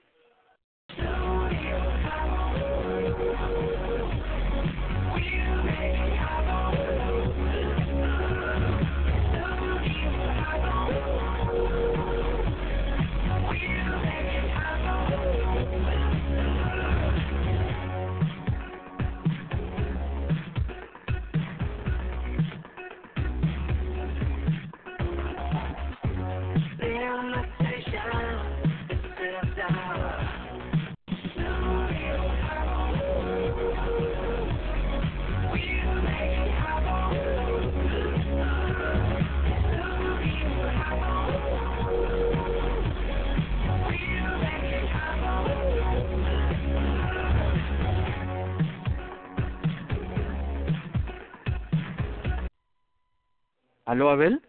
[53.90, 54.40] ¿Aló, Abel?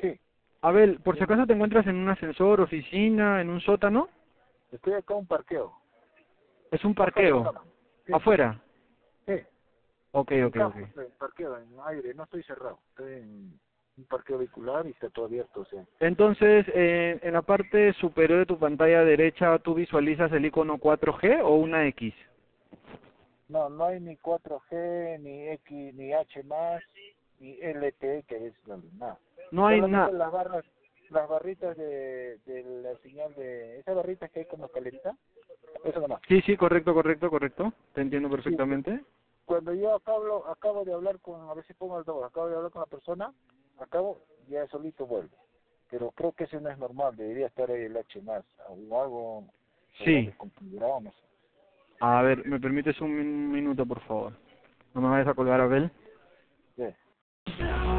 [0.00, 0.18] Sí.
[0.60, 4.08] Abel, por si acaso te encuentras en un ascensor, oficina, en un sótano,
[4.72, 5.72] Estoy acá en un parqueo.
[6.72, 7.44] es un parqueo.
[8.04, 8.12] Sí.
[8.12, 8.60] ¿Afuera?
[9.24, 9.34] Sí.
[10.10, 10.76] Ok, ok, ok.
[10.76, 12.80] en parqueo, en aire, no estoy cerrado.
[12.88, 13.60] Estoy en
[13.98, 15.84] un parqueo vehicular y está todo abierto, o sea.
[16.00, 21.40] Entonces, eh, en la parte superior de tu pantalla derecha, ¿tú visualizas el icono 4G
[21.44, 22.12] o una X?
[23.46, 26.42] No, no hay ni 4G, ni X, ni H+,
[27.38, 29.18] ni LTE, que es la- nada.
[29.50, 30.10] No hay nada.
[30.12, 30.64] las barras,
[31.10, 33.78] las barritas de, de la señal de...
[33.80, 35.16] Esas barritas que hay como escalerita,
[35.84, 36.20] eso nomás.
[36.28, 37.72] Sí, sí, correcto, correcto, correcto.
[37.94, 39.04] Te entiendo perfectamente.
[39.44, 42.56] Cuando yo acabo, acabo de hablar con, a ver si pongo el dos, acabo de
[42.56, 43.32] hablar con la persona,
[43.78, 45.34] acabo, ya solito vuelve.
[45.90, 48.20] Pero creo que eso no es normal, debería estar ahí el H+,
[48.68, 49.44] o algo
[49.94, 50.30] Sí.
[50.38, 51.28] no sé.
[52.00, 54.34] A ver, ¿me permites un min- minuto, por favor?
[54.94, 55.90] No me vayas a colgar, Abel.
[56.76, 56.84] Sí.
[57.56, 57.97] No.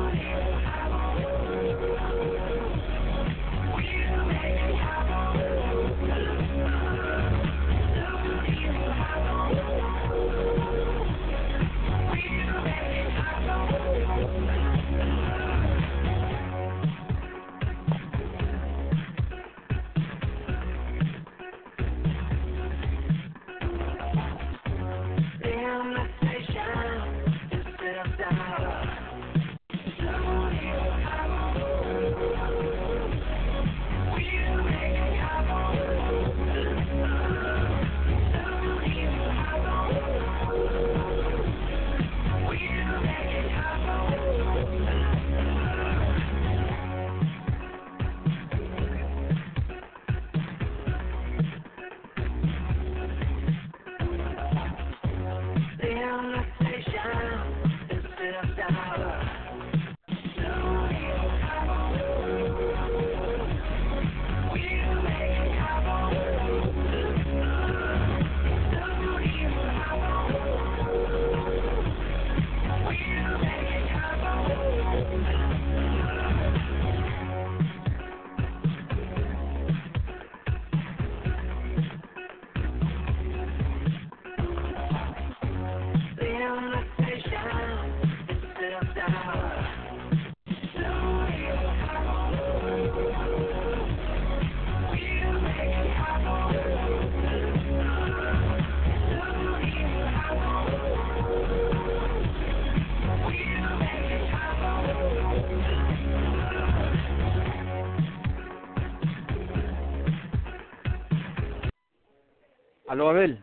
[113.00, 113.42] Aló, Abel.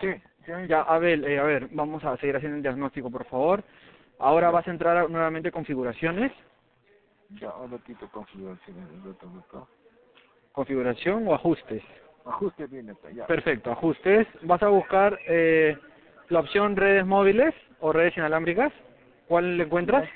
[0.00, 0.12] Sí,
[0.44, 0.52] sí.
[0.66, 3.62] Ya, Abel, eh, a ver, vamos a seguir haciendo el diagnóstico, por favor.
[4.18, 6.32] Ahora vas a entrar a- nuevamente a configuraciones.
[7.40, 9.64] Ya, ahora quito configuraciones del otro botón.
[10.50, 11.80] Configuración o ajustes.
[12.24, 13.24] Ajuste bien está, ya.
[13.28, 14.26] Perfecto, ajustes.
[14.42, 15.78] Vas a buscar eh,
[16.30, 18.72] la opción redes móviles o redes inalámbricas.
[19.28, 20.08] ¿Cuál le encuentras?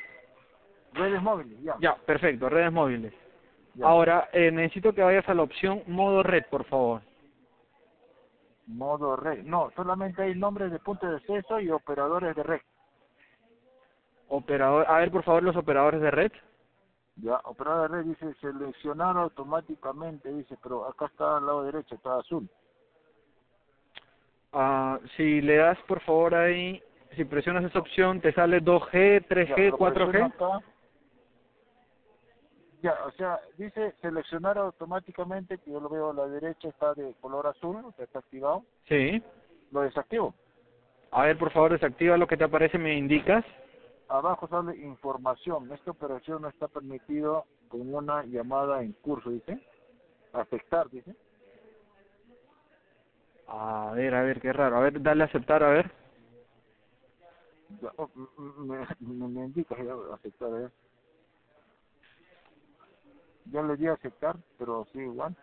[0.94, 1.77] Redes móviles, ya.
[1.78, 3.12] Ya, perfecto, redes móviles.
[3.75, 3.86] Ya.
[3.86, 7.02] Ahora, eh, necesito que vayas a la opción modo red, por favor.
[8.66, 9.44] Modo red.
[9.44, 12.60] No, solamente hay nombres de puntos de acceso y operadores de red.
[14.28, 16.32] Operador, a ver, por favor, los operadores de red.
[17.16, 22.18] Ya, operador de red dice seleccionar automáticamente, dice, pero acá está al lado derecho, está
[22.18, 22.49] azul.
[24.52, 26.82] Ah, si le das, por favor, ahí,
[27.16, 30.34] si presionas esa opción, te sale 2G, 3G, Ya, lo presiono 4G.
[30.34, 30.72] acá.
[32.83, 37.15] Ya, o sea, dice seleccionar automáticamente, que yo lo veo a la derecha, está de
[37.20, 38.65] color azul, o sea, está activado.
[38.89, 39.23] Sí.
[39.70, 40.35] Lo desactivo.
[41.12, 43.44] A ver, por favor, desactiva lo que te aparece, me indicas.
[44.09, 45.70] Abajo sale información.
[45.73, 49.65] Esta operación no está permitido con una llamada en curso, dice.
[50.33, 51.15] Afectar, dice.
[53.47, 54.77] A ver, a ver, qué raro.
[54.77, 55.91] A ver, dale a aceptar, a ver.
[57.81, 58.11] Ya, oh,
[58.59, 60.82] me, me, me indica ya aceptar, eh.
[63.47, 65.35] Ya le di a aceptar, pero sí igual.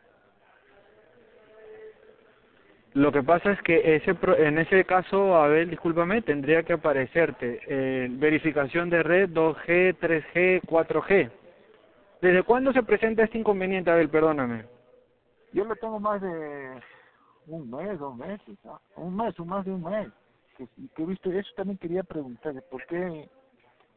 [2.93, 7.61] Lo que pasa es que ese pro- en ese caso, Abel, discúlpame, tendría que aparecerte
[7.67, 11.29] eh, verificación de red 2G, 3G, 4G.
[12.21, 14.09] ¿Desde cuándo se presenta este inconveniente, Abel?
[14.09, 14.65] Perdóname.
[15.53, 16.81] Yo lo tengo más de
[17.47, 18.79] un mes, dos meses, ¿no?
[18.95, 20.09] un mes, o más de un mes.
[20.57, 23.29] Que, que he visto, eso también quería preguntarle, ¿por qué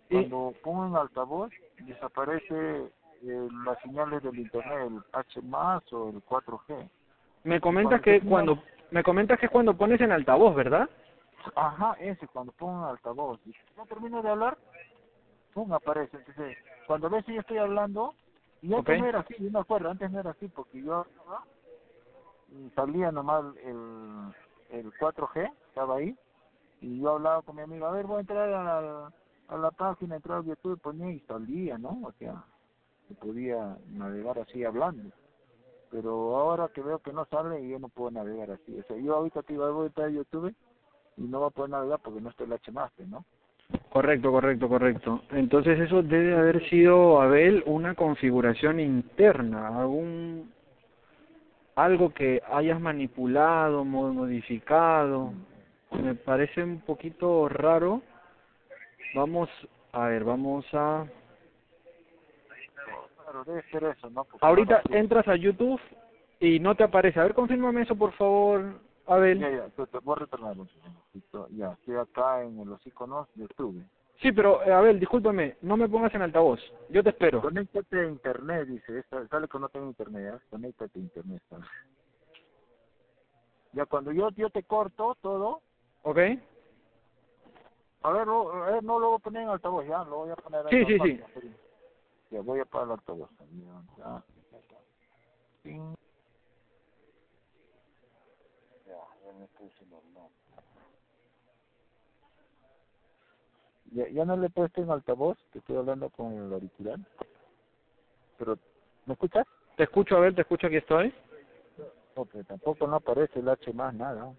[0.08, 1.50] cuando pongo en altavoz
[1.80, 5.40] desaparece eh, las señales del internet, el H
[5.92, 6.88] o el 4G?
[7.44, 10.88] Me comentas Cuando que cuando me comentas que es cuando pones en altavoz, ¿verdad?
[11.56, 13.40] Ajá, ese, cuando pongo en altavoz.
[13.46, 14.58] Y no termino de hablar,
[15.54, 16.16] pum, aparece.
[16.18, 18.14] Entonces, cuando ves que yo estoy hablando,
[18.60, 21.04] y antes no era así, yo me acuerdo, antes no era así, porque yo
[22.52, 24.32] y salía nomás el,
[24.70, 26.14] el 4G, estaba ahí,
[26.80, 29.12] y yo hablaba con mi amigo, a ver, voy a entrar a la,
[29.48, 32.00] a la página, entrar a YouTube, ponía y salía, ¿no?
[32.04, 32.44] O sea,
[33.14, 35.10] podía navegar así hablando.
[35.90, 38.78] Pero ahora que veo que no sale, yo no puedo navegar así.
[38.78, 40.54] O sea, yo ahorita te iba a entrar a YouTube
[41.16, 43.24] y no va a poder navegar porque no está el HMaster, ¿no?
[43.90, 45.20] Correcto, correcto, correcto.
[45.30, 50.50] Entonces eso debe haber sido, Abel, una configuración interna, algún
[51.74, 55.32] algo que hayas manipulado, mo- modificado.
[55.90, 58.02] Me parece un poquito raro.
[59.14, 59.48] Vamos,
[59.92, 61.04] a ver, vamos a...
[63.32, 64.24] Claro, debe ser eso, ¿no?
[64.24, 65.80] Porque Ahorita sí- entras a YouTube
[66.38, 67.18] y no te aparece.
[67.18, 69.38] A ver, confírmame eso, por favor, Abel.
[69.40, 70.68] Ya, ya, te- te voy a retornar un.
[71.56, 73.82] Ya, estoy acá en los iconos de YouTube.
[74.20, 76.60] Sí, pero, eh, Abel, discúlpame, no me pongas en altavoz.
[76.90, 77.40] Yo te espero.
[77.40, 79.02] Conéctate a internet, dice.
[79.30, 80.40] Sale que no tengo internet, ¿ya?
[80.50, 81.42] Conéctate a internet.
[83.72, 85.62] Ya, cuando yo, yo te corto todo,
[86.02, 86.18] ¿Ok?
[88.02, 90.36] a ver, a ver, no lo voy a poner en altavoz, ya, lo voy a
[90.36, 91.54] poner Sí, en sí, altavoz, sí.
[92.32, 94.24] Ya, voy a el altavoz también, ya.
[95.64, 95.74] Ya,
[99.38, 99.44] me
[99.86, 100.30] normal.
[103.92, 106.98] Ya, ya no le he puesto en altavoz, que estoy hablando con el auricular.
[108.38, 108.58] Pero,
[109.06, 109.46] ¿me escuchas?
[109.76, 111.14] Te escucho, Abel, te escucho, aquí estoy.
[112.14, 114.34] Porque tampoco no aparece el H más nada.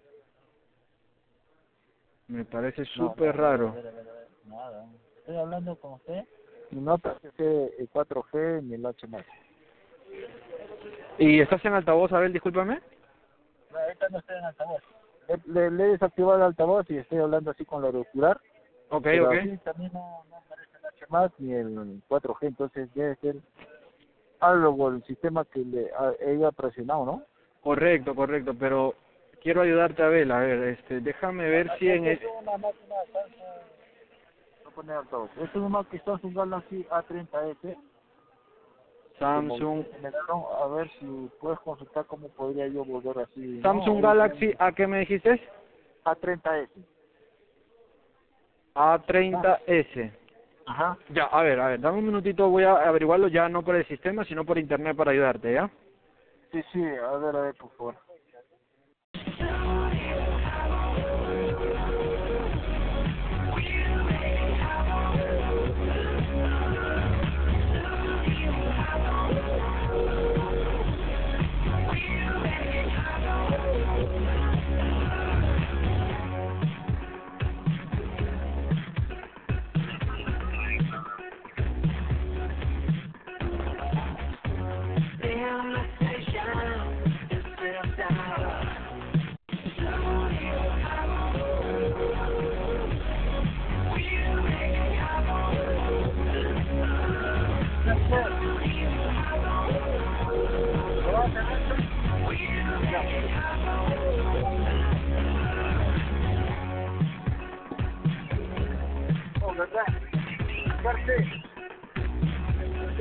[2.26, 3.68] Me parece No, súper no, raro.
[3.68, 4.88] a ver, a ver, a ver, Nada.
[5.18, 6.24] Estoy hablando con usted
[6.74, 9.24] y no aparece el 4G ni el H más.
[11.18, 12.80] ¿Y estás en altavoz, Abel, discúlpame?
[13.70, 14.82] No, ahorita no estoy en altavoz.
[15.28, 18.40] Le, le, le he desactivado el altavoz y estoy hablando así con el auricular.
[18.90, 19.36] Ok, pero ok.
[19.36, 23.36] así también no, no aparece el H más ni el 4G, entonces debe ser
[24.40, 27.22] algo el sistema que le haya presionado, ¿no?
[27.62, 28.94] Correcto, correcto, pero
[29.40, 30.30] quiero ayudarte, Abel.
[30.32, 32.20] A ver, este, déjame ver si en el...
[32.42, 32.96] Una máquina.
[34.74, 35.30] Poner altavoz.
[35.38, 37.76] Es una máquina Samsung Galaxy A30s.
[39.18, 43.62] Samsung, que me dieron, a ver si puedes consultar cómo podría yo volver así.
[43.62, 45.40] Samsung No, Galaxy, ¿a qué me dijiste?
[46.04, 46.68] A30s.
[48.74, 50.12] A30S.
[50.66, 50.98] Ajá.
[51.10, 53.86] Ya, a ver, a ver, dame un minutito, voy a averiguarlo ya no por el
[53.86, 55.70] sistema, sino por internet para ayudarte, ¿ya?
[56.50, 58.03] Sí, sí, a ver, a ver, por favor.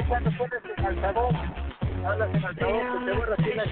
[0.10, 1.34] Cuando pones en altavoz,
[2.06, 3.64] hablas en altavoz, que te borra así la.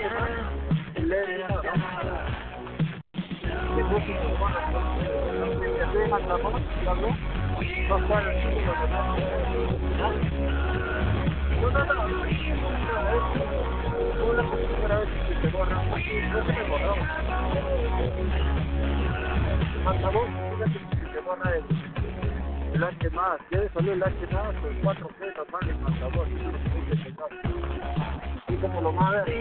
[3.75, 4.59] De música, bueno,
[5.59, 7.09] te en no ¿no?
[7.89, 7.99] No,
[11.69, 12.05] no, no,
[15.27, 15.49] que te
[20.97, 21.19] que te
[21.55, 22.00] el
[22.73, 26.27] el H más, ya el H más, el 4G normal en altavoz,
[28.47, 29.33] y como lo más el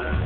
[0.00, 0.23] 4G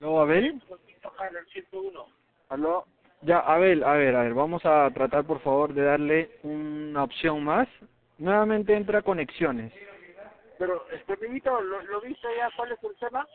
[0.00, 0.60] ¿No, Abel?
[2.48, 2.84] ¿Aló?
[3.22, 7.44] Ya, Abel, a ver, a ver, vamos a tratar por favor de darle una opción
[7.44, 7.68] más.
[8.18, 9.72] Nuevamente entra conexiones.
[10.58, 12.48] Pero, este, amiguito, ¿lo, ¿lo viste ya?
[12.56, 13.26] ¿Cuál es el tema?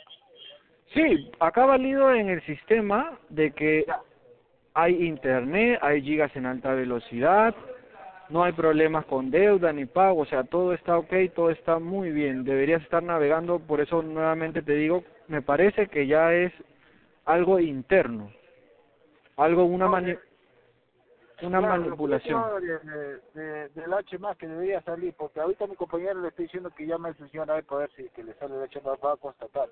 [0.94, 3.86] Sí, acá valido en el sistema de que
[4.74, 7.56] hay internet, hay gigas en alta velocidad,
[8.30, 12.12] no hay problemas con deuda ni pago, o sea, todo está ok, todo está muy
[12.12, 12.44] bien.
[12.44, 16.54] Deberías estar navegando, por eso nuevamente te digo, me parece que ya es
[17.26, 18.32] algo interno,
[19.38, 20.16] algo, una mani
[21.42, 22.44] una Claro, manipulación.
[22.62, 26.70] De, de, del H más que debería salir, porque ahorita mi compañero le está diciendo
[26.70, 28.98] que llame al señor a ver para ver si que le sale el H más
[29.04, 29.70] va a constatar.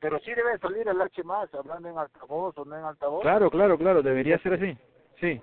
[0.00, 3.22] Pero sí debe salir el H más, hablando en altavoz o no en altavoz.
[3.22, 4.76] Claro, claro, claro, debería ser así,
[5.20, 5.40] sí.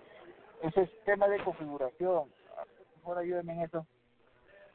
[0.62, 2.30] Ese es tema de configuración.
[3.04, 3.86] Por en eso.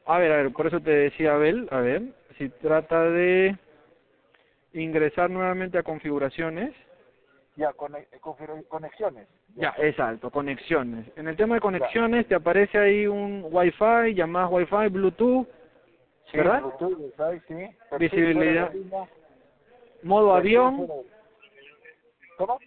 [0.05, 2.03] A ver, a ver, por eso te decía Abel, a ver,
[2.37, 3.57] si trata de
[4.73, 6.73] ingresar nuevamente a configuraciones,
[7.55, 9.27] Ya, cone- configura- conexiones.
[9.55, 11.05] ya, exacto, conexiones.
[11.17, 15.47] En el tema de conexiones te aparece ahí un Wi-Fi, llamadas Wi-Fi, Bluetooth,
[16.31, 16.61] Sí, ¿verdad?
[16.61, 17.41] Bluetooth, ¿sabes?
[17.47, 17.55] Sí.
[17.89, 18.71] Perfil Visibilidad.
[18.71, 19.09] línea.
[20.03, 20.87] Modo Perfil avión,
[22.37, 22.59] ¿Cómo?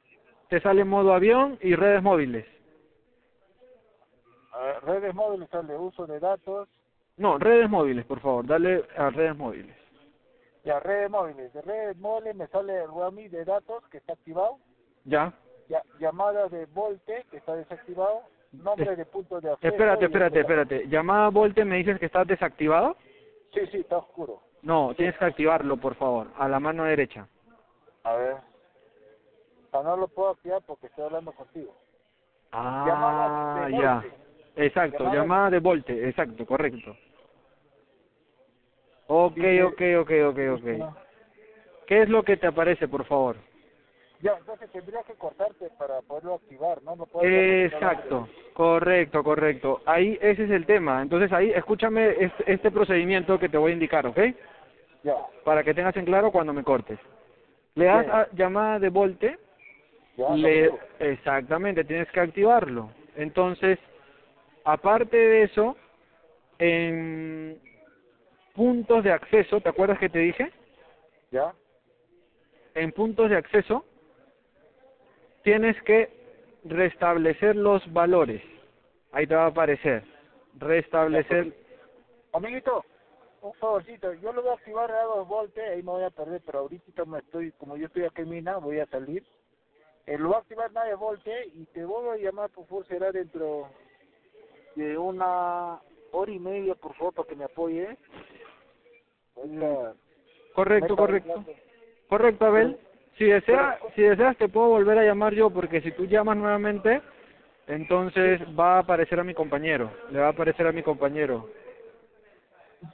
[0.48, 2.44] te sale modo avión y redes móviles.
[4.52, 6.68] Ah, redes móviles sale uso de datos.
[7.16, 9.74] No, redes móviles, por favor, dale a redes móviles.
[10.64, 11.52] Ya, redes móviles.
[11.52, 14.58] De redes móviles me sale el RAMI de datos que está activado.
[15.04, 15.32] Ya.
[15.68, 18.22] Ya, llamada de Volte que está desactivado.
[18.52, 19.72] Nombre de punto de acceso.
[19.72, 20.88] Espérate, espérate, espérate.
[20.88, 22.96] Llamada Volte, ¿me dices que está desactivado?
[23.52, 24.42] Sí, sí, está oscuro.
[24.62, 27.26] No, tienes que activarlo, por favor, a la mano derecha.
[28.04, 28.36] A ver.
[29.72, 31.74] Ah, no lo puedo activar porque estoy hablando contigo.
[32.52, 34.04] Ah, Llamada de ya.
[34.54, 36.94] Exacto, Llamada- llamada de Volte, exacto, correcto.
[39.14, 40.94] Ok, ok, ok, ok, ok.
[41.86, 43.36] ¿Qué es lo que te aparece, por favor?
[44.20, 46.96] Ya, entonces tendría que cortarte para poderlo activar, ¿no?
[46.96, 49.82] No Exacto, correcto, correcto.
[49.84, 51.02] Ahí ese es el tema.
[51.02, 54.18] Entonces ahí, escúchame este, este procedimiento que te voy a indicar, ¿ok?
[55.02, 55.16] Ya.
[55.44, 56.98] Para que tengas en claro cuando me cortes.
[57.74, 59.38] Le das a llamada de Volte,
[60.16, 62.90] Ya, le, exactamente, tienes que activarlo.
[63.16, 63.78] Entonces,
[64.64, 65.76] aparte de eso,
[66.58, 67.71] en
[68.54, 70.52] puntos de acceso, ¿te acuerdas que te dije?
[71.30, 71.54] ¿Ya?
[72.74, 73.84] En puntos de acceso,
[75.42, 76.10] tienes que
[76.64, 78.42] restablecer los valores.
[79.12, 80.04] Ahí te va a aparecer.
[80.58, 81.54] Restablecer.
[82.32, 82.84] Amiguito,
[83.42, 86.40] un favorcito, yo lo voy a activar a 2 voltios, ahí me voy a perder,
[86.46, 89.24] pero ahorita me estoy, como yo estoy aquí en Mina, voy a salir.
[90.06, 92.86] Eh, lo voy a activar a 9 voltios y te voy a llamar, por favor,
[92.86, 93.68] será dentro
[94.74, 95.80] de una
[96.12, 97.98] hora y media, por favor, para que me apoye.
[99.36, 99.94] Ahorita-
[100.54, 101.44] Correcto, correcto.
[102.08, 102.78] Correcto, Abel.
[103.16, 107.00] Si deseas, si deseas te puedo volver a llamar yo, porque si tú llamas nuevamente,
[107.66, 109.90] entonces va a aparecer a mi compañero.
[110.10, 111.48] Le va a aparecer a mi compañero.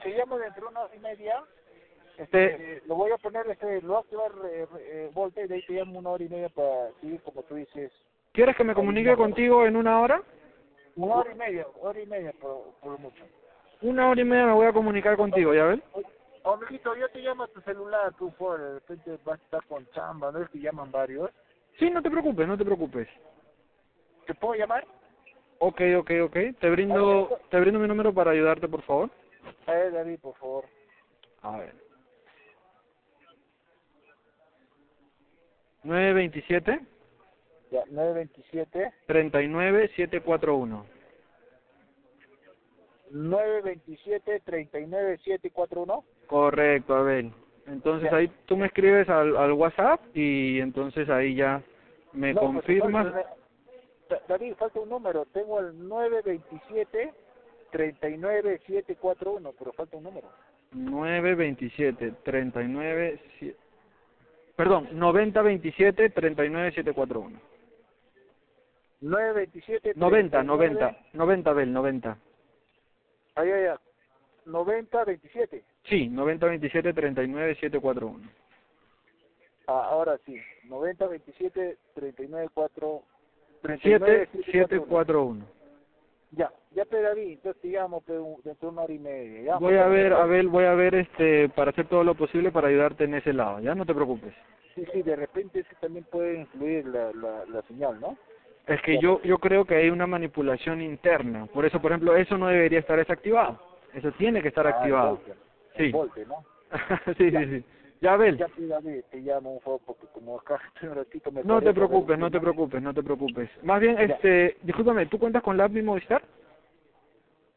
[0.03, 1.43] Se llama dentro de una hora y media.
[2.17, 5.49] Este, Eh, lo voy a poner, este, lo voy a activar eh, eh, volteo y
[5.49, 7.93] de ahí te llamo una hora y media para seguir como tú dices.
[8.33, 10.23] ¿Quieres que me comunique contigo en una hora?
[10.97, 13.25] Una hora y media, hora y media por, por mucho.
[13.83, 15.81] Una hora y media me voy a comunicar contigo, ¿ya ves?
[16.43, 19.67] Oh, amiguito, yo te llamo a tu celular, tú por de repente vas a estar
[19.67, 21.31] con chamba, ¿no es que llaman varios?
[21.79, 23.09] Sí, no te preocupes, no te preocupes.
[24.27, 24.87] ¿Te puedo llamar?
[25.59, 26.37] Ok, ok, ok.
[26.61, 29.11] Te brindo, te brindo mi número para ayudarte, por favor.
[29.67, 30.65] Ver, David, por favor.
[31.43, 31.75] A ver.
[35.83, 36.81] 927
[37.71, 39.89] Ya, 927 39
[45.25, 46.05] 741.
[46.29, 47.33] 927 39 741 Correcto, Abel.
[47.67, 51.63] Entonces ahí tú me escribes al, al WhatsApp y entonces ahí ya
[52.13, 53.13] me No, pues, confirmas.
[54.09, 55.27] Da- David, falta un número.
[55.27, 57.13] Tengo el 927
[57.71, 60.29] 39 741 pero falta un número.
[60.73, 63.55] 927 39 sie-
[64.57, 67.41] Perdón, 9027 39741.
[69.01, 72.19] 927 90, 90, 90 Abel, 90.
[73.37, 73.77] Ahí, ahí, ahí.
[74.47, 75.63] 90 27.
[75.89, 78.29] Sí, 9027 39741.
[79.67, 80.37] Ah, ahora sí.
[80.65, 83.03] 90 27 39 4
[83.63, 85.47] 39 7741.
[86.31, 87.65] Ya, ya te David, entonces
[88.21, 89.43] un- dentro de una hora y media.
[89.43, 89.59] ya.
[89.59, 93.05] Voy a ver, Abel, voy a ver este para hacer todo lo posible para ayudarte
[93.05, 94.35] en ese lado, ya no te preocupes.
[94.75, 98.17] Sí, sí, de repente eso también puede influir la, la, la señal, ¿no?
[98.67, 102.37] Es que yo yo creo que hay una manipulación interna, por eso, por ejemplo, eso
[102.37, 103.59] no debería estar desactivado.
[103.95, 105.23] Eso tiene que estar Ah, activado.
[105.79, 105.93] Sí.
[105.93, 106.45] volte, ¿no?
[107.17, 107.65] sí, sí, sí.
[108.01, 108.37] Ya, Abel.
[108.37, 112.19] Ya David, te llamo un poco porque como acá un ratito me No te preocupes,
[112.19, 113.51] no te preocupes, no te preocupes.
[113.63, 114.05] Más bien, Ya.
[114.05, 116.23] este, discúlpame, ¿tú cuentas con la app Movistar?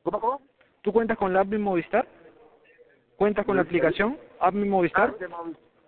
[0.04, 0.42] ¿Cómo, cómo?
[0.82, 2.08] ¿Tú cuentas con la app Movistar?
[3.18, 5.16] ¿Cuentas con la aplicación app Movistar?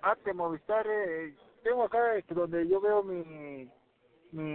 [0.02, 3.70] App de Movistar, eh, tengo acá este, donde yo veo mi,
[4.34, 4.52] mi,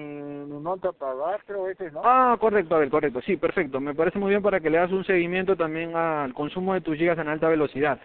[0.47, 2.03] mi monta a pagar, creo ese, ¿no?
[2.05, 3.21] Ah, correcto, Abel, correcto.
[3.23, 3.81] Sí, perfecto.
[3.81, 6.97] Me parece muy bien para que le hagas un seguimiento también al consumo de tus
[6.97, 7.99] gigas en alta velocidad.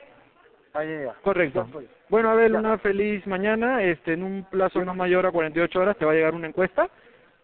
[0.74, 1.14] Ah, ya.
[1.24, 1.66] Correcto.
[1.66, 1.88] Ya, pues.
[2.10, 3.84] Bueno, Abel, una feliz mañana.
[3.84, 6.90] Este, en un plazo no mayor a 48 horas te va a llegar una encuesta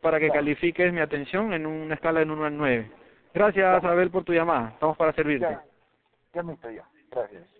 [0.01, 2.91] para que califiques mi atención en una escala de 1 al 9.
[3.33, 4.69] Gracias, Abel, por tu llamada.
[4.69, 5.45] Estamos para servirte.
[5.45, 5.64] Ya,
[6.33, 6.85] ya me estoy ya.
[7.11, 7.59] Gracias.